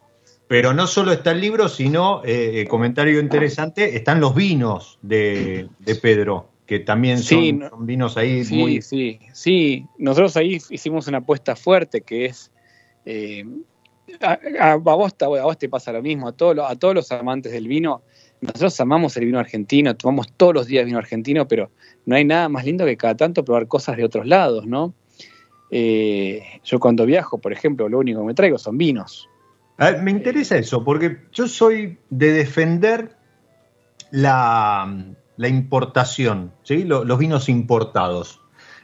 pero 0.47 0.73
no 0.73 0.87
solo 0.87 1.11
está 1.11 1.31
el 1.31 1.41
libro, 1.41 1.69
sino, 1.69 2.21
eh, 2.25 2.65
comentario 2.69 3.19
interesante, 3.19 3.95
están 3.95 4.19
los 4.19 4.35
vinos 4.35 4.99
de, 5.01 5.69
de 5.79 5.95
Pedro 5.95 6.49
que 6.69 6.77
también 6.77 7.17
son, 7.17 7.71
vinos 7.79 8.15
ahí 8.15 8.45
sí, 8.45 8.55
muy... 8.55 8.83
Sí, 8.83 9.19
sí, 9.33 9.87
nosotros 9.97 10.37
ahí 10.37 10.59
hicimos 10.69 11.07
una 11.07 11.17
apuesta 11.17 11.55
fuerte 11.55 12.01
que 12.01 12.25
es... 12.25 12.51
Eh, 13.07 13.43
a, 14.21 14.75
vos, 14.75 15.15
a, 15.19 15.27
vos, 15.27 15.57
te 15.57 15.69
pasa 15.69 15.91
lo 15.91 16.01
mismo, 16.01 16.27
a, 16.27 16.31
todos 16.31 16.57
a 16.59 16.75
todos 16.75 16.95
los 16.95 17.11
amantes 17.11 17.51
del 17.51 17.67
vino, 17.67 18.01
nosotros 18.41 18.79
amamos 18.79 19.15
el 19.17 19.25
vino 19.25 19.39
argentino, 19.39 19.95
tomamos 19.95 20.31
todos 20.33 20.53
los 20.53 20.67
días 20.67 20.85
vino 20.85 20.97
argentino, 20.97 21.47
pero 21.47 21.71
no 22.05 22.15
hay 22.15 22.25
nada 22.25 22.49
más 22.49 22.65
lindo 22.65 22.85
que 22.85 22.97
cada 22.97 23.15
tanto 23.15 23.43
probar 23.43 23.67
cosas 23.67 23.97
de 23.97 24.05
otros 24.05 24.25
lados, 24.25 24.65
¿no? 24.65 24.93
Eh, 25.71 26.41
yo 26.63 26.79
cuando 26.79 27.05
viajo, 27.05 27.37
por 27.37 27.53
ejemplo, 27.53 27.89
lo 27.89 27.99
único 27.99 28.21
que 28.21 28.27
me 28.27 28.33
traigo 28.33 28.57
son 28.57 28.77
vinos. 28.77 29.29
me 30.01 30.11
interesa 30.11 30.57
eso, 30.57 30.83
porque 30.83 31.17
yo 31.31 31.47
soy 31.47 31.97
de 32.09 32.31
defender 32.31 33.15
la, 34.11 35.05
la 35.39 35.47
importación, 35.47 36.51
¿sí? 36.63 36.83
los, 36.83 37.17
vinos 37.17 37.49
importados. 37.49 38.41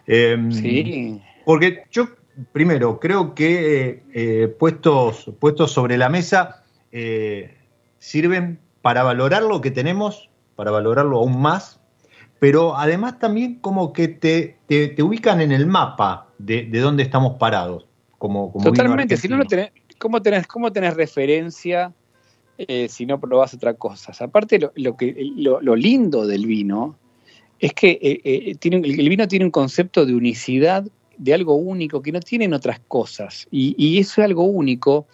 Em, 0.08 0.52
sí. 0.52 1.22
Porque 1.44 1.84
yo, 1.92 2.08
primero, 2.52 3.00
creo 3.00 3.34
que 3.36 4.04
eh, 4.14 4.48
puestos, 4.60 5.32
puestos 5.40 5.72
sobre 5.72 5.98
la 5.98 6.10
mesa 6.10 6.64
eh, 6.92 7.58
sirven 8.00 8.60
para 8.82 9.04
valorar 9.04 9.44
lo 9.44 9.62
que 9.62 9.72
tenemos, 9.72 10.30
para 10.56 10.72
valorarlo 10.72 11.18
aún 11.18 11.42
más, 11.42 11.80
pero 12.40 12.78
además 12.78 13.20
también 13.20 13.56
como 13.60 13.94
que 13.94 14.08
te, 14.08 14.58
te, 14.68 15.02
ubican 15.02 15.42
en 15.42 15.52
el 15.52 15.66
mapa 15.66 16.28
de, 16.38 16.66
de 16.66 16.80
dónde 16.80 17.04
estamos 17.04 17.38
parados. 17.38 17.88
Como, 18.18 18.52
como 18.52 18.66
Totalmente, 18.66 19.18
si 19.18 19.28
no, 19.28 19.38
no 19.38 19.46
tenés, 19.46 19.72
¿cómo 19.98 20.22
tenés, 20.22 20.48
cómo 20.48 20.72
tenés 20.72 20.96
referencia 20.96 21.94
eh, 22.58 22.88
si 22.90 23.06
no 23.06 23.20
probás 23.20 23.54
otra 23.54 23.74
cosa. 23.74 24.14
Aparte, 24.24 24.60
lo, 24.76 24.96
que, 24.96 25.16
lo, 25.36 25.76
lindo 25.76 26.26
del 26.26 26.46
vino 26.46 26.96
es 27.60 27.74
que 27.74 28.58
tiene, 28.60 28.78
el 28.78 29.10
vino 29.10 29.28
tiene 29.28 29.46
un 29.46 29.52
concepto 29.52 30.06
de 30.06 30.16
unicidad, 30.16 30.86
de 31.18 31.34
algo 31.34 31.56
único 31.56 32.02
que 32.02 32.12
no 32.12 32.20
tienen 32.20 32.54
otras 32.54 32.80
cosas. 32.88 33.48
Y, 33.52 33.76
y 33.78 34.00
eso 34.00 34.22
algo 34.22 34.44
único 34.44 35.08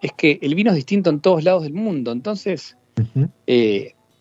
es 0.00 0.12
que 0.12 0.38
el 0.42 0.54
vino 0.54 0.70
es 0.70 0.76
distinto 0.76 1.10
en 1.10 1.20
todos 1.20 1.44
lados 1.44 1.62
del 1.62 1.72
mundo. 1.72 2.12
Entonces, 2.12 2.76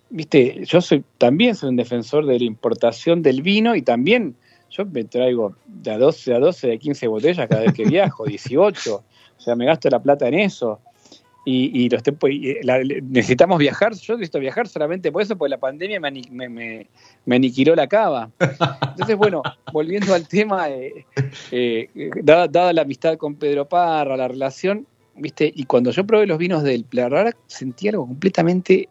viste, 0.09 0.63
yo 0.65 0.82
soy 0.82 1.03
también 1.17 1.55
soy 1.55 1.69
un 1.69 1.76
defensor 1.76 2.26
de 2.26 2.39
la 2.39 2.45
importación 2.45 3.21
del 3.21 3.41
vino 3.41 3.76
y 3.76 3.82
también 3.82 4.36
yo 4.69 4.86
me 4.86 5.03
traigo 5.03 5.55
de 5.67 5.91
a 5.91 5.97
12 5.97 6.34
a 6.34 6.39
12, 6.39 6.67
de 6.67 6.80
15 6.80 7.07
botellas 7.07 7.47
cada 7.49 7.63
vez 7.63 7.74
que 7.74 7.86
viajo, 7.86 8.26
18. 8.28 8.95
O 8.95 9.41
sea, 9.41 9.55
me 9.55 9.65
gasto 9.65 9.89
la 9.89 10.01
plata 10.01 10.28
en 10.28 10.36
eso 10.36 10.80
y, 11.45 11.89
los 11.89 12.01
necesitamos 13.03 13.59
viajar. 13.59 13.93
Yo 13.95 14.15
necesito 14.15 14.39
viajar 14.39 14.67
solamente 14.67 15.11
por 15.11 15.21
eso, 15.21 15.37
porque 15.37 15.49
la 15.49 15.59
pandemia 15.59 15.99
me, 15.99 16.11
me, 16.31 16.87
me, 17.25 17.35
aniquiló 17.35 17.75
la 17.75 17.87
cava. 17.87 18.31
Entonces, 18.39 19.17
bueno, 19.17 19.41
volviendo 19.71 20.13
al 20.13 20.27
tema, 20.27 20.69
eh, 20.69 21.05
eh, 21.51 21.89
dada, 22.23 22.73
la 22.73 22.81
amistad 22.83 23.17
con 23.17 23.35
Pedro 23.35 23.67
Parra, 23.67 24.15
la 24.15 24.27
relación, 24.27 24.87
¿viste? 25.15 25.51
Y 25.53 25.65
cuando 25.65 25.91
yo 25.91 26.05
probé 26.05 26.27
los 26.27 26.37
vinos 26.37 26.63
del 26.63 26.85
Plarrac, 26.85 27.35
sentí 27.47 27.89
algo 27.89 28.07
completamente 28.07 28.89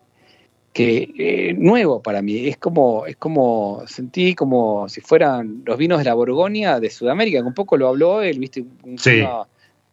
que 0.74 1.10
eh, 1.18 1.54
nuevo 1.54 2.02
para 2.02 2.22
mí. 2.22 2.48
Es 2.48 2.58
como, 2.58 3.06
es 3.06 3.16
como, 3.16 3.82
sentí 3.86 4.34
como 4.34 4.88
si 4.88 5.00
fueran 5.00 5.62
los 5.64 5.78
vinos 5.78 5.98
de 5.98 6.04
la 6.04 6.14
Borgoña 6.14 6.80
de 6.80 6.90
Sudamérica, 6.90 7.38
que 7.38 7.46
un 7.46 7.54
poco 7.54 7.76
lo 7.76 7.88
habló 7.88 8.22
él, 8.22 8.38
¿viste? 8.38 8.64
Un, 8.82 8.98
sí 8.98 9.22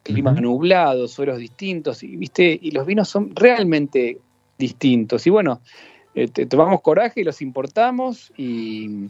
clima 0.02 0.32
nublado, 0.32 1.08
suelos 1.08 1.38
distintos, 1.38 2.02
y, 2.02 2.16
¿viste? 2.16 2.58
y 2.60 2.70
los 2.70 2.86
vinos 2.86 3.08
son 3.08 3.34
realmente 3.34 4.18
distintos. 4.58 5.26
Y 5.26 5.30
bueno, 5.30 5.60
eh, 6.14 6.28
tomamos 6.46 6.80
coraje 6.80 7.20
y 7.20 7.24
los 7.24 7.40
importamos 7.42 8.32
y, 8.36 9.08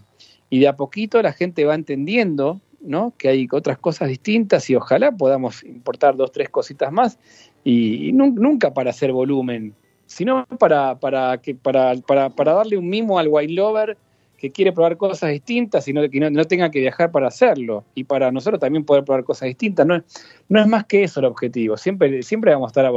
de 0.50 0.68
a 0.68 0.76
poquito 0.76 1.22
la 1.22 1.32
gente 1.32 1.64
va 1.64 1.74
entendiendo 1.74 2.60
¿no? 2.80 3.14
que 3.16 3.28
hay 3.28 3.46
otras 3.52 3.78
cosas 3.78 4.08
distintas 4.08 4.68
y 4.68 4.74
ojalá 4.74 5.12
podamos 5.12 5.62
importar 5.62 6.16
dos, 6.16 6.32
tres 6.32 6.48
cositas 6.50 6.92
más 6.92 7.18
y, 7.64 8.12
nunca 8.12 8.74
para 8.74 8.90
hacer 8.90 9.12
volumen, 9.12 9.74
sino 10.06 10.46
para, 10.58 10.98
para, 10.98 11.38
que, 11.38 11.54
para, 11.54 11.94
para, 12.06 12.30
para 12.30 12.52
darle 12.52 12.76
un 12.76 12.88
mimo 12.88 13.18
al 13.18 13.28
wine 13.28 13.52
lover 13.52 13.96
que 14.40 14.50
quiere 14.50 14.72
probar 14.72 14.96
cosas 14.96 15.30
distintas 15.30 15.86
y 15.86 15.92
no, 15.92 16.08
que 16.08 16.18
no, 16.18 16.44
tenga 16.46 16.70
que 16.70 16.80
viajar 16.80 17.12
para 17.12 17.28
hacerlo. 17.28 17.84
Y 17.94 18.04
para 18.04 18.32
nosotros 18.32 18.58
también 18.58 18.84
poder 18.84 19.04
probar 19.04 19.22
cosas 19.22 19.48
distintas. 19.48 19.86
No, 19.86 20.02
no 20.48 20.60
es 20.60 20.66
más 20.66 20.86
que 20.86 21.04
eso 21.04 21.20
el 21.20 21.26
objetivo. 21.26 21.76
Siempre, 21.76 22.22
siempre 22.22 22.52
vamos 22.52 22.68
a 22.68 22.70
estar, 22.70 22.90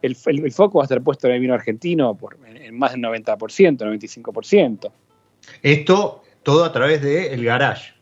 el, 0.00 0.16
el, 0.24 0.52
foco 0.52 0.78
va 0.78 0.84
a 0.84 0.86
estar 0.86 1.02
puesto 1.02 1.28
en 1.28 1.34
el 1.34 1.40
vino 1.40 1.52
argentino 1.52 2.16
por, 2.16 2.38
en 2.46 2.78
más 2.78 2.92
del 2.92 3.02
90%, 3.02 3.36
95%. 3.36 4.90
Esto 5.62 6.22
todo 6.42 6.64
a 6.64 6.72
través 6.72 7.02
del 7.02 7.26
el 7.26 7.44
garage. 7.44 7.92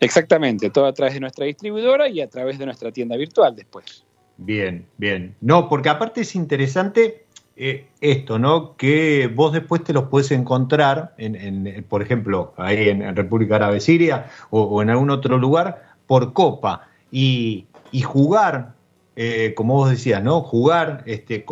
Exactamente, 0.00 0.70
todo 0.70 0.86
a 0.86 0.92
través 0.92 1.14
de 1.14 1.20
nuestra 1.20 1.44
distribuidora 1.46 2.08
y 2.08 2.20
a 2.20 2.28
través 2.28 2.58
de 2.58 2.64
nuestra 2.64 2.90
tienda 2.90 3.16
virtual 3.16 3.54
después. 3.54 4.04
Bien, 4.36 4.86
bien. 4.96 5.36
No, 5.40 5.68
porque 5.68 5.88
aparte 5.88 6.22
es 6.22 6.34
interesante 6.34 7.26
eh, 7.60 7.88
esto, 8.00 8.38
¿no? 8.38 8.76
Que 8.76 9.28
vos 9.34 9.52
después 9.52 9.82
te 9.82 9.92
los 9.92 10.04
puedes 10.04 10.30
encontrar, 10.30 11.14
en, 11.18 11.84
por 11.88 12.02
ejemplo, 12.02 12.54
ahí 12.56 12.88
en, 12.88 13.16
República 13.16 13.56
Árabe 13.56 13.80
Siria 13.80 14.26
o, 14.50 14.80
en 14.80 14.90
algún 14.90 15.10
otro 15.10 15.38
lugar, 15.38 15.82
por 16.06 16.32
copa. 16.32 16.86
Y, 17.10 17.66
jugar 18.04 18.74
eh, 19.16 19.54
como 19.56 19.74
vos 19.74 19.90
decías, 19.90 20.22
¿no? 20.22 20.42
Jugar, 20.42 21.02
este, 21.06 21.44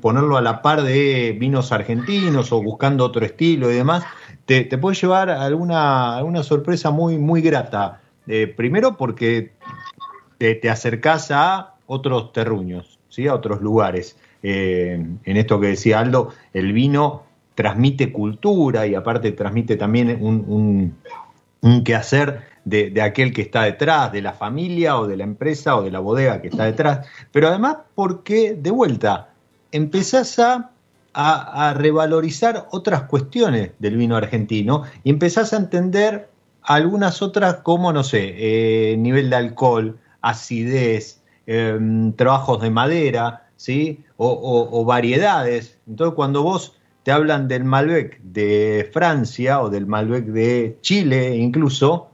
ponerlo 0.00 0.38
a 0.38 0.40
la 0.40 0.62
par 0.62 0.80
de 0.82 1.36
vinos 1.38 1.72
argentinos 1.72 2.50
o 2.50 2.62
buscando 2.62 3.04
otro 3.04 3.22
estilo 3.26 3.70
y 3.70 3.74
demás, 3.74 4.04
te, 4.46 4.64
puede 4.78 4.96
llevar 4.96 5.28
a 5.28 5.42
alguna, 5.44 6.16
alguna 6.16 6.42
sorpresa 6.42 6.90
muy, 6.90 7.18
muy 7.18 7.42
grata. 7.42 8.00
Eh, 8.26 8.46
primero 8.46 8.96
porque 8.96 9.52
te, 10.38 10.54
te 10.54 10.70
acercás 10.70 11.30
a 11.30 11.74
otros 11.88 12.32
terruños, 12.32 13.00
¿sí? 13.08 13.26
a 13.26 13.34
otros 13.34 13.60
lugares. 13.60 14.16
Eh, 14.42 15.04
en 15.24 15.36
esto 15.36 15.58
que 15.58 15.68
decía 15.68 15.98
Aldo, 15.98 16.32
el 16.52 16.72
vino 16.72 17.24
transmite 17.56 18.12
cultura 18.12 18.86
y 18.86 18.94
aparte 18.94 19.32
transmite 19.32 19.76
también 19.76 20.16
un, 20.20 20.94
quehacer 21.84 22.42
de, 22.64 23.02
aquel 23.02 23.32
que 23.32 23.42
está 23.42 23.62
detrás, 23.62 24.12
de 24.12 24.22
la 24.22 24.32
familia 24.32 25.00
o 25.00 25.08
de 25.08 25.16
la 25.16 25.24
empresa 25.24 25.76
o 25.76 25.82
de 25.82 25.90
la 25.90 25.98
bodega 25.98 26.40
que 26.40 26.48
está 26.48 26.66
detrás, 26.66 27.08
pero 27.32 27.48
además 27.48 27.78
porque, 27.96 28.54
de 28.54 28.70
vuelta, 28.70 29.30
empezás 29.72 30.38
a, 30.38 30.70
a, 31.14 31.74
revalorizar 31.74 32.68
otras 32.70 33.04
cuestiones 33.04 33.72
del 33.80 33.96
vino 33.96 34.14
argentino 34.14 34.84
y 35.02 35.10
empezás 35.10 35.52
a 35.52 35.56
entender 35.56 36.28
algunas 36.62 37.22
otras 37.22 37.56
como, 37.56 37.92
no 37.92 38.04
sé, 38.04 38.34
eh, 38.36 38.96
nivel 38.98 39.30
de 39.30 39.36
alcohol, 39.36 39.98
acidez, 40.20 41.22
em, 41.48 42.12
trabajos 42.12 42.60
de 42.60 42.68
madera, 42.68 43.48
¿sí? 43.56 44.04
O, 44.18 44.84
variedades. 44.84 45.78
Entonces, 45.86 46.14
cuando 46.14 46.42
vos 46.42 46.76
te 47.04 47.10
hablan 47.10 47.48
del 47.48 47.64
Malbec 47.64 48.20
de 48.20 48.90
Francia 48.92 49.62
o 49.62 49.70
del 49.70 49.86
Malbec 49.86 50.26
de 50.26 50.76
Chile 50.82 51.36
incluso, 51.36 52.10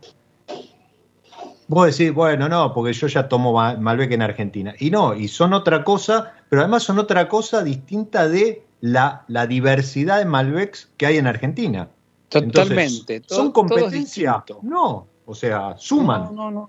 vos 1.66 1.86
decís, 1.86 2.14
bueno, 2.14 2.48
no, 2.48 2.72
porque 2.72 2.92
yo 2.92 3.08
ya 3.08 3.28
tomo 3.28 3.52
Malbec 3.52 4.12
en 4.12 4.22
Argentina. 4.22 4.72
Y 4.78 4.90
no, 4.90 5.14
y 5.14 5.26
son 5.26 5.52
otra 5.52 5.82
cosa, 5.82 6.34
pero 6.48 6.62
además 6.62 6.84
son 6.84 7.00
otra 7.00 7.28
cosa 7.28 7.64
distinta 7.64 8.28
de 8.28 8.62
la, 8.80 9.24
la 9.26 9.48
diversidad 9.48 10.18
de 10.18 10.26
Malbecs 10.26 10.90
que 10.96 11.06
hay 11.06 11.16
en 11.16 11.26
Argentina. 11.26 11.88
Totalmente. 12.28 13.20
¿Son 13.26 13.50
competencia? 13.50 14.44
No, 14.62 15.08
o 15.26 15.34
sea, 15.34 15.74
suman. 15.76 16.34
No, 16.34 16.50
no, 16.52 16.68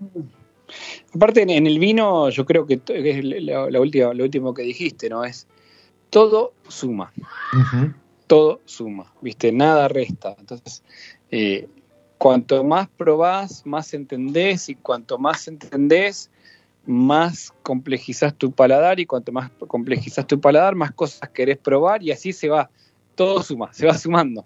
Aparte, 1.14 1.42
en, 1.42 1.66
el 1.66 1.78
vino, 1.78 2.28
yo 2.30 2.44
creo 2.44 2.66
que 2.66 2.80
es 2.86 3.24
la, 3.24 3.80
última, 3.80 4.12
lo 4.12 4.24
último 4.24 4.54
que 4.54 4.62
dijiste, 4.62 5.08
¿no? 5.08 5.24
Es 5.24 5.46
todo 6.10 6.52
suma. 6.68 7.12
Todo 8.26 8.60
suma, 8.64 9.12
¿viste? 9.20 9.52
Nada 9.52 9.88
resta. 9.88 10.36
Entonces, 10.38 10.82
eh, 11.30 11.68
cuanto 12.18 12.64
más 12.64 12.88
probás, 12.88 13.64
más 13.64 13.94
entendés, 13.94 14.68
y 14.68 14.74
cuanto 14.74 15.18
más 15.18 15.48
entendés, 15.48 16.30
más 16.84 17.52
complejizás 17.62 18.34
tu 18.34 18.52
paladar, 18.52 19.00
y 19.00 19.06
cuanto 19.06 19.32
más 19.32 19.50
complejizás 19.68 20.26
tu 20.26 20.40
paladar, 20.40 20.74
más 20.74 20.92
cosas 20.92 21.28
querés 21.30 21.58
probar, 21.58 22.02
y 22.02 22.12
así 22.12 22.32
se 22.32 22.48
va. 22.48 22.70
Todo 23.14 23.42
suma, 23.42 23.72
se 23.72 23.86
va 23.86 23.96
sumando. 23.96 24.44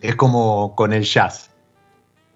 Es 0.00 0.16
como 0.16 0.74
con 0.74 0.92
el 0.92 1.04
jazz. 1.04 1.50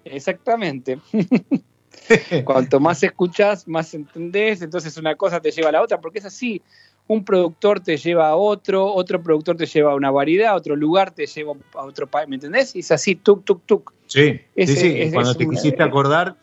Exactamente. 0.03 0.99
Cuanto 2.45 2.79
más 2.79 3.03
escuchas, 3.03 3.67
más 3.67 3.93
entendés, 3.93 4.61
entonces 4.61 4.97
una 4.97 5.15
cosa 5.15 5.39
te 5.39 5.51
lleva 5.51 5.69
a 5.69 5.71
la 5.73 5.81
otra, 5.81 5.99
porque 5.99 6.19
es 6.19 6.25
así. 6.25 6.61
Un 7.09 7.23
productor 7.23 7.79
te 7.79 7.95
lleva 7.95 8.27
a 8.27 8.35
otro, 8.35 8.93
otro 8.93 9.23
productor 9.23 9.55
te 9.55 9.65
lleva 9.65 9.93
a 9.93 9.95
una 9.95 10.11
variedad, 10.11 10.55
otro 10.55 10.75
lugar 10.75 11.11
te 11.11 11.25
lleva 11.25 11.53
a 11.75 11.85
otro 11.85 12.05
país, 12.07 12.27
¿me 12.27 12.35
entendés? 12.35 12.75
Y 12.75 12.79
es 12.79 12.91
así, 12.91 13.15
tuk, 13.15 13.45
tuk, 13.45 13.65
tuk. 13.65 13.93
Sí, 14.07 14.41
sí, 14.57 14.67
sí. 14.67 15.11
cuando 15.13 15.33
te 15.33 15.47
quisiste 15.47 15.81
acordar, 15.83 16.35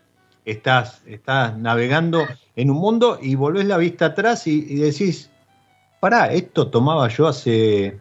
estás, 0.44 1.02
estás 1.06 1.56
navegando 1.56 2.26
en 2.56 2.70
un 2.70 2.76
mundo 2.78 3.18
y 3.20 3.34
volvés 3.34 3.66
la 3.66 3.76
vista 3.76 4.06
atrás 4.06 4.46
y, 4.46 4.76
decís, 4.76 5.30
pará, 6.00 6.32
esto 6.32 6.68
tomaba 6.68 7.08
yo 7.08 7.26
hace 7.28 7.98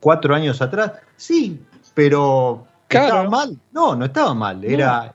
cuatro 0.00 0.34
años 0.34 0.60
atrás. 0.60 0.92
Sí, 1.16 1.60
pero 1.94 2.66
¿estaba 2.88 3.28
mal? 3.28 3.58
No, 3.72 3.94
no 3.94 4.04
estaba 4.04 4.34
mal. 4.34 4.64
Era, 4.64 5.14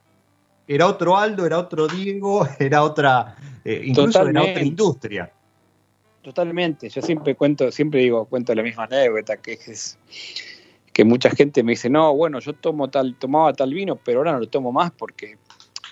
era 0.67 0.87
otro 0.87 1.17
Aldo, 1.17 1.45
era 1.45 1.59
otro 1.59 1.87
Diego, 1.87 2.47
era 2.59 2.83
otra, 2.83 3.35
eh, 3.63 3.83
incluso 3.85 4.27
era 4.27 4.41
otra 4.41 4.61
industria. 4.61 5.31
Totalmente. 6.21 6.89
Yo 6.89 7.01
siempre 7.01 7.35
cuento, 7.35 7.71
siempre 7.71 8.01
digo, 8.01 8.25
cuento 8.25 8.53
la 8.53 8.63
misma 8.63 8.83
anécdota, 8.83 9.37
que 9.37 9.53
es 9.53 9.97
que 10.91 11.05
mucha 11.05 11.29
gente 11.29 11.63
me 11.63 11.73
dice, 11.73 11.89
no, 11.89 12.13
bueno, 12.15 12.39
yo 12.39 12.53
tomo 12.53 12.89
tal, 12.89 13.15
tomaba 13.15 13.53
tal 13.53 13.73
vino, 13.73 13.95
pero 13.95 14.19
ahora 14.19 14.33
no 14.33 14.39
lo 14.39 14.49
tomo 14.49 14.71
más 14.71 14.91
porque 14.91 15.37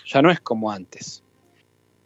ya 0.04 0.20
no 0.20 0.30
es 0.30 0.40
como 0.40 0.70
antes. 0.70 1.22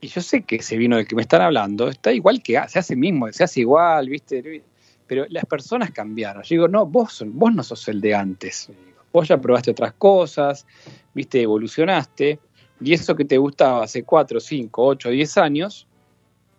Y 0.01 0.09
yo 0.09 0.21
sé 0.21 0.43
que 0.43 0.57
ese 0.57 0.77
vino 0.77 0.97
del 0.97 1.07
que 1.07 1.17
me 1.17 1.23
están 1.23 1.43
hablando 1.43 1.89
está 1.89 2.13
igual 2.13 2.43
que 2.43 2.61
se 2.69 2.79
hace 2.79 2.97
mismo, 2.97 3.33
se 3.33 3.45
hace 3.45 3.61
igual, 3.61 4.09
¿viste? 4.09 4.63
Pero 5.07 5.27
las 5.29 5.45
personas 5.47 5.91
cambiaron. 5.91 6.43
Yo 6.43 6.49
digo, 6.55 6.69
no, 6.69 6.87
vos, 6.87 7.25
vos 7.27 7.55
no 7.55 7.63
sos 7.63 7.89
el 7.89 8.01
de 8.01 8.15
antes. 8.15 8.71
Vos 9.13 9.27
ya 9.27 9.41
probaste 9.41 9.71
otras 9.73 9.95
cosas, 9.95 10.67
¿viste? 11.15 11.43
Evolucionaste 11.43 12.39
y 12.81 12.95
eso 12.95 13.15
que 13.15 13.25
te 13.25 13.39
gustaba 13.39 13.85
hace 13.85 14.03
4, 14.03 14.41
5, 14.41 14.87
8, 14.87 15.11
10 15.11 15.39
años, 15.39 15.87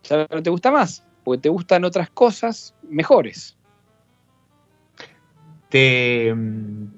ya 0.03 0.27
no 0.29 0.43
te 0.43 0.49
gusta 0.49 0.71
más, 0.71 1.03
porque 1.23 1.41
te 1.41 1.49
gustan 1.49 1.83
otras 1.83 2.09
cosas 2.09 2.73
mejores. 2.87 3.57
¿Te, 5.69 6.35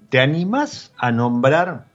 te 0.10 0.20
animas 0.20 0.94
a 0.98 1.12
nombrar, 1.12 1.86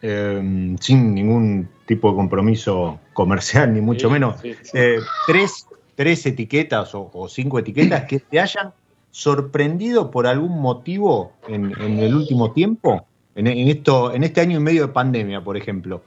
em, 0.00 0.78
sin 0.78 1.14
ningún 1.14 1.68
tipo 1.86 2.10
de 2.10 2.16
compromiso 2.16 3.00
comercial, 3.12 3.74
ni 3.74 3.80
mucho 3.80 4.08
menos, 4.08 4.36
eh, 4.44 5.00
tres, 5.26 5.66
tres, 5.96 6.24
etiquetas 6.24 6.94
o, 6.94 7.26
cinco 7.28 7.58
etiquetas 7.58 8.04
que 8.04 8.20
te 8.20 8.38
hayan 8.38 8.72
sorprendido 9.10 10.10
por 10.12 10.28
algún 10.28 10.60
motivo 10.62 11.32
en, 11.48 11.72
el 11.80 12.14
último 12.14 12.52
tiempo? 12.52 13.04
En, 13.34 13.46
esto, 13.46 14.14
en 14.14 14.22
este 14.22 14.40
año 14.40 14.58
y 14.58 14.62
medio 14.62 14.86
de 14.86 14.92
pandemia, 14.92 15.42
por 15.42 15.56
ejemplo. 15.56 16.02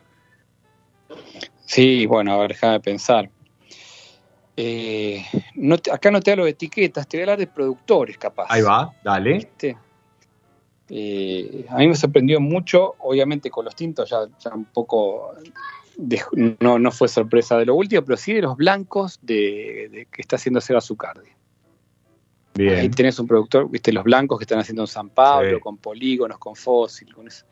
Sí, 1.66 2.05
bueno, 2.05 2.34
a 2.34 2.38
ver, 2.38 2.49
déjame 2.49 2.80
pensar. 2.80 3.30
Eh, 4.55 5.26
acá 5.91 6.11
no 6.11 6.22
te 6.22 6.32
hablo 6.32 6.45
de 6.45 6.51
etiquetas, 6.51 7.07
te 7.07 7.18
voy 7.18 7.22
a 7.22 7.24
hablar 7.26 7.39
de 7.39 7.47
productores, 7.47 8.18
capaz. 8.18 8.47
Ahí 8.49 8.61
va, 8.61 8.93
dale. 9.03 9.49
Eh, 10.89 11.66
a 11.70 11.78
mí 11.78 11.88
me 11.88 11.95
sorprendió 11.95 12.39
mucho, 12.39 12.95
obviamente 12.99 13.49
con 13.49 13.66
los 13.66 13.76
tintos 13.76 14.09
ya, 14.09 14.53
un 14.53 14.66
poco, 14.66 15.34
no, 16.59 16.78
no 16.78 16.91
fue 16.91 17.07
sorpresa 17.07 17.57
de 17.57 17.66
lo 17.66 17.76
último, 17.76 18.03
pero 18.03 18.18
sí 18.18 18.34
de 18.34 18.41
los 18.41 18.55
blancos 18.55 19.18
de, 19.22 20.07
que 20.11 20.22
está 20.22 20.36
haciendo 20.36 20.61
Seba 20.61 20.82
Zucardi. 20.82 21.30
Bien. 22.55 22.76
Ahí 22.76 22.89
tenés 22.89 23.18
un 23.18 23.26
productor, 23.26 23.68
viste, 23.72 23.91
los 23.91 24.03
blancos 24.03 24.38
que 24.38 24.43
están 24.43 24.59
haciendo 24.59 24.84
en 24.84 24.88
San 24.88 25.09
Pablo, 25.09 25.59
con 25.59 25.78
polígonos, 25.78 26.38
con 26.38 26.55
fósil, 26.55 27.11
con 27.11 27.28
eso 27.28 27.45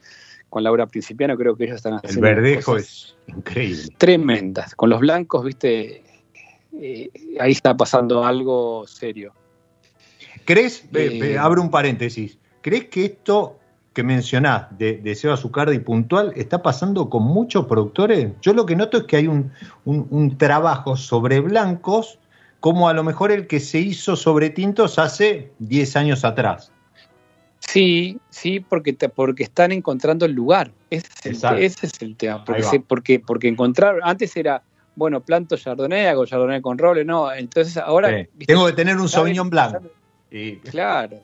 con 0.51 0.63
Laura 0.63 0.85
Principiano, 0.85 1.37
creo 1.37 1.55
que 1.55 1.63
ellos 1.63 1.77
están 1.77 1.93
haciendo. 1.93 2.27
El 2.27 2.35
verdejo 2.35 2.75
es 2.75 3.15
increíble. 3.25 3.83
Tremendas. 3.97 4.75
Con 4.75 4.89
los 4.89 4.99
blancos, 4.99 5.45
viste, 5.45 6.03
eh, 6.73 7.09
ahí 7.39 7.53
está 7.53 7.75
pasando 7.75 8.25
algo 8.25 8.85
serio. 8.85 9.33
¿Crees, 10.43 10.83
eh, 10.93 11.37
abro 11.39 11.61
un 11.61 11.71
paréntesis, 11.71 12.37
¿crees 12.61 12.89
que 12.89 13.05
esto 13.05 13.57
que 13.93 14.03
mencionás 14.03 14.77
de, 14.77 14.97
de 14.97 15.15
Seba 15.15 15.37
Zucardi 15.37 15.79
puntual 15.79 16.33
está 16.35 16.61
pasando 16.61 17.09
con 17.09 17.23
muchos 17.23 17.65
productores? 17.65 18.33
Yo 18.41 18.53
lo 18.53 18.65
que 18.65 18.75
noto 18.75 18.97
es 18.97 19.03
que 19.05 19.15
hay 19.15 19.27
un, 19.27 19.53
un 19.85 20.37
trabajo 20.37 20.97
sobre 20.97 21.39
blancos 21.39 22.19
como 22.59 22.89
a 22.89 22.93
lo 22.93 23.03
mejor 23.03 23.31
el 23.31 23.47
que 23.47 23.61
se 23.61 23.79
hizo 23.79 24.17
sobre 24.17 24.49
tintos 24.49 24.99
hace 24.99 25.53
10 25.59 25.95
años 25.95 26.25
atrás. 26.25 26.73
Sí, 27.71 28.19
sí, 28.29 28.59
porque, 28.59 28.91
te, 28.91 29.07
porque 29.07 29.43
están 29.43 29.71
encontrando 29.71 30.25
el 30.25 30.33
lugar. 30.33 30.73
Ese 30.89 31.07
es 31.23 31.41
el, 31.41 31.59
ese 31.59 31.85
es 31.85 32.01
el 32.01 32.17
tema. 32.17 32.43
Porque, 32.85 33.21
porque, 33.21 33.47
encontrar, 33.47 33.99
antes 34.03 34.35
era, 34.35 34.61
bueno, 34.97 35.21
planto 35.21 35.55
Chardonnay, 35.55 36.07
hago 36.07 36.25
Chardonnay 36.25 36.59
con 36.59 36.77
roble, 36.77 37.05
no. 37.05 37.31
Entonces 37.31 37.77
ahora. 37.77 38.27
Tengo 38.45 38.65
que 38.65 38.73
tener 38.73 38.97
un 38.97 39.07
Sauvignon 39.07 39.49
Blanc. 39.49 39.77
Claro. 40.69 41.21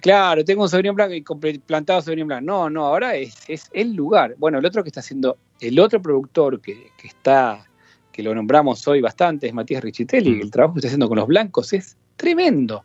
Claro, 0.00 0.44
tengo 0.44 0.62
un 0.62 0.68
Sauvignon 0.68 0.94
Blanc 0.94 1.12
y 1.12 1.58
plantado 1.58 2.02
Sauvignon 2.02 2.28
Blanc. 2.28 2.44
No, 2.44 2.70
no, 2.70 2.86
ahora 2.86 3.16
es, 3.16 3.34
es 3.48 3.68
el 3.72 3.94
lugar. 3.94 4.36
Bueno, 4.38 4.60
el 4.60 4.64
otro 4.64 4.84
que 4.84 4.90
está 4.90 5.00
haciendo, 5.00 5.38
el 5.58 5.80
otro 5.80 6.00
productor 6.00 6.60
que, 6.60 6.92
que 6.96 7.08
está, 7.08 7.66
que 8.12 8.22
lo 8.22 8.32
nombramos 8.32 8.86
hoy 8.86 9.00
bastante, 9.00 9.48
es 9.48 9.54
Matías 9.54 9.82
Richitelli. 9.82 10.36
Mm. 10.36 10.40
El 10.40 10.50
trabajo 10.52 10.74
que 10.74 10.78
está 10.78 10.86
haciendo 10.86 11.08
con 11.08 11.18
los 11.18 11.26
blancos 11.26 11.72
es 11.72 11.96
tremendo 12.16 12.84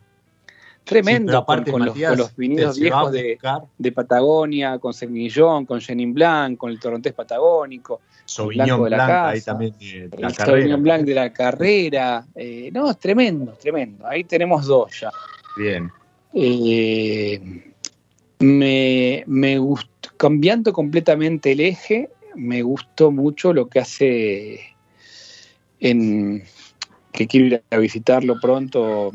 tremendo 0.84 1.44
con, 1.44 1.64
los, 1.84 1.94
con, 1.94 2.30
vinilos 2.36 2.78
viejos 2.78 3.12
de, 3.12 3.92
Patagonia, 3.92 4.78
con 4.78 4.92
Semillón, 4.92 5.64
con 5.64 5.80
Chenin 5.80 6.12
Blanc, 6.12 6.58
con 6.58 6.70
el 6.70 6.78
Torrontés 6.78 7.14
Patagónico, 7.14 8.02
Sauvignon 8.24 8.84
de 8.84 8.90
la 8.90 9.04
Blanc, 9.06 9.34
ahí 9.34 9.40
también 9.40 9.74
de, 9.78 10.10
la 10.18 10.28
el 10.28 10.34
Sauvignon 10.34 10.82
Blanc 10.82 11.04
de 11.04 11.14
la 11.14 11.32
carrera. 11.32 12.26
Eh, 12.34 12.70
no, 12.72 12.90
es 12.90 12.98
tremendo, 12.98 13.52
tremendo. 13.52 14.06
Ahí 14.06 14.24
tenemos 14.24 14.66
dos 14.66 15.00
ya. 15.00 15.10
Bien. 15.56 15.90
Eh, 16.34 17.72
me, 18.40 19.24
me 19.26 19.58
gustó, 19.58 20.10
cambiando 20.16 20.72
completamente 20.72 21.52
el 21.52 21.60
eje, 21.60 22.10
me 22.34 22.62
gustó 22.62 23.10
mucho 23.10 23.52
lo 23.52 23.68
que 23.68 23.80
hace 23.80 24.60
en 25.80 26.44
que 27.12 27.26
quiero 27.26 27.46
ir 27.46 27.62
a 27.70 27.76
visitarlo 27.78 28.40
pronto, 28.40 29.12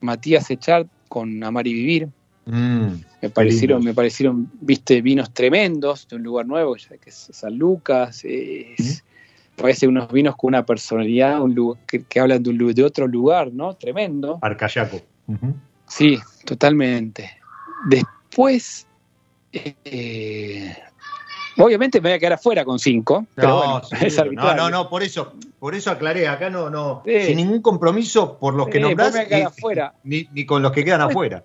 Matías 0.00 0.50
Echart 0.50 0.86
con 1.10 1.42
Amar 1.42 1.66
y 1.66 1.74
Vivir. 1.74 2.08
Mm, 2.46 2.92
me 3.20 3.30
parecieron, 3.30 3.84
me 3.84 3.92
parecieron, 3.92 4.50
viste, 4.60 5.02
vinos 5.02 5.34
tremendos 5.34 6.08
de 6.08 6.16
un 6.16 6.22
lugar 6.22 6.46
nuevo, 6.46 6.74
que 6.74 7.10
es 7.10 7.28
San 7.32 7.58
Lucas. 7.58 8.24
Es, 8.24 9.04
Parece 9.56 9.86
unos 9.86 10.10
vinos 10.10 10.36
con 10.36 10.48
una 10.48 10.64
personalidad, 10.64 11.42
un 11.42 11.76
que, 11.86 12.20
hablan 12.20 12.42
de, 12.42 12.48
un, 12.48 12.72
de 12.72 12.82
otro 12.82 13.06
lugar, 13.06 13.52
¿no? 13.52 13.74
Tremendo. 13.74 14.38
Arcayaco. 14.40 15.02
Sí, 15.86 16.18
totalmente. 16.46 17.30
Después, 17.86 18.86
eh, 19.52 20.74
obviamente 21.58 22.00
me 22.00 22.10
voy 22.10 22.16
a 22.16 22.18
quedar 22.18 22.34
afuera 22.34 22.64
con 22.64 22.78
cinco. 22.78 23.26
No, 23.36 23.80
no, 24.32 24.54
no, 24.54 24.70
no, 24.70 24.88
por 24.88 25.02
eso, 25.02 25.34
por 25.58 25.74
eso 25.74 25.90
aclaré, 25.90 26.28
acá 26.28 26.50
no, 26.50 26.70
no, 26.70 27.02
sin 27.04 27.36
ningún 27.36 27.62
compromiso 27.62 28.38
por 28.38 28.54
los 28.54 28.68
que 28.68 28.80
nombrás, 28.80 29.14
ni, 30.04 30.28
ni, 30.32 30.46
con 30.46 30.62
los 30.62 30.72
que 30.72 30.84
quedan 30.84 31.02
afuera 31.02 31.42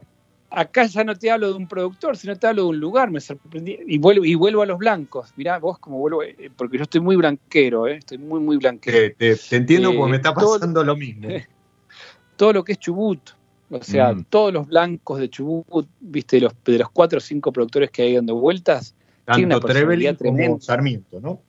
acá 0.55 0.85
ya 0.85 1.03
no 1.03 1.15
te 1.15 1.29
hablo 1.29 1.49
de 1.49 1.53
un 1.53 1.67
productor, 1.67 2.17
sino 2.17 2.35
te 2.35 2.47
hablo 2.47 2.63
de 2.63 2.69
un 2.69 2.79
lugar, 2.79 3.11
me 3.11 3.19
sorprendí. 3.19 3.77
Y 3.85 3.97
vuelvo, 3.97 4.25
y 4.25 4.35
vuelvo 4.35 4.61
a 4.61 4.65
los 4.65 4.77
blancos. 4.77 5.33
Mirá, 5.35 5.59
vos 5.59 5.77
como 5.79 5.99
vuelvo, 5.99 6.23
eh, 6.23 6.49
porque 6.55 6.77
yo 6.77 6.83
estoy 6.83 7.01
muy 7.01 7.15
blanquero, 7.15 7.87
eh, 7.87 7.97
estoy 7.97 8.17
muy, 8.17 8.39
muy 8.39 8.57
blanquero. 8.57 9.15
te, 9.17 9.37
entiendo 9.51 9.93
porque 9.93 10.11
me 10.11 10.17
está 10.17 10.29
eh, 10.29 10.33
pasando 10.35 10.83
lo 10.83 10.95
mismo. 10.95 11.27
todo 12.35 12.53
lo 12.53 12.63
que 12.63 12.73
es 12.73 12.79
Chubut, 12.79 13.31
o 13.69 13.83
sea, 13.83 14.13
mm. 14.13 14.25
todos 14.29 14.53
los 14.53 14.67
blancos 14.67 15.19
de 15.19 15.29
Chubut, 15.29 15.87
viste, 15.99 16.37
de 16.37 16.43
los, 16.43 16.53
de 16.63 16.79
los 16.79 16.89
cuatro 16.89 17.17
o 17.17 17.21
cinco 17.21 17.51
productores 17.51 17.91
que 17.91 18.03
hay 18.03 18.15
dando 18.15 18.35
vueltas, 18.35 18.95
Tanto 19.25 19.59
como 19.59 20.61
Sarmiento, 20.61 21.19
¿no? 21.19 21.41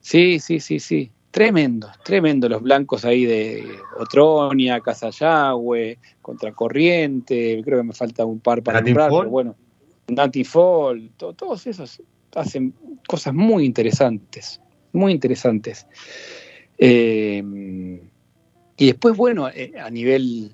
Sí, 0.00 0.38
sí, 0.38 0.60
sí, 0.60 0.80
sí. 0.80 1.10
Tremendo, 1.30 1.88
tremendo 2.04 2.48
los 2.48 2.60
blancos 2.60 3.04
ahí 3.04 3.24
de 3.24 3.64
Otronia, 3.98 4.80
Casayagüe, 4.80 5.98
Contracorriente, 6.20 7.62
creo 7.64 7.78
que 7.78 7.84
me 7.84 7.92
falta 7.92 8.24
un 8.24 8.40
par 8.40 8.62
para 8.62 8.80
nombrar, 8.80 9.10
pero 9.10 9.30
bueno, 9.30 9.54
Natifol, 10.08 11.12
todos 11.16 11.66
esos 11.68 12.02
hacen 12.34 12.74
cosas 13.06 13.32
muy 13.32 13.64
interesantes, 13.64 14.60
muy 14.92 15.12
interesantes. 15.12 15.86
Eh, 16.78 17.42
y 18.76 18.86
después, 18.86 19.16
bueno, 19.16 19.48
eh, 19.48 19.72
a 19.78 19.90
nivel, 19.90 20.52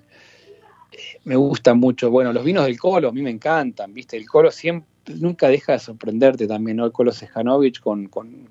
eh, 0.93 0.97
me 1.25 1.37
gusta 1.37 1.73
mucho, 1.75 2.11
bueno, 2.11 2.33
los 2.33 2.45
vinos 2.45 2.67
del 2.67 2.79
Colo, 2.79 3.09
a 3.09 3.13
mí 3.13 3.23
me 3.23 3.31
encantan, 3.31 3.95
¿viste? 3.95 4.17
El 4.17 4.27
Colo 4.27 4.51
siempre, 4.51 4.91
nunca 5.15 5.49
deja 5.49 5.73
de 5.73 5.79
sorprenderte 5.79 6.47
también, 6.47 6.79
¿no? 6.79 6.87
El 6.87 6.93
Colo 6.93 7.13
Sejanovic 7.13 7.81
con, 7.81 8.09
con 8.09 8.49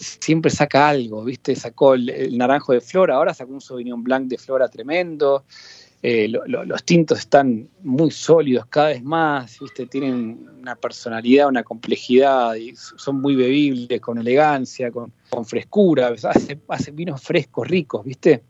siempre 0.00 0.50
saca 0.50 0.88
algo, 0.88 1.24
¿viste? 1.24 1.54
Sacó 1.54 1.94
el, 1.94 2.36
naranjo 2.36 2.72
de 2.72 2.80
flora, 2.80 3.16
ahora 3.16 3.34
sacó 3.34 3.52
un 3.52 3.60
Sauvignon 3.60 4.02
Blanc 4.02 4.28
de 4.28 4.38
flora 4.38 4.68
tremendo. 4.68 5.44
Eh, 6.02 6.28
los 6.46 6.82
tintos 6.84 7.18
están 7.18 7.68
muy 7.82 8.10
sólidos 8.10 8.64
cada 8.66 8.88
vez 8.88 9.02
más, 9.02 9.58
¿viste? 9.60 9.86
Tienen 9.86 10.48
una 10.60 10.74
personalidad, 10.74 11.48
una 11.48 11.62
complejidad 11.62 12.54
y 12.54 12.74
son 12.74 13.20
muy 13.20 13.36
bebibles, 13.36 14.00
con 14.00 14.16
elegancia, 14.16 14.90
con, 14.90 15.12
frescura. 15.44 16.14
Hacen 16.68 16.96
vinos 16.96 17.22
frescos, 17.22 17.68
ricos, 17.68 18.04
¿viste? 18.04 18.42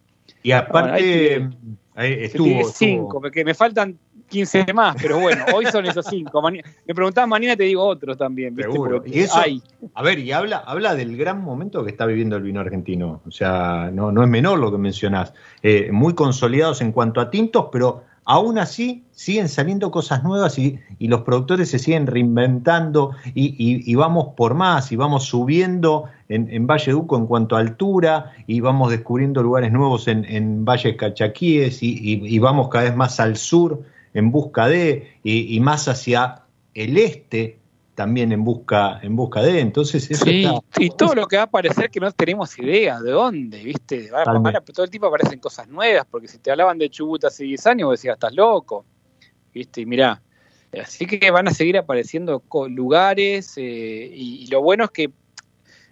Y 0.45 0.53
aparte, 0.53 1.49
estuvo, 1.97 2.69
cinco, 2.69 3.21
porque 3.21 3.45
me 3.45 3.55
faltan 3.55 3.99
15 4.31 4.73
más, 4.73 4.97
pero 5.01 5.19
bueno, 5.19 5.45
hoy 5.55 5.67
son 5.67 5.85
esos 5.87 6.07
cinco. 6.07 6.41
me 6.51 6.95
preguntás 6.95 7.29
mañana 7.29 7.57
te 7.57 7.65
digo 7.65 7.85
otros 7.85 8.17
también. 8.17 8.57
Seguro. 8.57 9.03
y 9.05 9.21
eso, 9.21 9.41
a 9.95 10.03
ver, 10.03 10.19
y 10.19 10.33
habla, 10.33 10.59
habla 10.59 10.95
del 10.95 11.17
gran 11.17 11.43
momento 11.43 11.85
que 11.85 11.91
está 11.91 12.07
viviendo 12.07 12.37
el 12.37 12.43
vino 12.43 12.61
argentino. 12.61 13.21
O 13.27 13.31
sea, 13.31 13.91
no, 13.93 14.13
no 14.13 14.23
es 14.23 14.29
menor 14.29 14.59
lo 14.59 14.71
que 14.71 14.79
mencionás. 14.79 15.35
Eh, 15.63 15.91
muy 15.93 16.15
consolidados 16.15 16.81
en 16.81 16.93
cuanto 16.93 17.21
a 17.21 17.31
tintos, 17.31 17.67
pero 17.73 18.05
aún 18.25 18.59
así 18.59 19.05
siguen 19.11 19.49
saliendo 19.49 19.91
cosas 19.91 20.23
nuevas 20.23 20.59
y, 20.59 20.79
los 21.01 21.23
productores 21.23 21.71
se 21.71 21.79
siguen 21.79 22.07
reinventando 22.07 23.13
y, 23.35 23.95
vamos 23.97 24.35
por 24.37 24.55
más 24.55 24.93
y 24.93 24.97
vamos 24.97 25.25
subiendo 25.25 26.05
en, 26.29 26.67
Valle 26.67 26.93
Duco 26.93 27.17
en 27.17 27.27
cuanto 27.27 27.57
a 27.57 27.61
altura 27.61 28.33
y 28.47 28.61
vamos 28.61 28.91
descubriendo 28.91 29.43
lugares 29.43 29.73
nuevos 29.73 30.07
en, 30.07 30.25
en 30.27 30.65
Valle 30.65 30.97
Cachaquíes 30.97 31.79
y, 31.83 32.39
vamos 32.39 32.69
cada 32.69 32.85
vez 32.85 32.97
más 32.97 33.19
al 33.19 33.37
sur 33.37 33.83
en 34.15 34.31
busca 34.31 34.69
de, 34.69 35.19
y, 35.23 35.59
más 35.61 35.89
hacia 35.89 36.43
el 36.75 36.97
este 36.99 37.59
también 37.95 38.33
en 38.33 38.45
busca, 38.45 38.99
en 39.03 39.15
busca 39.15 39.43
de. 39.43 39.61
Entonces, 39.61 40.05
sí, 40.05 40.47
y 40.79 40.91
todo 40.91 41.15
lo 41.15 41.27
que 41.27 41.37
va 41.37 41.43
a 41.43 41.47
aparecer 41.47 41.91
que 41.91 42.01
no 42.01 42.11
tenemos 42.13 42.59
idea 42.59 43.01
de 43.01 43.11
dónde, 43.11 43.63
¿viste? 43.63 44.11
todo 44.73 44.85
el 44.85 44.91
tiempo 44.91 45.09
aparecen 45.09 45.39
cosas 45.39 45.69
nuevas, 45.69 46.07
porque 46.11 46.27
si 46.27 46.39
te 46.39 46.51
hablaban 46.51 46.79
de 46.79 46.89
Chubut 46.89 47.25
hace 47.25 47.45
10 47.45 47.67
años, 47.67 47.87
vos 47.89 47.99
decías, 47.99 48.15
estás 48.15 48.35
loco, 48.35 48.87
¿viste? 49.53 49.83
Y 49.83 49.87
mirá, 49.87 50.23
así 50.81 51.07
que 51.07 51.31
van 51.31 51.49
a 51.49 51.51
seguir 51.53 51.77
apareciendo 51.77 52.43
lugares, 52.71 53.55
eh, 53.59 54.11
y, 54.15 54.47
lo 54.47 54.63
bueno 54.63 54.85
es 54.85 54.91
que 54.91 55.11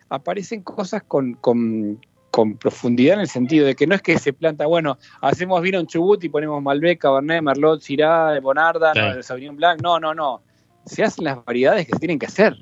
aparecen 0.09 0.63
cosas 0.63 1.03
con, 1.03 1.35
con, 1.35 2.01
con 2.39 2.57
profundidad 2.57 3.15
en 3.15 3.23
el 3.23 3.29
sentido 3.29 3.67
de 3.67 3.75
que 3.75 3.85
no 3.85 3.97
es 3.97 4.01
que 4.01 4.17
se 4.17 4.33
planta, 4.33 4.65
bueno, 4.67 4.97
hacemos 5.21 5.61
vino 5.61 5.81
en 5.81 5.89
Chubut 5.89 6.23
y 6.23 6.29
ponemos 6.29 6.63
Malbec, 6.63 7.01
Cabernet, 7.01 7.43
Merlot, 7.43 7.81
Syrah, 7.81 8.39
Bonarda, 8.39 8.95
no, 8.95 9.21
Sauvignon 9.21 9.57
Blanc, 9.57 9.83
no, 9.83 9.99
no, 9.99 10.15
no. 10.15 10.41
Se 10.87 11.03
hacen 11.03 11.25
las 11.25 11.45
variedades 11.45 11.87
que 11.87 11.95
se 11.95 11.99
tienen 11.99 12.17
que 12.17 12.27
hacer. 12.27 12.57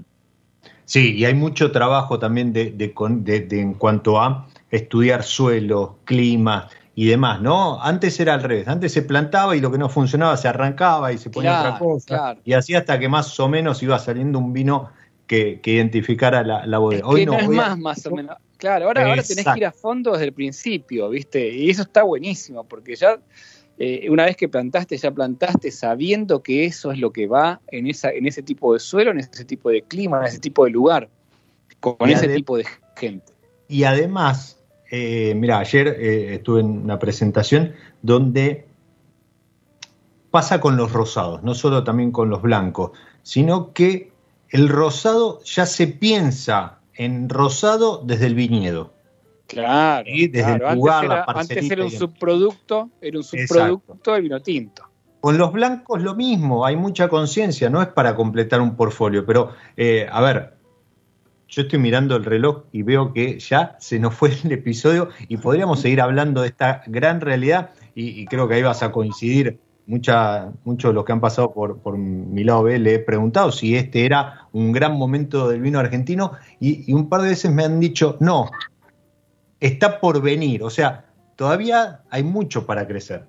Sí, 0.87 1.15
y 1.15 1.27
hay 1.27 1.35
mucho 1.35 1.73
trabajo 1.73 2.19
también 2.19 2.55
de, 2.55 2.71
de, 2.71 3.47
en 3.51 3.75
cuanto 3.75 4.19
a 4.19 4.47
estudiar 4.71 5.23
suelo, 5.23 5.99
clima 6.05 6.71
y 6.95 7.09
demás, 7.09 7.43
¿no? 7.43 7.79
Antes 7.83 8.19
era 8.19 8.33
al 8.33 8.43
revés, 8.43 8.69
antes 8.69 8.95
se 8.95 9.03
plantaba 9.03 9.57
y 9.57 9.61
lo 9.61 9.71
que 9.71 9.77
no 9.77 9.91
funcionaba 9.91 10.39
se 10.39 10.49
arrancaba 10.49 11.13
y 11.13 11.19
se 11.19 11.29
ponía 11.29 11.61
otra 11.61 11.79
cosa. 11.79 12.37
Y 12.47 12.55
así 12.55 12.75
hasta 12.75 12.99
que 12.99 13.11
más 13.11 13.39
o 13.39 13.47
menos 13.47 13.83
iba 13.83 13.99
saliendo 13.99 14.39
un 14.39 14.55
vino 14.55 14.89
que, 15.27 15.61
identificara 15.65 16.43
la, 16.43 16.79
bodega. 16.79 17.07
hoy 17.07 17.27
no, 17.27 17.39
es 17.39 17.49
más, 17.49 17.79
más 17.79 18.07
o 18.07 18.11
menos. 18.13 18.37
Claro, 18.59 18.87
ahora, 18.87 19.07
ahora 19.07 19.23
tenés 19.23 19.45
que 19.45 19.59
ir 19.59 19.67
a 19.67 19.73
fondo 19.73 20.13
desde 20.13 20.27
el 20.27 20.33
principio, 20.33 21.11
¿viste? 21.11 21.49
Y 21.49 21.69
eso 21.69 21.83
está 21.83 22.03
buenísimo, 22.03 22.65
porque 22.65 22.97
ya 22.97 23.19
eh, 23.79 24.09
una 24.09 24.25
vez 24.25 24.37
que 24.37 24.49
plantaste, 24.49 24.97
ya 24.97 25.11
plantaste 25.11 25.71
sabiendo 25.71 26.43
que 26.43 26.65
eso 26.65 26.93
es 26.93 26.99
lo 26.99 27.13
que 27.13 27.27
va 27.27 27.61
en, 27.69 27.87
esa, 27.87 28.11
en 28.11 28.27
ese 28.27 28.43
tipo 28.43 28.73
de 28.73 28.81
suelo, 28.81 29.11
en 29.11 29.19
ese 29.19 29.45
tipo 29.45 29.69
de 29.69 29.83
clima, 29.83 30.21
en 30.21 30.27
ese 30.27 30.39
tipo 30.39 30.65
de 30.65 30.71
lugar, 30.71 31.11
con 31.81 32.09
ese 32.09 32.29
tipo 32.29 32.57
de 32.57 32.65
gente. 32.97 33.33
Y 33.69 33.85
además, 33.85 34.59
eh, 34.91 35.35
mira, 35.37 35.59
ayer 35.59 35.89
eh, 35.89 36.35
estuve 36.37 36.61
en 36.61 36.85
una 36.85 36.99
presentación 36.99 37.75
donde 38.01 38.67
pasa 40.31 40.59
con 40.61 40.79
los 40.79 40.93
rosados, 40.93 41.43
no 41.43 41.55
solo 41.55 41.85
también 41.85 42.13
con 42.13 42.31
los 42.31 42.41
blancos, 42.41 42.93
sino 43.23 43.75
que 43.75 44.11
el 44.57 44.71
rosado 44.71 45.43
ya 45.45 45.67
se 45.67 45.87
piensa 45.87 46.79
en 46.95 47.29
rosado 47.29 48.03
desde 48.03 48.27
el 48.27 48.35
viñedo. 48.35 48.95
Claro, 49.47 50.07
desde 50.07 50.55
el 50.55 50.63
antes, 50.65 51.71
era, 51.71 51.85
un 51.85 51.91
subproducto, 51.91 52.91
era 53.01 53.19
un 53.19 53.23
subproducto 53.25 54.13
del 54.15 54.23
vino 54.23 54.41
tinto. 54.41 54.83
Con 55.21 55.37
los 55.37 55.53
blancos 55.53 56.03
lo 56.03 56.15
mismo, 56.15 56.65
hay 56.65 56.75
mucha 56.75 57.09
conciencia, 57.09 57.69
no 57.69 57.83
es 57.83 57.89
para 57.89 58.17
completar 58.17 58.63
un 58.63 58.77
portfolio, 58.77 59.27
pero 59.27 59.53
eh, 59.77 60.09
a 60.11 60.23
ver, 60.23 60.55
yo 61.49 61.63
estoy 61.63 61.79
mirando 61.79 62.17
el 62.17 62.25
reloj 62.25 62.65
y 62.73 62.83
veo 62.83 63.13
que 63.13 63.39
ya 63.39 63.77
se 63.79 63.99
nos 63.99 64.15
fue 64.15 64.33
el 64.45 64.53
episodio 64.53 65.11
y 65.29 65.37
podríamos 65.37 65.81
seguir 65.81 66.01
hablando 66.01 66.41
de 66.41 66.49
esta 66.49 66.83
gran 66.87 67.21
realidad 67.21 67.71
y, 67.95 68.21
y 68.21 68.25
creo 68.25 68.49
que 68.49 68.55
ahí 68.55 68.63
vas 68.63 68.83
a 68.83 68.91
coincidir 68.91 69.61
mucha, 69.87 70.53
muchos 70.65 70.91
de 70.91 70.95
los 70.95 71.05
que 71.05 71.13
han 71.13 71.21
pasado 71.21 71.53
por, 71.53 71.79
por 71.79 71.97
mi 71.97 72.45
lado 72.45 72.65
B 72.65 72.79
le 72.79 72.95
he 72.95 72.99
preguntado 72.99 73.53
si 73.53 73.77
este 73.77 74.05
era 74.05 74.49
un 74.53 74.73
gran 74.73 74.97
momento 74.97 75.49
del 75.49 75.61
vino 75.61 75.79
argentino 75.79 76.33
y, 76.61 76.93
un 76.93 77.09
par 77.09 77.23
de 77.23 77.31
veces 77.31 77.53
me 77.53 77.65
han 77.65 77.81
dicho, 77.81 78.17
no, 78.21 78.51
está 79.61 80.01
por 80.01 80.21
venir, 80.21 80.63
o 80.63 80.71
sea, 80.71 81.07
todavía 81.37 82.03
hay 82.11 82.23
mucho 82.23 82.67
para 82.67 82.87
crecer. 82.87 83.25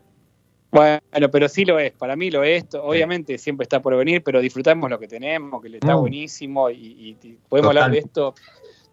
Bueno, 0.70 1.32
pero 1.32 1.47
sí 1.47 1.64
lo 1.64 1.80
es, 1.80 1.93
para 1.93 2.16
mí 2.16 2.30
lo 2.30 2.43
es, 2.43 2.66
obviamente 2.76 3.38
siempre 3.38 3.64
está 3.64 3.82
por 3.82 3.95
venir, 3.95 4.22
pero 4.24 4.41
disfrutamos 4.41 4.89
lo 4.89 4.99
que 4.99 5.08
tenemos, 5.08 5.62
que 5.62 5.70
le 5.70 5.78
está 5.78 5.95
buenísimo 5.95 6.70
y, 6.70 7.18
podemos 7.47 7.70
hablar 7.70 7.91
de 7.91 7.99
esto 7.99 8.34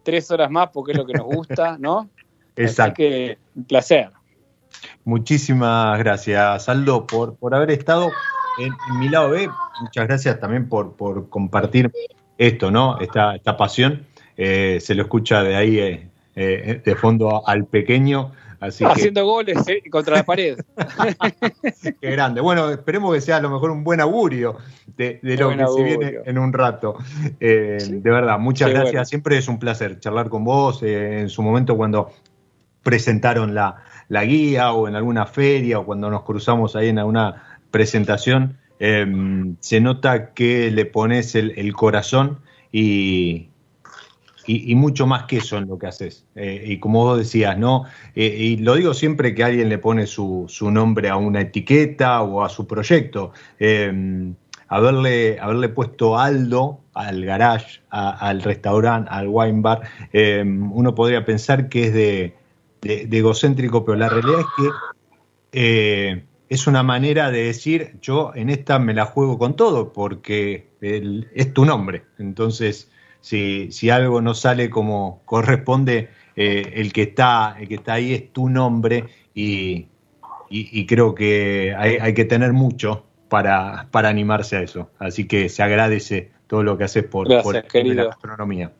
tres 0.02 0.30
horas 0.30 0.50
más 0.50 0.68
porque 0.70 0.92
es 0.92 0.98
lo 0.98 1.06
que 1.06 1.14
nos 1.14 1.26
gusta, 1.26 1.76
¿no? 1.78 2.10
Exacto. 2.56 3.02
Así 3.02 3.10
que 3.10 3.38
un 3.56 3.64
placer. 3.64 4.10
Muchísimas 5.04 5.98
gracias, 5.98 6.68
Aldo, 6.68 7.06
por, 7.06 7.36
por 7.36 7.54
haber 7.54 7.70
estado 7.70 8.10
en, 8.58 8.72
mi 8.98 9.08
lado 9.08 9.30
B. 9.30 9.48
Muchas 9.80 10.06
gracias 10.06 10.40
también 10.40 10.68
por, 10.68 10.96
por 10.96 11.28
compartir 11.28 11.90
esto, 12.38 12.70
¿no? 12.70 12.98
Esta, 13.00 13.34
esta 13.34 13.56
pasión. 13.56 14.06
Eh, 14.36 14.78
se 14.80 14.94
lo 14.94 15.02
escucha 15.02 15.42
de 15.42 15.56
ahí, 15.56 15.78
eh, 15.78 16.08
eh, 16.34 16.82
de 16.84 16.94
fondo 16.96 17.46
al 17.46 17.66
pequeño. 17.66 18.32
Así 18.60 18.82
Haciendo 18.82 19.26
goles 19.26 19.58
contra 19.90 20.16
la 20.16 20.22
pared. 20.24 20.58
Qué 22.00 22.10
grande. 22.10 22.40
Bueno, 22.40 22.70
esperemos 22.70 23.14
que 23.14 23.20
sea 23.20 23.36
a 23.36 23.40
lo 23.40 23.50
mejor 23.50 23.70
un 23.70 23.84
buen 23.84 24.00
augurio 24.00 24.56
de, 24.96 25.20
lo 25.22 25.50
que 25.50 25.66
se 25.66 25.82
viene 25.82 26.18
en 26.24 26.38
un 26.38 26.52
rato. 26.52 26.96
De 27.38 28.00
verdad, 28.02 28.38
muchas 28.38 28.70
gracias. 28.70 29.08
Siempre 29.08 29.36
es 29.36 29.48
un 29.48 29.58
placer 29.58 30.00
charlar 30.00 30.30
con 30.30 30.44
vos. 30.44 30.82
en 30.82 31.28
su 31.28 31.42
momento, 31.42 31.76
cuando 31.76 32.10
presentaron 32.82 33.54
la, 33.54 33.82
la 34.08 34.24
guía 34.24 34.72
o 34.72 34.88
en 34.88 34.94
alguna 34.94 35.26
feria 35.26 35.78
o 35.78 35.86
cuando 35.86 36.10
nos 36.10 36.22
cruzamos 36.22 36.76
ahí 36.76 36.88
en 36.88 36.98
alguna 36.98 37.58
presentación, 37.70 38.58
em, 38.78 39.56
se 39.60 39.80
nota 39.80 40.32
que 40.32 40.70
le 40.70 40.86
pones 40.86 41.34
el, 41.34 41.72
corazón 41.72 42.40
y, 42.72 43.48
y, 44.46 44.74
mucho 44.74 45.06
más 45.06 45.24
que 45.24 45.38
eso 45.38 45.58
en 45.58 45.68
lo 45.68 45.78
que 45.78 45.86
haces. 45.86 46.26
Eh, 46.34 46.64
y 46.66 46.78
como 46.78 47.04
vos 47.04 47.18
decías, 47.18 47.58
¿no? 47.58 47.84
Eh, 48.14 48.36
y 48.38 48.56
lo 48.58 48.74
digo 48.74 48.94
siempre 48.94 49.34
que 49.34 49.44
alguien 49.44 49.68
le 49.68 49.78
pone 49.78 50.06
su, 50.06 50.44
su, 50.48 50.70
nombre 50.70 51.08
a 51.08 51.16
una 51.16 51.40
etiqueta 51.40 52.22
o 52.22 52.44
a 52.44 52.48
su 52.48 52.66
proyecto. 52.66 53.32
Em, 53.58 54.34
haberle, 54.68 55.38
haberle 55.40 55.68
puesto 55.68 56.18
Aldo 56.18 56.80
al 56.94 57.24
garage, 57.24 57.80
al 57.90 58.42
restaurante, 58.42 59.08
al 59.10 59.28
wine 59.28 59.60
bar, 59.60 59.82
em, 60.12 60.72
uno 60.72 60.94
podría 60.94 61.24
pensar 61.24 61.68
que 61.68 61.86
es 61.86 61.94
de, 61.94 62.34
egocéntrico, 62.84 63.84
pero 63.84 63.98
la 63.98 64.08
realidad 64.08 64.40
es 64.40 64.46
que 64.56 64.70
eh, 65.52 66.24
es 66.48 66.66
una 66.66 66.82
manera 66.82 67.30
de 67.30 67.44
decir, 67.44 67.96
yo 68.00 68.32
en 68.34 68.50
esta 68.50 68.78
me 68.78 68.94
la 68.94 69.06
juego 69.06 69.38
con 69.38 69.56
todo, 69.56 69.92
porque 69.92 70.68
es 70.80 71.54
tu 71.54 71.64
nombre. 71.64 72.04
Entonces, 72.18 72.90
si, 73.20 73.70
si, 73.72 73.90
algo 73.90 74.20
no 74.20 74.34
sale 74.34 74.68
como 74.70 75.22
corresponde, 75.24 76.10
eh, 76.36 76.72
el, 76.74 76.92
que 76.92 77.02
está, 77.02 77.56
el 77.58 77.68
que 77.68 77.76
está 77.76 77.94
ahí 77.94 78.12
es 78.12 78.32
tu 78.32 78.48
nombre 78.48 79.04
y, 79.34 79.88
creo 80.86 81.14
que 81.14 81.74
hay, 81.76 81.96
hay 81.96 82.14
que 82.14 82.24
tener 82.24 82.52
mucho 82.52 83.04
para, 83.28 83.88
para 83.90 84.08
animarse 84.08 84.56
a 84.56 84.62
eso. 84.62 84.90
Así 84.98 85.26
que 85.26 85.48
se 85.48 85.62
agradece 85.62 86.30
todo 86.46 86.62
lo 86.62 86.76
que 86.76 86.84
haces 86.84 87.04
por, 87.04 87.28
Gracias, 87.28 87.64
la 87.72 88.04
gastronomía. 88.04 88.72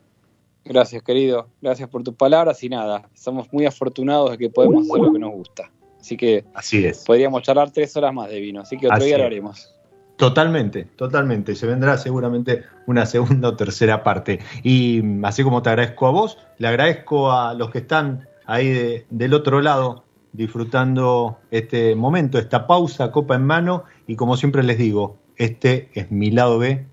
Gracias, 0.64 1.02
querido. 1.02 1.48
Gracias 1.60 1.88
por 1.88 2.02
tus 2.02 2.14
palabras 2.14 2.62
y 2.62 2.68
nada, 2.68 3.08
somos 3.14 3.52
muy 3.52 3.66
afortunados 3.66 4.30
de 4.32 4.38
que 4.38 4.50
podemos 4.50 4.88
hacer 4.88 5.02
lo 5.02 5.12
que 5.12 5.18
nos 5.18 5.32
gusta. 5.32 5.70
Así 6.00 6.16
que 6.16 6.44
así 6.54 6.84
es. 6.84 7.04
podríamos 7.04 7.42
charlar 7.42 7.70
tres 7.70 7.96
horas 7.96 8.12
más 8.12 8.28
de 8.28 8.40
vino, 8.40 8.60
así 8.60 8.76
que 8.76 8.86
otro 8.86 9.04
día 9.04 9.18
lo 9.18 9.24
haremos. 9.24 9.74
Totalmente, 10.16 10.84
totalmente. 10.96 11.54
Se 11.54 11.66
vendrá 11.66 11.98
seguramente 11.98 12.62
una 12.86 13.04
segunda 13.06 13.48
o 13.48 13.56
tercera 13.56 14.02
parte. 14.02 14.38
Y 14.62 15.02
así 15.24 15.42
como 15.42 15.62
te 15.62 15.70
agradezco 15.70 16.06
a 16.06 16.10
vos, 16.10 16.38
le 16.58 16.68
agradezco 16.68 17.32
a 17.32 17.54
los 17.54 17.70
que 17.70 17.78
están 17.78 18.28
ahí 18.46 19.04
del 19.10 19.34
otro 19.34 19.60
lado 19.60 20.04
disfrutando 20.32 21.38
este 21.50 21.94
momento, 21.94 22.38
esta 22.38 22.66
pausa, 22.66 23.10
copa 23.12 23.36
en 23.36 23.46
mano, 23.46 23.84
y 24.06 24.16
como 24.16 24.36
siempre 24.36 24.62
les 24.62 24.78
digo, 24.78 25.16
este 25.36 25.88
es 25.94 26.10
mi 26.10 26.30
lado 26.30 26.58
B 26.58 26.86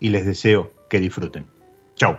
y 0.00 0.08
les 0.08 0.26
deseo 0.26 0.70
que 0.88 0.98
disfruten. 0.98 1.46
Chao. 1.94 2.18